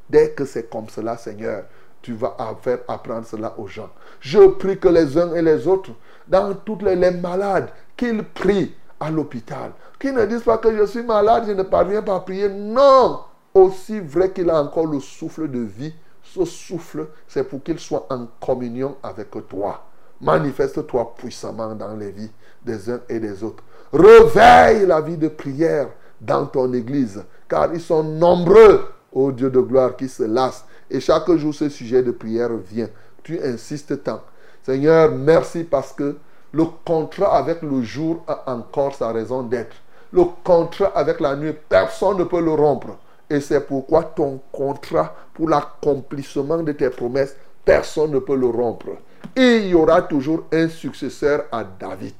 [0.08, 1.64] Dès que c'est comme cela, Seigneur,
[2.02, 3.90] tu vas faire apprendre cela aux gens.
[4.20, 5.92] Je prie que les uns et les autres,
[6.28, 9.72] dans toutes les, malades, qu'ils prient à l'hôpital.
[9.98, 12.48] Qu'ils ne disent pas que je suis malade, je ne parviens pas à prier.
[12.48, 13.20] Non!
[13.54, 18.06] Aussi vrai qu'il a encore le souffle de vie, ce souffle, c'est pour qu'il soit
[18.10, 19.84] en communion avec toi.
[20.20, 22.30] Manifeste-toi puissamment dans les vies
[22.64, 23.62] des uns et des autres.
[23.92, 25.88] Réveille la vie de prière
[26.20, 30.64] dans ton église, car ils sont nombreux, ô Dieu de gloire, qui se lassent.
[30.92, 32.90] Et chaque jour, ce sujet de prière vient.
[33.22, 34.20] Tu insistes tant.
[34.62, 36.18] Seigneur, merci parce que
[36.52, 39.74] le contrat avec le jour a encore sa raison d'être.
[40.12, 42.98] Le contrat avec la nuit, personne ne peut le rompre.
[43.30, 47.34] Et c'est pourquoi ton contrat pour l'accomplissement de tes promesses,
[47.64, 48.88] personne ne peut le rompre.
[49.34, 52.14] il y aura toujours un successeur à David.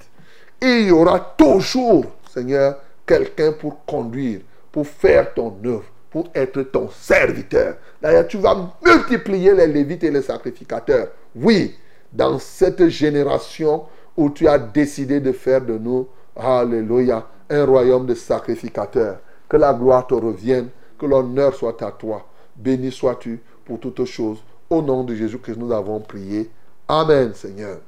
[0.63, 6.91] il y aura toujours, Seigneur, quelqu'un pour conduire, pour faire ton œuvre, pour être ton
[6.91, 7.77] serviteur.
[8.01, 11.09] D'ailleurs, tu vas multiplier les lévites et les sacrificateurs.
[11.35, 11.75] Oui,
[12.13, 13.85] dans cette génération
[14.17, 16.07] où tu as décidé de faire de nous,
[16.37, 19.19] Alléluia, un royaume de sacrificateurs.
[19.49, 22.27] Que la gloire te revienne, que l'honneur soit à toi.
[22.57, 24.43] Béni sois-tu pour toutes choses.
[24.71, 26.51] Au nom de Jésus-Christ, nous avons prié.
[26.89, 27.79] Amen, Seigneur.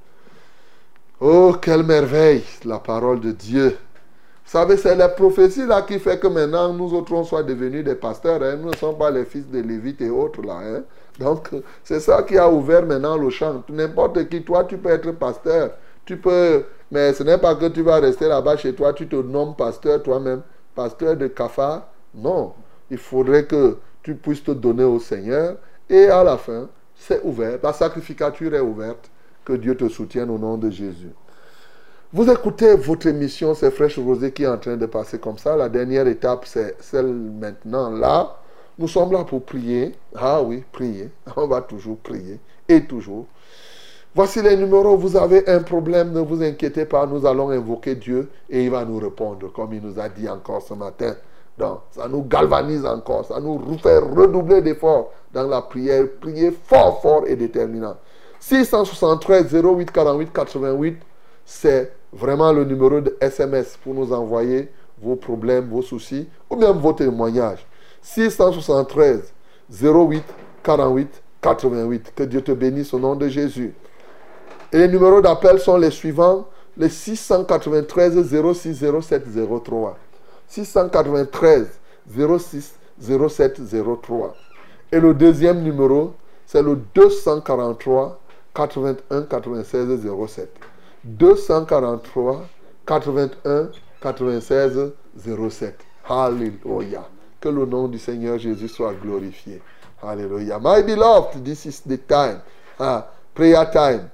[1.21, 3.77] Oh, quelle merveille, la parole de Dieu.
[4.45, 7.95] Savez, c'est la prophétie là qui fait que maintenant nous autres on soit devenus des
[7.95, 8.43] pasteurs.
[8.43, 8.57] Hein.
[8.57, 10.59] Nous ne sommes pas les fils de Lévites et autres là.
[10.63, 10.83] Hein.
[11.19, 11.49] Donc,
[11.85, 13.63] c'est ça qui a ouvert maintenant le champ.
[13.69, 15.71] N'importe qui, toi, tu peux être pasteur.
[16.05, 19.17] Tu peux, mais ce n'est pas que tu vas rester là-bas chez toi, tu te
[19.17, 20.43] nommes pasteur toi-même,
[20.75, 21.91] pasteur de Kafa.
[22.15, 22.53] Non,
[22.91, 25.57] il faudrait que tu puisses te donner au Seigneur.
[25.89, 27.59] Et à la fin, c'est ouvert.
[27.63, 29.11] La sacrificature est ouverte.
[29.45, 31.11] Que Dieu te soutienne au nom de Jésus.
[32.15, 35.57] Vous écoutez votre émission, c'est Fraîche Rosée qui est en train de passer comme ça.
[35.57, 38.37] La dernière étape, c'est celle maintenant là.
[38.79, 39.97] Nous sommes là pour prier.
[40.15, 41.11] Ah oui, prier.
[41.37, 42.39] On va toujours prier.
[42.69, 43.27] Et toujours.
[44.15, 44.97] Voici les numéros.
[44.97, 47.05] Vous avez un problème, ne vous inquiétez pas.
[47.05, 50.63] Nous allons invoquer Dieu et il va nous répondre, comme il nous a dit encore
[50.63, 51.17] ce matin.
[51.59, 53.25] Donc, ça nous galvanise encore.
[53.25, 56.05] Ça nous fait redoubler d'efforts dans la prière.
[56.21, 57.97] Prier fort, fort et déterminant.
[58.39, 60.99] 673 08 48 88,
[61.45, 64.71] c'est vraiment le numéro de SMS pour nous envoyer
[65.03, 67.67] vos problèmes, vos soucis ou même vos témoignages.
[68.03, 69.33] 673
[69.71, 70.23] 08
[70.63, 72.13] 48 88.
[72.15, 73.75] Que Dieu te bénisse au nom de Jésus.
[74.73, 76.47] Et les numéros d'appel sont les suivants
[76.77, 79.25] les 693 06 07
[79.65, 79.97] 03.
[80.49, 81.67] 693
[82.17, 83.61] 06 07
[84.03, 84.35] 03.
[84.93, 86.15] Et le deuxième numéro,
[86.47, 88.21] c'est le 243
[88.55, 90.49] 81 96 07.
[91.05, 92.49] 243
[92.87, 95.75] 81 96 07.
[96.09, 97.07] Alléluia.
[97.41, 99.61] Que le nom du Seigneur Jésus soit glorifié.
[100.03, 100.59] Hallelujah.
[100.59, 102.41] My beloved, this is the time.
[102.79, 104.11] Ah, prayer time.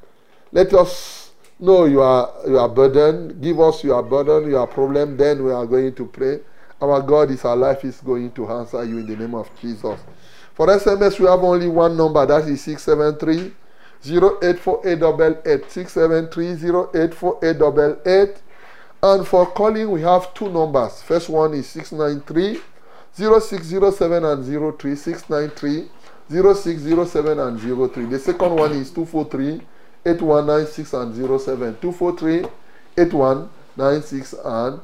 [0.53, 3.41] Let us know your, your burden.
[3.41, 5.17] Give us your burden, your problem.
[5.17, 6.41] Then we are going to pray.
[6.81, 7.83] Our God is alive.
[7.83, 10.01] He's going to answer you in the name of Jesus.
[10.55, 12.25] For SMS, we have only one number.
[12.27, 13.53] That is 673
[14.05, 18.35] 084888 673
[19.03, 21.03] And for calling, we have two numbers.
[21.03, 22.61] First one is 693
[23.13, 25.89] 0607 and 03 693
[26.31, 27.61] 0607 and
[27.93, 28.05] 03.
[28.07, 29.61] The second one is 243
[30.07, 31.77] 8196 and 07.
[31.81, 32.47] 243
[32.97, 34.81] 8196 and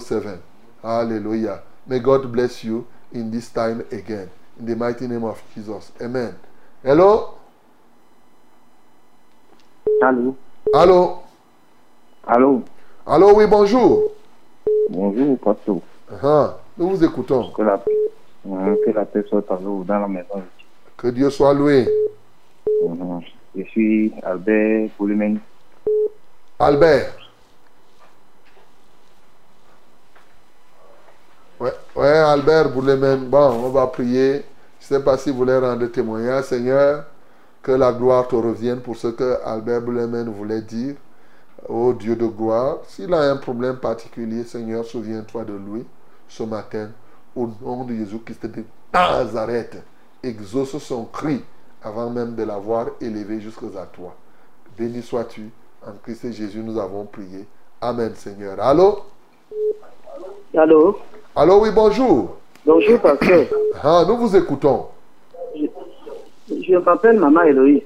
[0.00, 0.42] 07.
[0.82, 1.62] Hallelujah.
[1.86, 4.30] May God bless you in this time again.
[4.58, 5.90] In the mighty name of Jesus.
[6.00, 6.36] Amen.
[6.82, 7.38] Hello?
[10.02, 10.34] Allô
[10.72, 11.18] Allô
[12.26, 12.62] Allô
[13.06, 14.12] Allô, oui, bonjour.
[14.88, 15.76] Bonjour, pasteur.
[16.22, 17.50] Ah, nous vous écoutons.
[17.52, 17.82] Que la,
[18.48, 20.42] euh, que la paix soit à vous dans la maison.
[20.96, 21.86] Que Dieu soit loué.
[23.54, 25.38] Je suis Albert Poulimen.
[26.58, 27.14] Albert.
[31.60, 33.26] Ouais, ouais, Albert Boulemen.
[33.26, 34.42] Bon, on va prier.
[34.80, 37.04] Je ne sais pas si vous voulez rendre témoignage, Seigneur.
[37.64, 40.96] Que la gloire te revienne pour ce que Albert Boulemen voulait dire.
[41.66, 45.86] Ô Dieu de gloire, s'il a un problème particulier, Seigneur, souviens-toi de lui
[46.28, 46.90] ce matin.
[47.34, 49.82] Au nom de Jésus-Christ de Nazareth,
[50.22, 51.42] exauce son cri
[51.82, 54.14] avant même de l'avoir élevé jusqu'à toi.
[54.76, 55.50] Béni sois-tu.
[55.86, 57.46] En Christ Jésus, nous avons prié.
[57.80, 58.60] Amen, Seigneur.
[58.60, 58.98] Allô?
[60.54, 60.98] Allô?
[61.34, 62.36] Allô, oui, bonjour.
[62.66, 63.46] Bonjour, pasteur.
[63.82, 64.88] Ah, nous vous écoutons.
[66.48, 67.82] Je, m'appelle Maman Héloïse.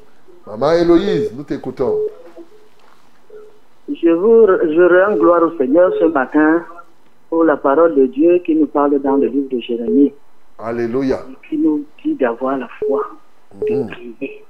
[0.46, 1.98] Maman Héloïse, nous t'écoutons.
[3.88, 6.64] Je vous je rends gloire au Seigneur ce matin
[7.30, 10.12] pour la parole de Dieu qui nous parle dans le livre de Jérémie,
[10.58, 11.20] Alléluia.
[11.48, 13.02] qui nous dit d'avoir la foi,
[13.66, 13.86] de Mhm.
[13.88, 14.44] prier,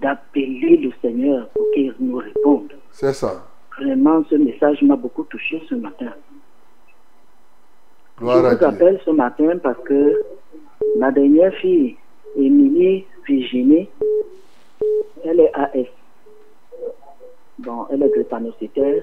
[0.00, 2.72] d'appeler le Seigneur pour qu'il nous réponde.
[2.92, 3.44] C'est ça.
[3.78, 6.12] Vraiment, ce message m'a beaucoup touché ce matin.
[8.18, 10.20] Gloire je vous appelle ce matin parce que
[10.98, 11.96] ma dernière fille,
[12.36, 13.88] Émilie Virginie,
[15.24, 15.86] elle est AS.
[17.58, 19.02] Bon, elle est drépanocytaire.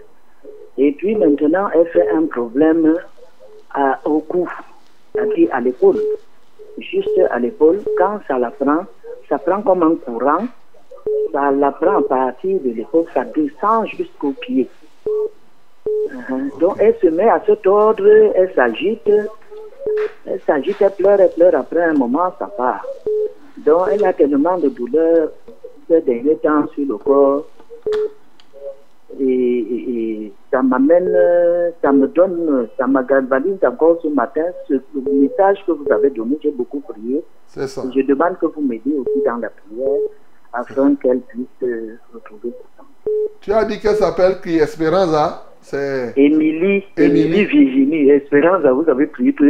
[0.78, 2.95] Et puis maintenant, elle fait un problème
[3.74, 4.47] à- au cou,
[5.13, 5.99] c'est-à-dire à l'épaule.
[6.78, 8.86] Juste à l'épaule, quand ça la prend,
[9.28, 10.45] ça prend comme un courant,
[11.34, 14.67] ça la prend à partir de l'épaule, ça descend jusqu'au pied.
[16.11, 16.51] Mhm.
[16.59, 19.09] Donc elle se met à se tordre, elle s'agite,
[20.26, 22.86] elle s'agite, elle pleure, elle pleure, après un moment, ça part.
[23.66, 25.30] Donc elle a tellement de douleurs
[25.88, 27.45] ces derniers temps sur le corps.
[29.20, 29.89] Et, et-
[30.26, 31.12] et ça m'amène,
[31.82, 34.43] ça me donne, ça me galvanise encore ce matin.
[34.68, 37.24] Ce, le message que vous avez donné, j'ai beaucoup prié.
[37.47, 37.84] C'est ça.
[37.93, 39.99] Je demande que vous m'aidiez aussi dans la prière
[40.53, 43.12] afin qu'elle puisse euh, retrouver sa santé.
[43.41, 46.14] Tu as dit qu'elle s'appelle qui Esperanza C'est.
[46.16, 47.45] Émilie, Émilie.
[47.45, 49.45] Virginie, Espérance, vous avez prié pour,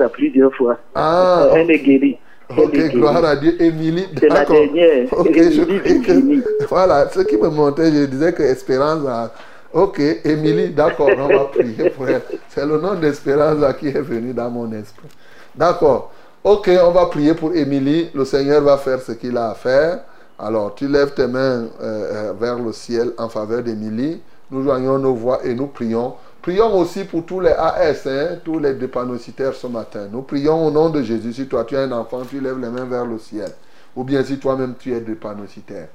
[0.00, 0.78] à plusieurs fois.
[0.94, 2.18] Ah, Elle est guérie.
[2.56, 3.60] Ok, gloire à Dieu.
[3.60, 4.56] Émilie, C'est la d'accord.
[4.56, 5.12] dernière.
[5.12, 6.66] Ok, je que.
[6.68, 9.30] Voilà, ce qui me montait, je disais que Espérance a.
[9.72, 12.22] Ok, Émilie, d'accord, on va prier pour elle.
[12.48, 15.08] C'est le nom d'Espérance qui est venu dans mon esprit.
[15.54, 16.10] D'accord.
[16.42, 18.08] Ok, on va prier pour Émilie.
[18.14, 20.00] Le Seigneur va faire ce qu'il a à faire.
[20.38, 24.20] Alors, tu lèves tes mains euh, euh, vers le ciel en faveur d'Émilie.
[24.50, 26.14] Nous joignons nos voix et nous prions.
[26.48, 30.08] Prions aussi pour tous les AS, hein, tous les dépanocitaires ce matin.
[30.10, 31.34] Nous prions au nom de Jésus.
[31.34, 33.52] Si toi tu es un enfant, tu lèves les mains vers le ciel.
[33.94, 35.88] Ou bien si toi-même tu es dépanocitaire.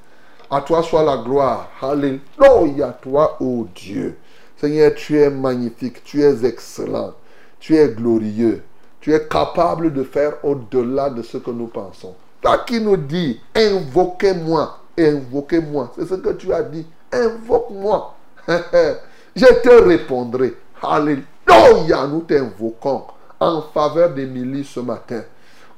[0.52, 1.72] À toi soit la gloire.
[1.82, 4.16] Alléluia, toi, ô Dieu.
[4.56, 7.16] Seigneur, tu es magnifique, tu es excellent,
[7.60, 8.62] tu es glorieux.
[9.02, 12.14] Tu es capable de faire au-delà de ce que nous pensons.
[12.44, 15.94] Toi qui nous dis, invoquez-moi, invoquez-moi.
[15.98, 16.86] C'est ce que tu as dit.
[17.12, 18.14] Invoque-moi.
[19.36, 20.56] Je te répondrai.
[20.82, 23.04] Alléluia, nous t'invoquons
[23.40, 25.22] en faveur d'Émilie ce matin.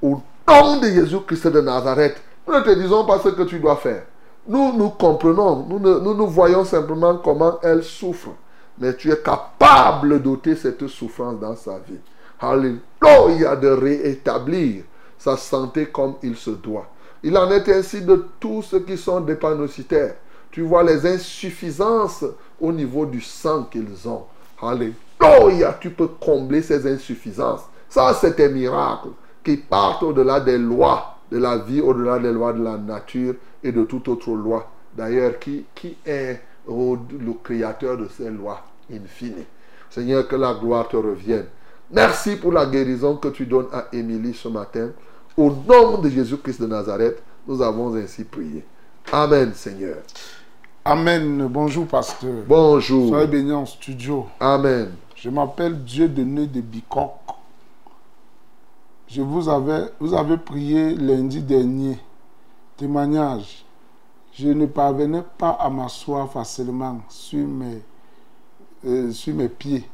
[0.01, 3.78] Au nom de Jésus-Christ de Nazareth, nous ne te disons pas ce que tu dois
[3.78, 4.03] faire.
[4.47, 8.30] Nous, nous comprenons, nous, nous, voyons simplement comment elle souffre.
[8.78, 11.99] Mais tu es capable d'ôter cette souffrance dans sa vie.
[12.39, 14.84] Alléluia, de rétablir
[15.18, 16.88] sa santé comme il se doit.
[17.24, 20.16] Il en est ainsi de tous ceux qui sont dépanocitaires.
[20.56, 22.24] Tu vois les insuffisances
[22.62, 24.24] au niveau du sang qu'ils ont.
[24.62, 27.64] Alléluia, tu peux combler ces insuffisances.
[27.89, 29.10] Ça, c'est un miracle
[29.43, 33.74] qui partent au-delà des lois de la vie, au-delà des lois de la nature et
[33.74, 34.72] de toute autre loi.
[34.95, 36.39] D'ailleurs, qui, qui est
[36.70, 39.47] le créateur de ces lois infinies?
[39.89, 41.47] Seigneur, que la gloire te revienne.
[41.91, 44.91] Merci pour la guérison que tu donnes à Émilie ce matin.
[45.36, 48.64] Au nom de Jésus-Christ de Nazareth, nous avons ainsi prié.
[49.12, 49.97] Amen, Seigneur.
[50.88, 51.47] Amen.
[51.47, 52.43] Bonjour, pasteur.
[52.47, 53.09] Bonjour.
[53.09, 54.27] Soyez bénis en studio.
[54.39, 54.91] Amen.
[55.15, 57.09] Je m'appelle Dieu Denis de Bicoq.
[59.07, 61.97] Je vous avais, vous avez prié lundi dernier.
[62.77, 63.65] Témoignage.
[64.33, 67.81] Je ne parvenais pas à m'asseoir facilement sur mes,
[68.86, 69.89] euh, sur mes pieds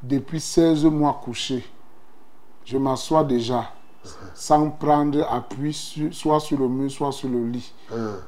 [0.00, 1.64] depuis 16 mois couché.
[2.64, 3.72] Je m'assois déjà
[4.34, 7.72] sans prendre appui sur- soit sur le mur, soit sur le lit.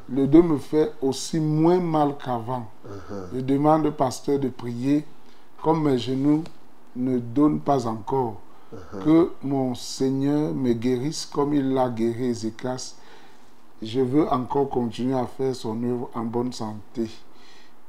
[0.09, 2.67] Le dos me fait aussi moins mal qu'avant.
[3.35, 5.05] Je demande au pasteur de prier
[5.63, 6.43] comme mes genoux
[6.97, 8.41] ne donnent pas encore.
[9.05, 12.95] Que mon Seigneur me guérisse comme il l'a guéri Ézéchias.
[13.83, 17.11] Je veux encore continuer à faire son œuvre en bonne santé.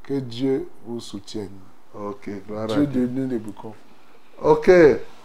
[0.04, 1.52] Que Dieu vous soutienne.
[1.94, 3.28] Ok, gloire à Dieu Dieu.
[3.30, 3.74] les boucons.
[4.42, 4.72] Ok,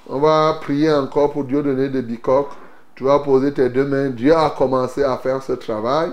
[0.09, 2.51] on va prier encore pour Dieu donner de bicoque.
[2.95, 4.11] Tu vas poser tes deux mains.
[4.11, 6.11] Dieu a commencé à faire ce travail.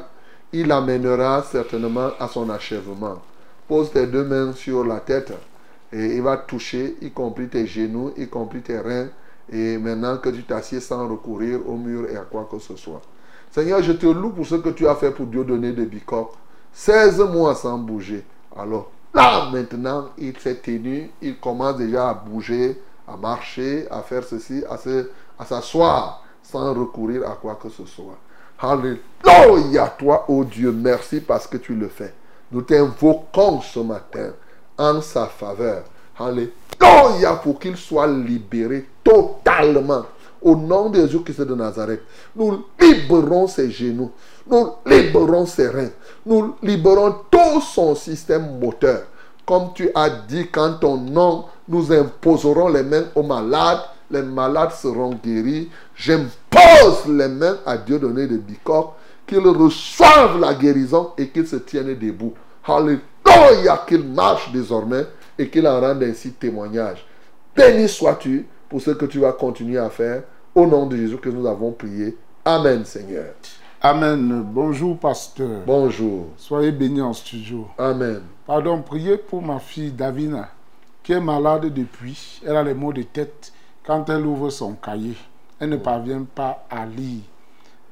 [0.51, 3.21] Il amènera certainement à son achèvement.
[3.67, 5.33] Pose tes deux mains sur la tête
[5.91, 9.07] et il va toucher, y compris tes genoux, y compris tes reins.
[9.51, 13.01] Et maintenant que tu t'assieds sans recourir au mur et à quoi que ce soit.
[13.51, 16.31] Seigneur, je te loue pour ce que tu as fait pour Dieu donner de bicoque.
[16.73, 18.25] 16 mois sans bouger.
[18.57, 24.23] Alors, là, maintenant, il s'est tenu, il commence déjà à bouger, à marcher, à faire
[24.23, 28.17] ceci, à se- à s'asseoir sans recourir à quoi que ce soit.
[28.59, 32.13] Alléluia, toi, oh Dieu, merci parce que tu le fais.
[32.51, 34.31] Nous t'invoquons ce matin
[34.77, 35.83] en sa faveur.
[36.17, 40.05] Alléluia, pour qu'il soit libéré totalement.
[40.41, 42.01] Au nom de Jésus-Christ de Nazareth,
[42.35, 44.11] nous libérons ses genoux,
[44.45, 45.89] nous libérons ses reins,
[46.25, 49.03] nous libérons tout son système moteur.
[49.45, 54.71] Comme tu as dit, qu'en ton nom, nous imposerons les mains aux malades, les malades
[54.71, 55.69] seront guéris.
[55.95, 58.93] J'impose les mains à Dieu donné de Bicoque,
[59.25, 62.33] qu'il reçoive la guérison et qu'il se tienne debout.
[62.65, 65.05] Alléluia, qu'il marche désormais
[65.37, 67.05] et qu'il en rende ainsi témoignage.
[67.55, 70.23] Béni sois-tu pour ce que tu vas continuer à faire.
[70.55, 72.15] Au nom de Jésus que nous avons prié.
[72.45, 73.33] Amen, Seigneur.
[73.81, 74.43] Amen.
[74.45, 75.61] Bonjour, pasteur.
[75.65, 76.27] Bonjour.
[76.37, 77.67] Soyez bénis en studio.
[77.77, 78.21] Amen.
[78.45, 80.49] Pardon, priez pour ma fille Davina,
[81.03, 82.41] qui est malade depuis.
[82.45, 83.51] Elle a les maux de tête
[83.85, 85.17] quand elle ouvre son cahier.
[85.59, 87.21] Elle ne parvient pas à lire.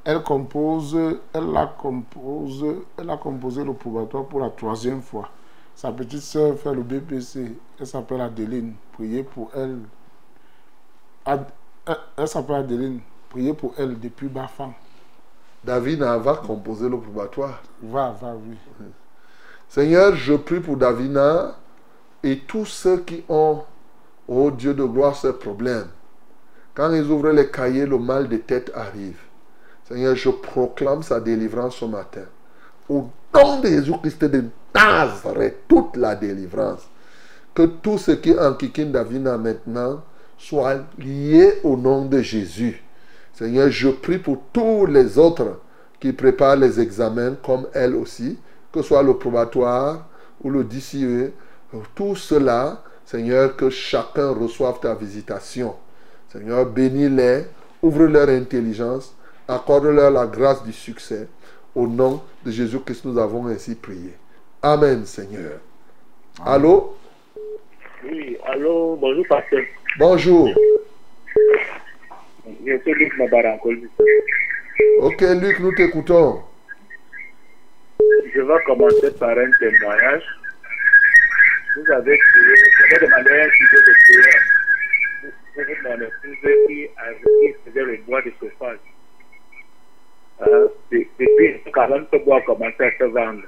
[0.03, 0.97] Elle compose,
[1.33, 2.65] elle a compose,
[2.97, 5.29] elle a composé le probatoire pour la troisième fois.
[5.75, 7.55] Sa petite sœur fait le BPC.
[7.79, 8.73] Elle s'appelle Adeline.
[8.93, 9.79] Priez pour elle.
[11.25, 11.51] Ad-
[11.85, 12.99] elle, elle s'appelle Adeline.
[13.29, 14.73] Priez pour elle depuis Bafan.
[15.63, 17.61] David va composer le probatoire.
[17.83, 18.57] Va, va, oui.
[19.69, 21.55] Seigneur, je prie pour Davina
[22.23, 23.63] et tous ceux qui ont,
[24.27, 25.87] oh Dieu de gloire, ce problème.
[26.73, 29.19] Quand ils ouvrent les cahiers, le mal de tête arrive.
[29.87, 32.25] Seigneur, je proclame sa délivrance ce matin.
[32.87, 36.87] Au nom de Jésus-Christ de Nazareth, toute la délivrance.
[37.53, 40.01] Que tout ce qui enquiquine Davina maintenant
[40.37, 42.83] soit lié au nom de Jésus.
[43.33, 45.59] Seigneur, je prie pour tous les autres
[45.99, 48.39] qui préparent les examens comme elle aussi,
[48.71, 50.07] que ce soit le probatoire
[50.43, 51.31] ou le DCE,
[51.95, 55.75] tout cela, Seigneur, que chacun reçoive ta visitation.
[56.29, 57.45] Seigneur, bénis-les
[57.81, 59.15] ouvre leur intelligence,
[59.47, 61.27] accorde-leur la grâce du succès.
[61.73, 64.13] Au nom de Jésus-Christ, nous avons ainsi prié.
[64.61, 65.59] Amen, Seigneur.
[66.45, 66.95] Allô?
[68.03, 69.63] Oui, allô, bonjour, pasteur.
[69.97, 70.49] Bonjour.
[72.65, 73.79] Je suis Luc Mabarankol.
[74.99, 76.41] Ok, Luc, nous t'écoutons.
[78.33, 80.23] Je vais commencer par un témoignage.
[81.75, 82.17] Vous avez
[83.01, 84.41] demandé un sujet de prière
[85.55, 88.77] pour mon épouse qui, qui faisait le bois de chauffage.
[90.41, 93.41] Euh, de- depuis quand même ce bois a commencé à se vendre.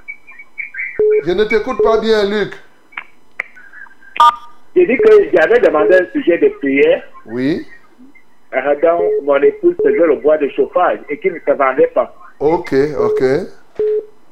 [1.24, 2.54] Je ne t'écoute pas bien, Luc.
[4.76, 7.66] J'ai dit que j'avais demandé un sujet de prière Oui.
[8.54, 12.14] euh, mon épouse faisait le bois de chauffage et qui ne se vendait pas.
[12.40, 13.22] Ok, ok.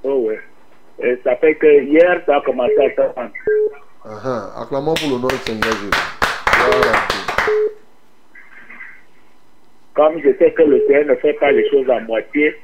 [0.04, 0.40] Oh ouais.
[1.02, 3.32] Et ça fait que hier, ça a commencé à se vendre.
[4.04, 4.62] Ah, ah.
[4.62, 5.90] Acclamons pour le nom du Seigneur Jésus.
[9.94, 12.56] Comme je sais que le Seigneur ne fait pas les choses à moitié,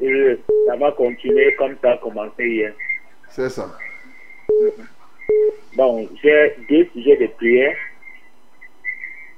[0.00, 2.72] et ça va continuer comme ça a commencé hier.
[3.30, 3.66] C'est ça.
[5.76, 7.76] Bon, j'ai deux sujets de prière.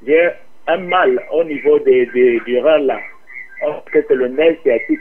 [0.06, 0.30] J'ai
[0.66, 3.00] un mal au niveau des, des, du rein là.
[3.92, 4.98] Que c'est le nerf sciatique.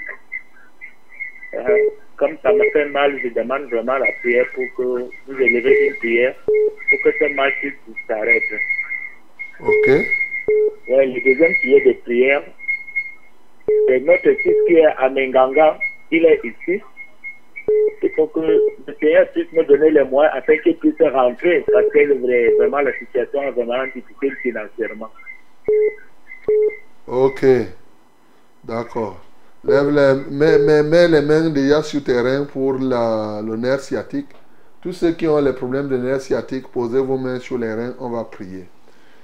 [1.55, 1.77] Euh,
[2.17, 5.95] comme ça me fait mal, je demande vraiment la prière pour que vous élevez une
[5.95, 7.73] prière pour que ce mal puisse
[8.07, 8.43] s'arrête.
[9.59, 9.87] Ok.
[10.87, 12.43] Ouais, le deuxième sujet de prière,
[13.87, 15.77] c'est notre fils qui est à Menganga.
[16.11, 16.81] Il est ici.
[18.03, 21.87] Il faut que le Seigneur puisse me donner les moyens afin qu'il puisse rentrer parce
[21.91, 25.09] que vraiment la situation est vraiment difficile financièrement.
[27.07, 27.45] Ok.
[28.63, 29.24] D'accord.
[29.67, 34.29] Lève les, mets, les mains déjà sur terrain pour la, le nerf sciatique.
[34.79, 37.95] Tous ceux qui ont les problèmes de nerf sciatique, posez vos mains sur les reins,
[37.99, 38.69] on va prier.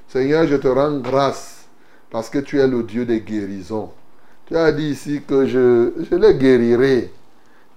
[0.07, 1.65] Seigneur, je te rends grâce
[2.09, 3.91] parce que tu es le Dieu des guérisons.
[4.47, 7.11] Tu as dit ici que je les guérirai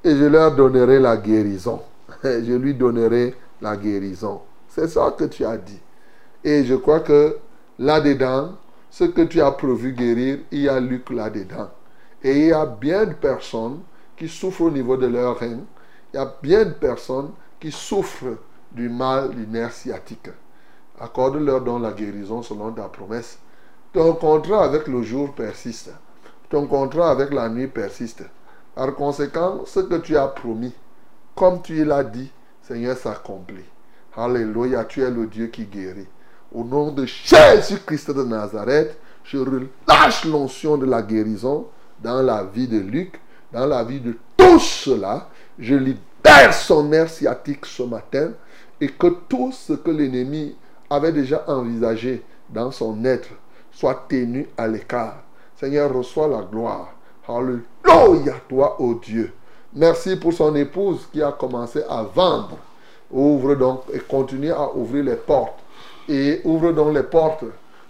[0.02, 1.82] et je leur donnerai la guérison.
[2.24, 4.40] Je lui donnerai la guérison.
[4.68, 5.80] C'est ça que tu as dit.
[6.42, 7.36] Et je crois que
[7.78, 8.52] là-dedans,
[8.90, 11.68] ce que tu as prévu guérir, il y a Luc là-dedans.
[12.24, 13.80] Et il y a bien de personnes
[14.16, 15.60] qui souffrent au niveau de leur rein.
[16.12, 18.38] Il y a bien de personnes qui souffrent
[18.72, 20.30] du mal du nerf sciatique.
[20.98, 23.38] Accorde-leur donc la guérison selon ta promesse.
[23.92, 25.92] Ton contrat avec le jour persiste.
[26.48, 28.24] Ton contrat avec la nuit persiste.
[28.74, 30.72] Par conséquent, ce que tu as promis,
[31.34, 32.32] comme tu l'as dit,
[32.62, 33.64] Seigneur, s'accomplit.
[34.16, 36.08] Alléluia, tu es le Dieu qui guérit.
[36.52, 41.66] Au nom de Jésus-Christ de Nazareth, je relâche l'onction de la guérison
[42.04, 43.18] dans la vie de Luc,
[43.50, 45.28] dans la vie de tous ceux-là.
[45.58, 48.30] Je libère son nerf sciatique ce matin
[48.80, 50.54] et que tout ce que l'ennemi
[50.90, 53.30] avait déjà envisagé dans son être
[53.72, 55.22] soit tenu à l'écart.
[55.56, 56.92] Seigneur, reçois la gloire.
[57.26, 59.32] Alléluia, toi, ô Dieu.
[59.72, 62.58] Merci pour son épouse qui a commencé à vendre.
[63.10, 65.60] Ouvre donc et continue à ouvrir les portes.
[66.08, 67.44] Et ouvre donc les portes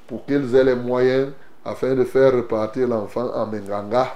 [0.07, 1.31] pour qu'ils aient les moyens
[1.65, 4.09] afin de faire repartir l'enfant en Menganga.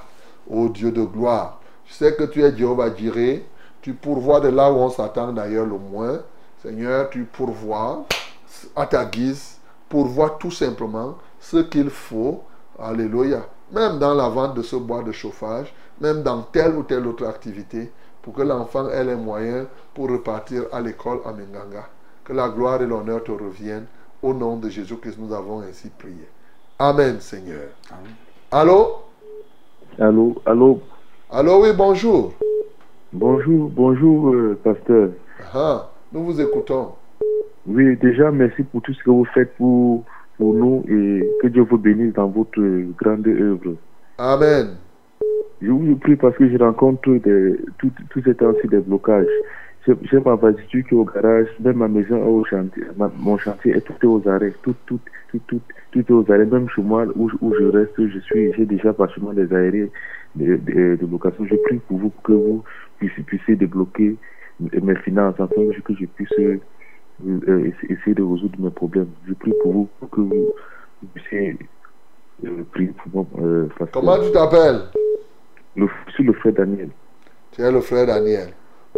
[0.48, 1.60] Ô Dieu de gloire.
[1.86, 3.44] Je sais que tu es Jéhovah Jireh.
[3.80, 6.20] Tu pourvois de là où on s'attend d'ailleurs le moins.
[6.62, 8.04] Seigneur, tu pourvois
[8.76, 9.56] à ta guise.
[9.88, 12.42] Pourvois tout simplement ce qu'il faut.
[12.78, 13.46] Alléluia.
[13.72, 17.26] Même dans la vente de ce bois de chauffage, même dans telle ou telle autre
[17.26, 17.92] activité,
[18.22, 21.88] pour que l'enfant ait les moyens pour repartir à l'école à Menganga.
[22.24, 23.86] Que la gloire et l'honneur te reviennent.
[24.22, 26.28] Au nom de Jésus-Christ, nous avons ainsi prié.
[26.78, 27.70] Amen, Seigneur.
[28.52, 29.02] Allô?
[29.98, 30.80] Allô, allô,
[31.30, 32.32] Allô, oui, bonjour.
[33.12, 35.10] bonjour, bonjour, euh, pasteur.
[35.52, 36.92] Ah, nous vous écoutons.
[37.66, 40.05] Oui, déjà, merci pour tout ce que vous faites pour,
[40.38, 42.60] pour nous et que Dieu vous bénisse dans votre
[42.96, 43.74] grande œuvre.
[44.16, 44.76] Amen.
[45.60, 49.26] Je vous prie parce que je rencontre des, tout, tout ces temps-ci des blocages.
[50.02, 53.38] J'ai ma voiture qui est au garage, même ma maison est au chantier, ma- mon
[53.38, 55.00] chantier est tout aux arrêts, tout, tout,
[55.30, 55.60] tout, tout,
[55.93, 56.44] tout est aux arrêts.
[56.47, 59.90] Même chez moi où, où je reste, je suis, j'ai déjà pratiquement des arrêts
[60.35, 61.44] de, de, de location.
[61.47, 62.65] Je prie pour vous pour que vous
[62.98, 64.16] puissiez, puissiez débloquer
[64.60, 66.59] mes finances afin que je puisse euh,
[67.27, 69.09] euh, essa- essayer de résoudre mes problèmes.
[69.27, 70.52] Je prie pour vous pour que vous,
[71.15, 71.56] puissiez
[72.44, 73.47] euh, prier pour moi.
[73.47, 74.82] Euh, Comment tu t'appelles?
[75.77, 76.90] Le, je suis le frère Daniel.
[77.52, 78.48] Tu es le frère Daniel.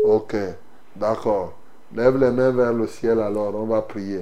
[0.03, 0.35] Ok,
[0.97, 1.59] d'accord.
[1.95, 4.21] Lève les mains vers le ciel alors, on va prier.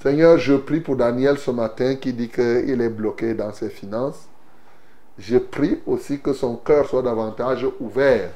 [0.00, 4.28] Seigneur, je prie pour Daniel ce matin qui dit qu'il est bloqué dans ses finances.
[5.18, 8.30] Je prie aussi que son cœur soit davantage ouvert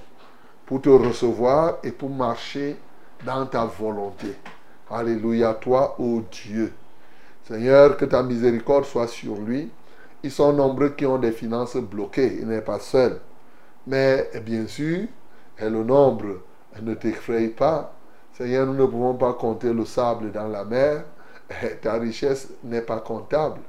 [0.66, 2.76] pour te recevoir et pour marcher
[3.24, 4.34] dans ta volonté.
[4.90, 6.72] Alléluia, toi, ô Dieu.
[7.44, 9.70] Seigneur, que ta miséricorde soit sur lui.
[10.24, 12.39] ils sont nombreux qui ont des finances bloquées.
[12.40, 13.20] Il n'est pas seul.
[13.86, 15.06] Mais bien sûr,
[15.60, 16.40] le nombre
[16.80, 17.94] ne t'effraie pas.
[18.32, 21.05] Seigneur, nous ne pouvons pas compter le sable dans la mer.
[21.82, 23.60] Ta richesse n'est pas comptable.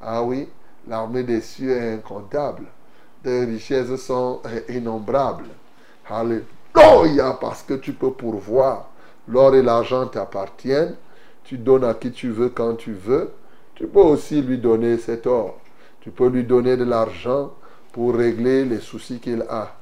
[0.00, 0.48] Ah oui,
[0.86, 2.64] l'armée des cieux est incontable.
[3.22, 5.48] Tes richesses sont innombrables.
[6.08, 8.90] Alléluia, parce que tu peux pourvoir.
[9.26, 10.96] L'or et l'argent t'appartiennent.
[11.44, 13.30] Tu donnes à qui tu veux quand tu veux.
[13.74, 15.58] Tu peux aussi lui donner cet or.
[16.00, 17.54] Tu peux lui donner de l'argent
[17.92, 19.74] pour régler les soucis qu'il a.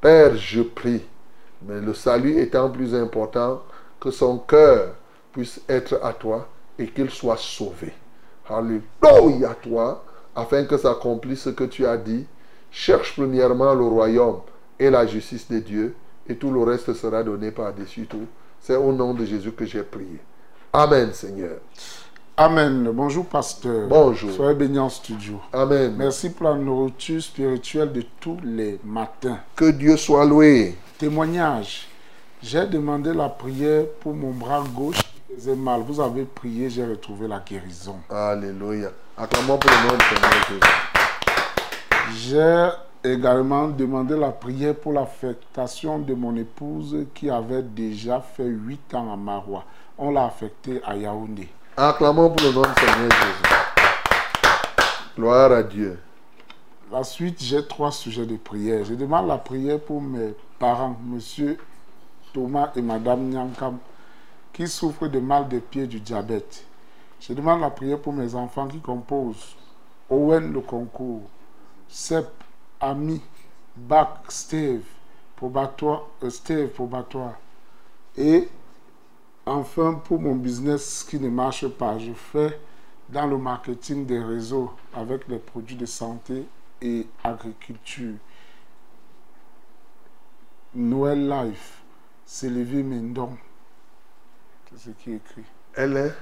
[0.00, 1.02] Père, je prie.
[1.62, 3.62] Mais le salut étant plus important,
[4.00, 4.94] que son cœur
[5.32, 6.48] puisse être à toi
[6.78, 7.92] et qu'il soit sauvé.
[8.48, 12.24] Alléluia toi, afin que s'accomplisse ce que tu as dit.
[12.70, 14.40] Cherche premièrement le royaume
[14.78, 15.94] et la justice de Dieu,
[16.28, 18.26] et tout le reste sera donné par-dessus tout.
[18.60, 20.20] C'est au nom de Jésus que j'ai prié.
[20.72, 21.58] Amen, Seigneur.
[22.36, 22.90] Amen.
[22.92, 23.88] Bonjour, pasteur.
[23.88, 24.30] Bonjour.
[24.30, 25.40] Soyez béni en studio.
[25.52, 25.94] Amen.
[25.96, 29.40] Merci pour la nourriture spirituelle de tous les matins.
[29.56, 30.76] Que Dieu soit loué.
[30.98, 31.88] Témoignage.
[32.40, 35.00] J'ai demandé la prière pour mon bras gauche
[35.56, 35.82] mal.
[35.82, 37.96] Vous avez prié, j'ai retrouvé la guérison.
[38.10, 38.90] Alléluia.
[39.16, 40.60] Acclamons pour le nom de Seigneur Jésus.
[42.14, 42.68] J'ai
[43.04, 49.12] également demandé la prière pour l'affectation de mon épouse qui avait déjà fait 8 ans
[49.12, 49.64] à Marois.
[49.98, 51.48] On l'a affectée à Yaoundé.
[51.76, 53.54] Acclamons pour le nom de Seigneur Jésus.
[55.16, 55.98] Gloire à Dieu.
[56.90, 58.84] La suite, j'ai trois sujets de prière.
[58.84, 61.58] Je demande la prière pour mes parents, monsieur
[62.32, 63.78] Thomas et madame Nyankam,
[64.58, 66.64] qui souffrent de mal des pieds du diabète.
[67.20, 69.54] Je demande la prière pour mes enfants qui composent
[70.10, 71.22] Owen le concours,
[71.86, 72.28] Sep,
[72.80, 73.22] Ami,
[73.76, 74.82] Bach, Steve,
[75.36, 77.34] probatoire, euh, Steve, probatoire.
[78.16, 78.48] Et
[79.46, 82.58] enfin, pour mon business qui ne marche pas, je fais
[83.08, 86.44] dans le marketing des réseaux avec les produits de santé
[86.82, 88.16] et agriculture.
[90.74, 91.80] Noël Life,
[92.26, 93.36] Sylvie Mendon.
[94.78, 95.44] Ce qui est écrit.
[95.74, 96.14] Elle est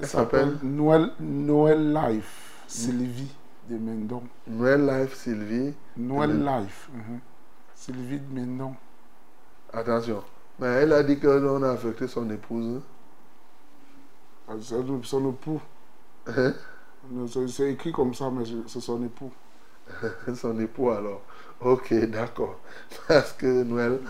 [0.00, 3.32] Elle s'appelle Noël, Noël Life, Sylvie
[3.68, 4.22] de Mendon.
[4.48, 5.74] Noël Life Sylvie.
[5.96, 6.90] Noël Life.
[7.74, 8.74] Sylvie de Mendon.
[9.72, 10.24] Attention.
[10.58, 12.82] Mais elle a dit que l'on a affecté son épouse.
[14.48, 15.60] Ah, son époux.
[16.26, 16.52] Hein?
[17.46, 19.32] C'est écrit comme ça, mais c'est son époux.
[20.34, 21.22] son époux alors.
[21.60, 22.60] Ok, d'accord.
[23.08, 24.00] Parce que Noël.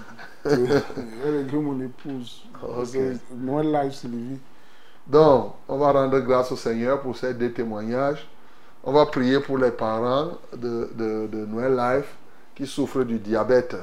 [1.24, 2.44] Elle écrit mon épouse.
[2.62, 2.88] Ok.
[2.92, 4.40] C'est Noël Life, Sylvie.
[5.06, 8.26] Donc, on va rendre grâce au Seigneur pour ces deux témoignages.
[8.84, 12.16] On va prier pour les parents de, de, de Noël Life
[12.54, 13.76] qui souffrent du diabète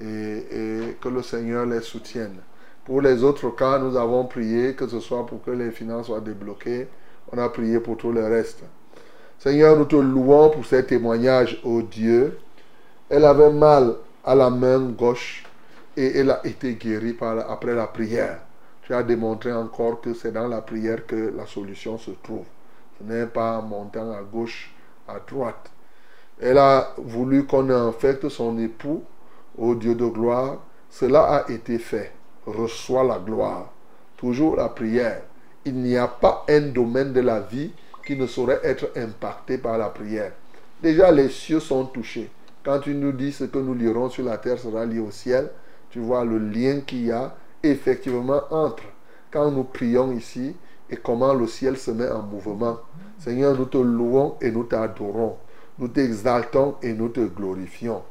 [0.00, 2.38] et, et que le Seigneur les soutienne.
[2.84, 6.20] Pour les autres cas, nous avons prié que ce soit pour que les finances soient
[6.20, 6.88] débloquées.
[7.32, 8.64] On a prié pour tout le reste.
[9.38, 12.38] Seigneur, nous te louons pour ces témoignages, ô Dieu.
[13.16, 15.44] Elle avait mal à la main gauche
[15.96, 18.40] et elle a été guérie par, après la prière.
[18.82, 22.44] Tu as démontré encore que c'est dans la prière que la solution se trouve.
[22.98, 24.74] Ce n'est pas en montant à gauche,
[25.06, 25.70] à droite.
[26.40, 29.04] Elle a voulu qu'on infecte son époux
[29.56, 30.56] au Dieu de gloire.
[30.90, 32.10] Cela a été fait.
[32.46, 33.70] Reçois la gloire.
[34.16, 35.22] Toujours la prière.
[35.64, 37.70] Il n'y a pas un domaine de la vie
[38.04, 40.32] qui ne saurait être impacté par la prière.
[40.82, 42.28] Déjà, les cieux sont touchés.
[42.64, 45.50] Quand tu nous dis ce que nous lirons sur la terre sera lié au ciel,
[45.90, 48.84] tu vois le lien qu'il y a effectivement entre
[49.30, 50.56] quand nous prions ici
[50.88, 52.78] et comment le ciel se met en mouvement.
[53.18, 55.36] Seigneur, nous te louons et nous t'adorons.
[55.78, 58.02] Nous t'exaltons et nous te glorifions.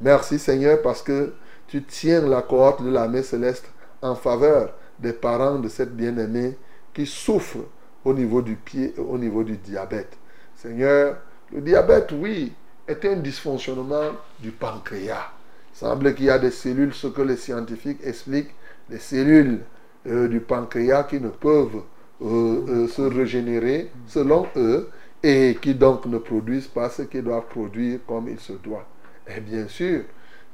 [0.00, 1.34] Merci Seigneur parce que
[1.68, 3.70] tu tiens la cohorte de la main céleste
[4.02, 6.56] en faveur des parents de cette bien-aimée
[6.92, 7.58] qui souffre
[8.04, 10.18] au niveau du pied et au niveau du diabète.
[10.56, 11.18] Seigneur,
[11.52, 12.52] le diabète, oui,
[12.90, 14.10] est un dysfonctionnement
[14.40, 15.30] du pancréas.
[15.74, 18.54] Il semble qu'il y a des cellules, ce que les scientifiques expliquent,
[18.88, 19.60] des cellules
[20.06, 21.82] euh, du pancréas qui ne peuvent
[22.22, 24.90] euh, euh, se régénérer selon eux
[25.22, 28.86] et qui donc ne produisent pas ce qu'ils doivent produire comme il se doit.
[29.28, 30.02] Et bien sûr,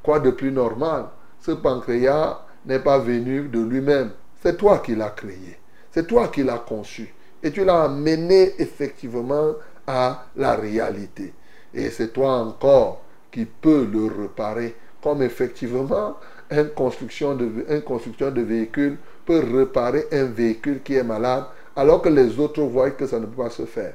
[0.02, 1.06] quoi de plus normal?
[1.40, 4.10] Ce pancréas n'est pas venu de lui-même.
[4.42, 5.58] C'est toi qui l'as créé.
[5.90, 7.14] C'est toi qui l'as conçu.
[7.42, 9.52] Et tu l'as amené effectivement
[9.86, 11.32] à la réalité.
[11.76, 14.74] Et c'est toi encore qui peux le réparer.
[15.02, 16.16] Comme effectivement,
[16.50, 18.96] un construction de, constructeur de véhicule
[19.26, 21.44] peut réparer un véhicule qui est malade,
[21.76, 23.92] alors que les autres voient que ça ne peut pas se faire.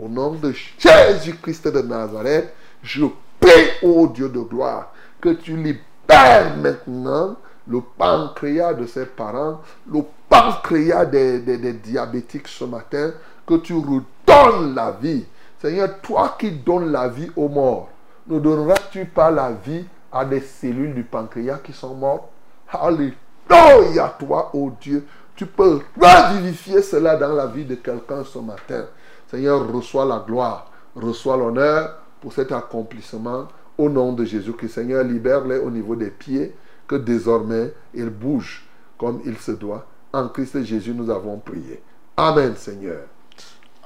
[0.00, 2.52] Au nom de Jésus-Christ de Nazareth,
[2.82, 3.06] je
[3.40, 3.50] prie,
[3.82, 7.36] ô Dieu de gloire, que tu libères maintenant
[7.66, 11.40] le pancréas de ses parents, le pancréas des
[11.72, 13.12] diabétiques ce matin,
[13.46, 15.24] que tu redonnes la vie.
[15.64, 17.88] Seigneur, toi qui donnes la vie aux morts,
[18.26, 22.28] ne donneras-tu pas la vie à des cellules du pancréas qui sont mortes?
[22.70, 25.06] Alléluia, toi, ô Dieu.
[25.34, 28.84] Tu peux revivifier cela dans la vie de quelqu'un ce matin.
[29.26, 34.68] Seigneur, reçois la gloire, reçois l'honneur pour cet accomplissement au nom de Jésus-Christ.
[34.74, 36.54] Seigneur, libère-les au niveau des pieds,
[36.86, 38.66] que désormais ils bougent
[38.98, 39.86] comme il se doit.
[40.12, 41.82] En Christ Jésus, nous avons prié.
[42.18, 43.06] Amen, Seigneur.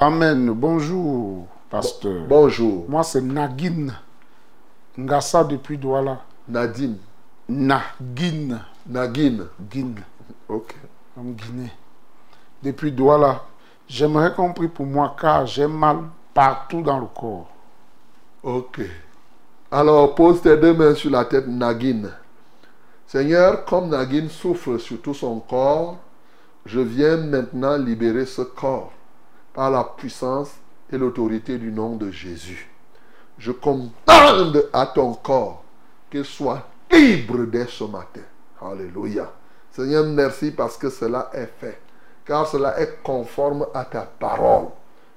[0.01, 0.51] Amen.
[0.51, 2.25] Bonjour, pasteur.
[2.29, 2.87] Bonjour.
[2.89, 3.89] Moi, c'est Nagin.
[4.97, 6.21] Ngassa depuis Douala.
[6.49, 6.99] Nadine.
[7.49, 8.61] Nagin.
[8.87, 9.47] Nagin.
[9.71, 9.95] Guin.
[10.49, 10.75] Ok.
[11.15, 11.73] Comme Guinée.
[12.63, 13.43] Depuis Douala.
[13.87, 15.99] J'aimerais qu'on prie pour moi car j'ai mal
[16.35, 17.49] partout dans le corps.
[18.43, 18.81] Ok.
[19.71, 22.11] Alors, pose tes deux mains sur la tête Nagin.
[23.07, 25.97] Seigneur, comme Nagin souffre sur tout son corps,
[26.67, 28.93] je viens maintenant libérer ce corps
[29.55, 30.51] par la puissance
[30.91, 32.71] et l'autorité du nom de Jésus.
[33.39, 35.63] Je commande à ton corps
[36.11, 38.23] qu'il soit libre dès ce matin.
[38.61, 39.31] Alléluia.
[39.71, 41.81] Seigneur, merci parce que cela est fait.
[42.25, 44.69] Car cela est conforme à ta parole.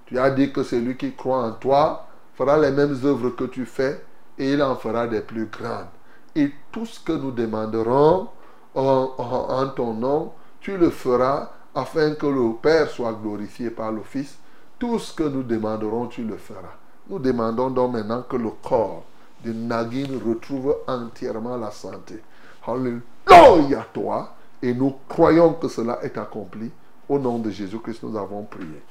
[0.06, 3.65] Tu as dit que celui qui croit en toi fera les mêmes œuvres que tu
[3.65, 4.03] fais
[4.38, 5.88] et il en fera des plus grandes.
[6.35, 8.27] Et tout ce que nous demanderons
[8.76, 14.38] en, ton nom, tu le feras afin que le Père soit glorifié par le Fils.
[14.82, 16.74] Tout ce que nous demanderons, tu le feras.
[17.08, 19.03] Nous demandons donc maintenant que le corps
[19.45, 22.20] de Nagin retrouve entièrement la santé.
[22.66, 24.30] Alléluia toi.
[24.60, 26.72] Et nous croyons que cela est accompli.
[27.08, 28.82] Au nom de Jésus-Christ, nous avons prié.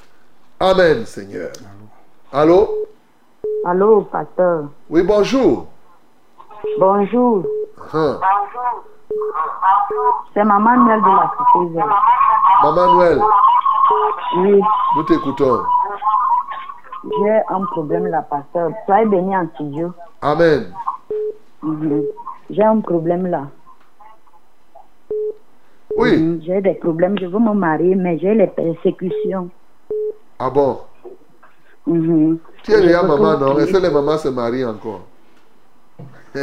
[0.61, 1.51] Amen, Seigneur.
[2.33, 2.69] Allô?
[3.65, 4.67] Allô, pasteur.
[4.89, 5.67] Oui, bonjour.
[6.79, 7.45] Bonjour.
[7.93, 8.21] Hein.
[10.35, 11.87] C'est Maman Noël de la.
[12.62, 13.21] Maman Noël,
[14.37, 14.61] Oui,
[14.95, 15.65] nous t'écoutons.
[17.05, 18.72] J'ai un problème là, pasteur.
[18.86, 19.93] Soyez béni en studio.
[20.22, 20.72] Amen.
[21.62, 22.02] Mhm.
[22.51, 23.48] J'ai un problème là.
[25.97, 26.16] Oui.
[26.16, 27.18] Mhm, J'ai des problèmes.
[27.18, 29.51] Je veux me marier, mais j'ai les persécutions.
[30.39, 30.78] Ah bon?
[31.86, 32.39] Mhm.
[32.62, 33.59] Tu es déjà maman, non?
[33.59, 35.02] Est-ce que les mamans se marient encore?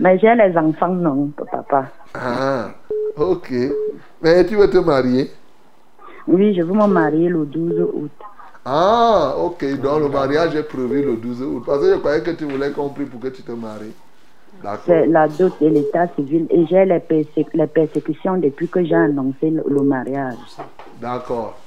[0.00, 1.86] Mais j'ai les enfants, non, papa.
[2.14, 2.70] ah,
[3.16, 3.52] ok.
[4.20, 5.30] Mais tu veux te marier?
[6.26, 8.10] Oui, je veux me marier le 12 août.
[8.64, 9.64] Ah, ok.
[9.80, 11.62] Donc le mariage est prévu le 12 août.
[11.66, 13.94] Parce que je croyais que tu voulais qu'on prie pour que tu te maries.
[14.62, 14.84] D'accord.
[14.86, 16.46] C'est la dot et l'état civil.
[16.50, 20.36] Et j'ai les, persé- les persécutions depuis que j'ai annoncé le, le mariage.
[21.00, 21.58] D'accord.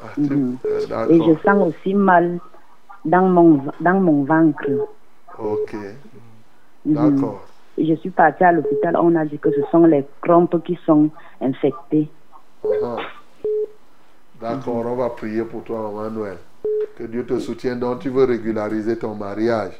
[0.00, 0.58] Ah, Mhm.
[0.66, 1.28] euh, Et D'accord.
[1.28, 2.40] je sens aussi mal
[3.04, 4.66] dans mon, dans mon ventre.
[5.38, 5.74] Ok.
[5.74, 6.94] Mhm.
[6.94, 7.42] D'accord.
[7.76, 10.76] Et Je suis partie à l'hôpital, on a dit que ce sont les crampes qui
[10.86, 12.10] sont infectées.
[12.82, 12.96] Ah.
[14.40, 16.38] D'accord, on va prier pour toi, Maman Noël.
[16.98, 17.78] Que Dieu te soutienne.
[17.78, 19.72] Donc, tu veux régulariser ton mariage.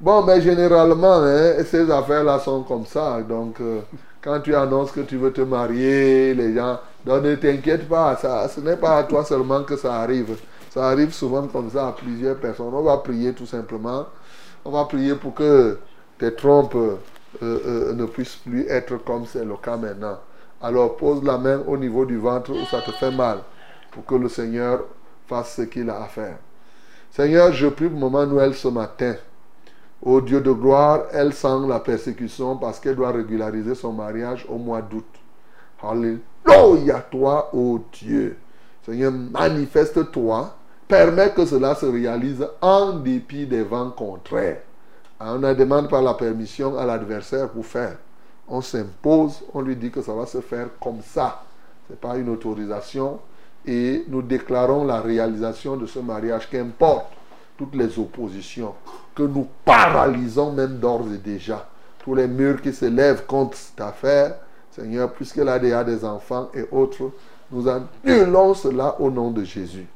[0.00, 3.20] Bon, mais généralement, hein, ces affaires-là sont comme ça.
[3.22, 3.80] Donc, euh,
[4.20, 6.80] quand tu annonces que tu veux te marier, les gens.
[7.04, 8.16] Donc, ne t'inquiète pas.
[8.16, 10.36] Ça, ce n'est pas à toi seulement que ça arrive.
[10.70, 12.74] Ça arrive souvent comme ça à plusieurs personnes.
[12.74, 14.06] On va prier tout simplement.
[14.64, 15.78] On va prier pour que
[16.18, 16.96] tes trompes euh,
[17.42, 20.18] euh, ne puissent plus être comme c'est le cas maintenant.
[20.60, 23.38] Alors pose la main au niveau du ventre où ça te fait mal
[23.98, 24.84] pour que le Seigneur
[25.26, 26.36] fasse ce qu'il a à faire.
[27.10, 29.16] Seigneur, je prie pour Maman Noël ce matin.
[30.00, 34.56] Ô Dieu de gloire, elle sent la persécution parce qu'elle doit régulariser son mariage au
[34.56, 35.04] mois d'août.
[35.82, 38.36] Alléluia toi, ô Dieu.
[38.86, 40.54] Seigneur, manifeste-toi.
[40.86, 44.60] Permets que cela se réalise en dépit des vents contraires.
[45.18, 47.96] On ne demande pas la permission à l'adversaire pour faire.
[48.46, 51.42] On s'impose, on lui dit que ça va se faire comme ça.
[51.88, 53.18] Ce n'est pas une autorisation.
[53.68, 57.12] Et nous déclarons la réalisation de ce mariage, qu'importe
[57.58, 58.72] toutes les oppositions,
[59.14, 61.68] que nous paralysons même d'ores et déjà.
[61.98, 64.36] Tous les murs qui se lèvent contre cette affaire,
[64.70, 67.10] Seigneur, puisqu'elle a déjà des enfants et autres,
[67.50, 69.86] nous annulons cela au nom de Jésus.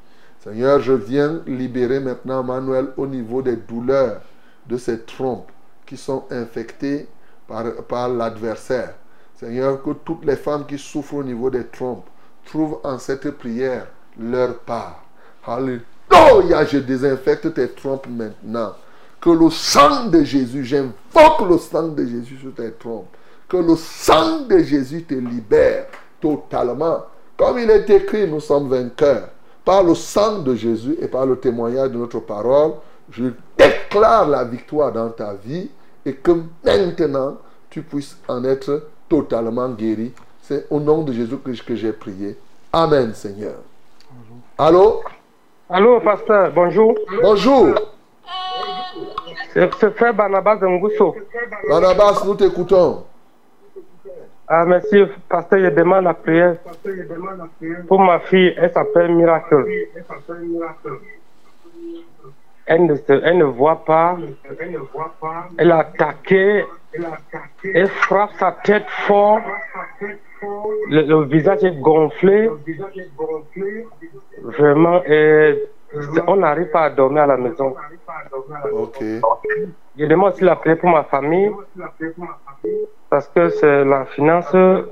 [0.43, 4.21] Seigneur, je viens libérer maintenant Manuel au niveau des douleurs
[4.67, 5.51] de ces trompes
[5.87, 7.07] qui sont infectées
[7.47, 8.93] par, par l'adversaire.
[9.35, 12.05] Seigneur, que toutes les femmes qui souffrent au niveau des trompes
[12.45, 13.87] trouvent en cette prière
[14.19, 15.03] leur part.
[15.45, 18.73] Alléluia, je désinfecte tes trompes maintenant.
[19.19, 23.15] Que le sang de Jésus, j'invoque le sang de Jésus sur tes trompes.
[23.47, 25.85] Que le sang de Jésus te libère
[26.19, 27.05] totalement.
[27.37, 29.29] Comme il est écrit, nous sommes vainqueurs.
[29.63, 32.73] Par le sang de Jésus et par le témoignage de notre parole,
[33.09, 33.25] je
[33.57, 35.69] déclare la victoire dans ta vie
[36.05, 36.31] et que
[36.63, 37.37] maintenant
[37.69, 40.11] tu puisses en être totalement guéri.
[40.53, 42.37] C'est au nom de Jésus que j'ai prié.
[42.71, 43.55] Amen, Seigneur.
[44.55, 45.01] Allô?
[45.67, 46.93] Allô, pasteur, bonjour.
[47.23, 47.69] Bonjour.
[49.51, 51.15] C'est frère Barnabas de Ngusso.
[51.67, 53.03] Barnabas, nous t'écoutons.
[54.47, 56.57] Ah, merci, pasteur, je demande la prière
[57.87, 58.53] pour ma fille.
[58.55, 59.65] Elle s'appelle Miracle.
[62.67, 64.17] Elle ne, se- elle ne voit pas.
[65.57, 66.63] Elle a attaqué.
[67.63, 69.39] Elle frappe sa tête fort.
[70.89, 72.49] Le, le visage est gonflé.
[74.41, 75.63] Vraiment, et
[76.27, 77.75] on n'arrive pas à dormir à la maison.
[78.71, 79.03] Ok.
[79.97, 81.51] Je demande aussi la prière pour ma famille.
[83.09, 84.83] Parce que c'est la finance, ça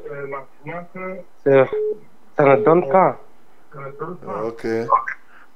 [2.39, 3.17] ne donne pas.
[4.45, 4.65] Ok.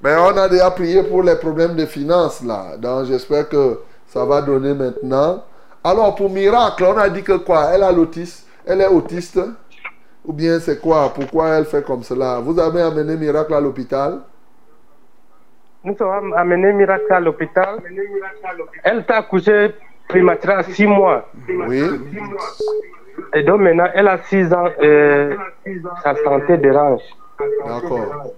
[0.04, 2.76] Mais on a déjà prié pour les problèmes de finances là.
[2.78, 5.44] Donc j'espère que ça va donner maintenant.
[5.84, 7.70] Alors pour miracle, on a dit que quoi?
[7.74, 9.40] Elle a l'autisme Elle est autiste
[10.28, 11.12] Ou bien c'est quoi?
[11.14, 12.40] Pourquoi elle fait comme cela?
[12.40, 14.22] Vous avez amené miracle à l'hôpital?
[15.84, 17.80] Nous avons amené Miracle à l'hôpital.
[18.84, 19.76] Elle t'a accouché
[20.08, 21.30] prématuré à 6 mois.
[21.48, 21.84] Oui.
[23.36, 25.38] Et donc maintenant, elle a 6 ans et
[26.04, 27.04] sa santé dérange.
[27.68, 28.32] D'accord.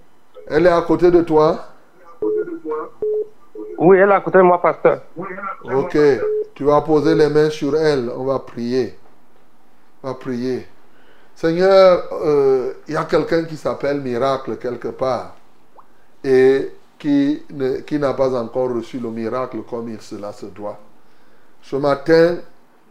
[0.50, 1.58] Elle est à côté de toi?
[3.78, 5.04] Oui, elle est à côté de moi, pasteur.
[5.64, 5.98] Ok.
[6.54, 8.12] Tu vas poser les mains sur elle.
[8.14, 8.94] On va prier.
[10.04, 10.68] On va prier.
[11.38, 15.36] Seigneur, euh, il y a quelqu'un qui s'appelle miracle quelque part
[16.24, 17.44] et qui
[17.86, 20.80] qui n'a pas encore reçu le miracle comme il cela se doit.
[21.62, 22.38] Ce matin,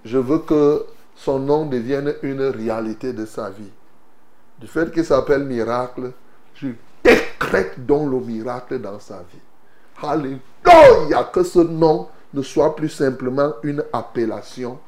[0.04, 0.86] je veux que
[1.16, 3.72] son nom devienne une réalité de sa vie.
[4.60, 6.12] Du fait qu'il s'appelle miracle,
[6.54, 6.68] je
[7.02, 9.42] décrète donc le miracle dans sa vie.
[10.00, 14.78] Alléluia, que ce nom ne soit plus simplement une appellation,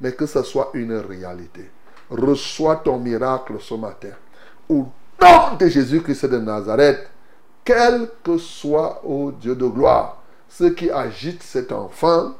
[0.00, 1.68] mais que ce soit une réalité.
[2.10, 4.14] Reçois ton miracle ce matin.
[4.68, 4.86] Au
[5.20, 7.10] nom de Jésus-Christ de Nazareth,
[7.64, 10.18] quel que soit, ô Dieu de gloire,
[10.48, 12.32] ce qui agite cet enfant,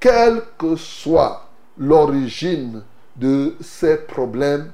[0.00, 1.46] quelle que soit
[1.78, 2.82] l'origine
[3.14, 4.72] de ces problèmes,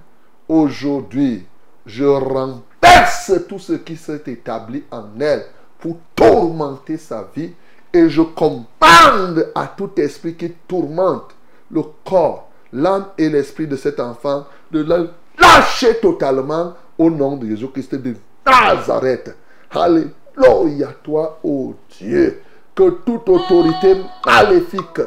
[0.48, 1.46] aujourd'hui,
[1.86, 5.44] je renverse tout ce qui s'est établi en elle
[5.78, 7.52] pour tourmenter sa vie
[7.92, 11.34] et je commande à tout esprit qui tourmente
[11.70, 17.46] le corps, l'âme et l'esprit de cet enfant de le lâcher totalement au nom de
[17.48, 18.14] Jésus-Christ de
[18.46, 19.36] Nazareth.
[19.70, 22.40] Alléluia toi, ô Dieu.
[22.74, 25.00] Que toute autorité maléfique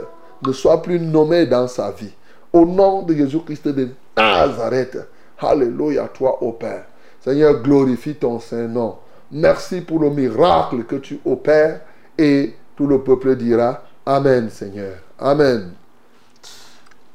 [0.45, 2.13] ne soit plus nommée dans sa vie.
[2.53, 4.97] Au nom de Jésus-Christ de Nazareth.
[5.39, 6.85] Alléluia toi, ô Père.
[7.21, 8.97] Seigneur, glorifie ton Saint-Nom.
[9.31, 11.81] Merci pour le miracle que tu opères
[12.17, 14.97] et tout le peuple dira Amen, Seigneur.
[15.17, 15.71] Amen.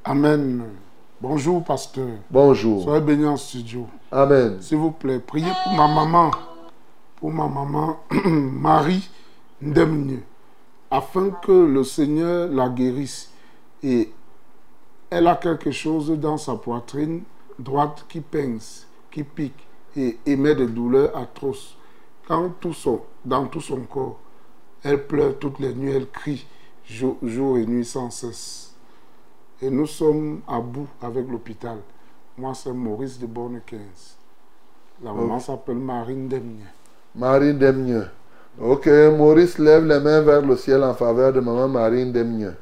[0.04, 0.64] Amen.
[1.20, 2.08] Bonjour, pasteur.
[2.30, 2.84] Bonjour.
[2.84, 3.86] Soyez bénis en studio.
[4.10, 4.56] Amen.
[4.62, 6.30] S'il vous plaît, priez pour ma maman,
[7.16, 9.10] pour ma maman Marie
[9.60, 10.20] Ndemgne,
[10.90, 13.30] afin que le Seigneur la guérisse.
[13.82, 14.10] Et
[15.10, 17.22] elle a quelque chose dans sa poitrine
[17.58, 19.66] droite qui pince, qui pique
[19.96, 21.76] et émet des douleurs atroces.
[22.26, 24.18] Quand tout son, dans tout son corps,
[24.82, 26.46] elle pleure toutes les nuits, elle crie
[26.86, 28.69] jour, jour et nuit sans cesse.
[29.62, 31.76] Et nous sommes à bout avec l'hôpital.
[32.38, 33.80] Moi, c'est Maurice de Borne 15.
[35.04, 36.64] La maman s'appelle Marine Demnier.
[37.14, 38.06] Marine Demnieux.
[38.58, 42.54] Ok, Maurice lève les mains vers le ciel en faveur de maman Marine Demnieux.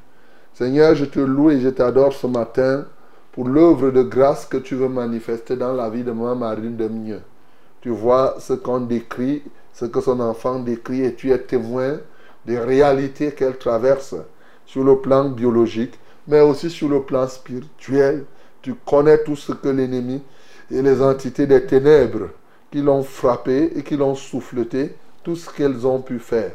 [0.54, 2.84] Seigneur, je te loue et je t'adore ce matin
[3.30, 7.22] pour l'œuvre de grâce que tu veux manifester dans la vie de maman Marine Demnieux.
[7.80, 11.98] Tu vois ce qu'on décrit, ce que son enfant décrit et tu es témoin
[12.44, 14.16] des réalités qu'elle traverse
[14.66, 15.96] sur le plan biologique,
[16.28, 18.24] mais aussi sur le plan spirituel.
[18.62, 20.22] Tu connais tout ce que l'ennemi
[20.70, 22.28] et les entités des ténèbres
[22.70, 24.94] qui l'ont frappé et qui l'ont souffleté,
[25.24, 26.52] tout ce qu'elles ont pu faire.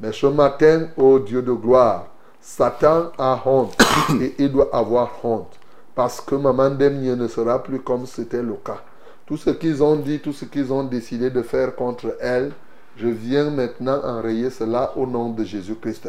[0.00, 2.06] Mais ce matin, ô Dieu de gloire,
[2.40, 3.76] Satan a honte
[4.20, 5.58] et il doit avoir honte.
[5.94, 8.82] Parce que Maman Demnier ne sera plus comme c'était le cas.
[9.26, 12.52] Tout ce qu'ils ont dit, tout ce qu'ils ont décidé de faire contre elle,
[12.96, 16.08] je viens maintenant enrayer cela au nom de Jésus-Christ.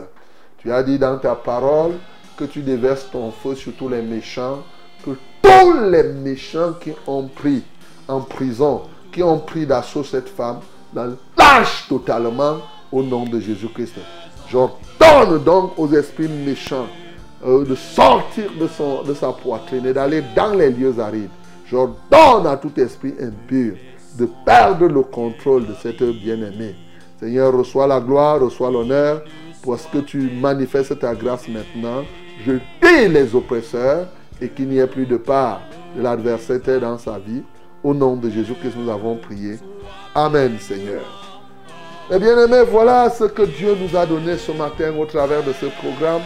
[0.60, 1.94] Tu as dit dans ta parole
[2.38, 4.59] que tu déverses ton feu sur tous les méchants,
[5.03, 5.11] que
[5.41, 7.64] tous les méchants qui ont pris
[8.07, 10.59] en prison, qui ont pris d'assaut cette femme,
[10.93, 11.07] la
[11.38, 12.57] lâchent totalement
[12.91, 13.95] au nom de Jésus-Christ.
[14.49, 16.88] J'ordonne donc aux esprits méchants
[17.45, 21.30] euh, de sortir de, son, de sa poitrine et d'aller dans les lieux arides.
[21.69, 23.76] J'ordonne à tout esprit impur
[24.18, 26.76] de perdre le contrôle de cette bien-aimée.
[27.19, 29.23] Seigneur, reçois la gloire, reçois l'honneur,
[29.65, 32.03] parce que tu manifestes ta grâce maintenant.
[32.45, 34.07] Je dis les oppresseurs
[34.41, 35.61] et qu'il n'y ait plus de part
[35.95, 37.43] de l'adversaire dans sa vie.
[37.84, 39.59] Au nom de Jésus-Christ, nous avons prié.
[40.14, 41.01] Amen, Seigneur.
[42.09, 45.65] Mes bien-aimés, voilà ce que Dieu nous a donné ce matin au travers de ce
[45.65, 46.22] programme.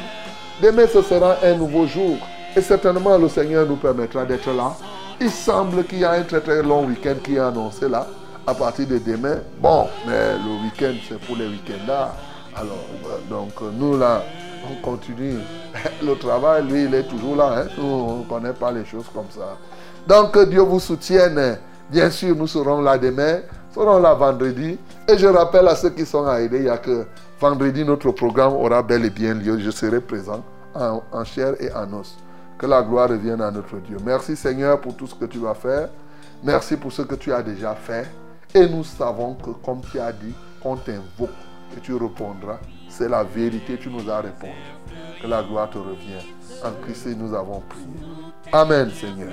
[0.62, 2.18] Demain, ce sera un nouveau jour.
[2.56, 4.76] Et certainement, le Seigneur nous permettra d'être là.
[5.20, 8.08] Il semble qu'il y a un très très long week-end qui est annoncé là,
[8.46, 9.38] à partir de demain.
[9.62, 12.14] Bon, mais le week-end, c'est pour les week-ends là.
[12.56, 14.24] Alors, euh, donc, nous là,
[14.72, 15.40] on continue.
[16.04, 17.64] Le travail, lui, il est toujours là.
[17.64, 17.68] Hein.
[17.82, 19.58] On ne connaît pas les choses comme ça.
[20.08, 21.58] Donc, que Dieu vous soutienne.
[21.90, 23.40] Bien sûr, nous serons là demain.
[23.74, 24.78] Serons là vendredi.
[25.08, 27.06] Et je rappelle à ceux qui sont à aider, il y a que
[27.40, 29.60] vendredi, notre programme aura bel et bien lieu.
[29.60, 30.44] Je serai présent
[30.74, 32.18] en, chair et en os.
[32.58, 33.98] Que la gloire revienne à notre Dieu.
[34.06, 35.90] Merci Seigneur pour tout ce que tu vas faire.
[36.44, 38.08] Merci pour ce que tu as déjà fait.
[38.54, 40.34] Et nous savons que comme tu as dit,
[40.64, 41.30] on t'invoque
[41.76, 42.60] et tu répondras.
[42.92, 44.52] C'est la vérité, tu nous as répondu.
[45.22, 46.26] Que la gloire te revienne.
[46.64, 47.86] En Christ, nous avons prié.
[48.52, 49.30] Amen Seigneur.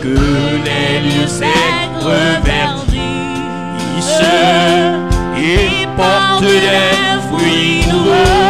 [0.00, 0.08] que
[0.64, 1.48] les lieux secs
[2.00, 3.02] reverdissent
[5.36, 8.41] et portent des fruits.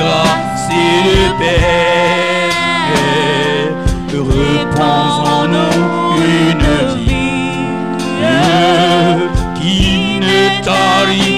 [0.00, 2.50] Grâce et de paix,
[4.16, 5.86] repose en nous
[6.38, 6.68] une
[7.04, 7.60] vie
[9.58, 11.29] qui ne tarit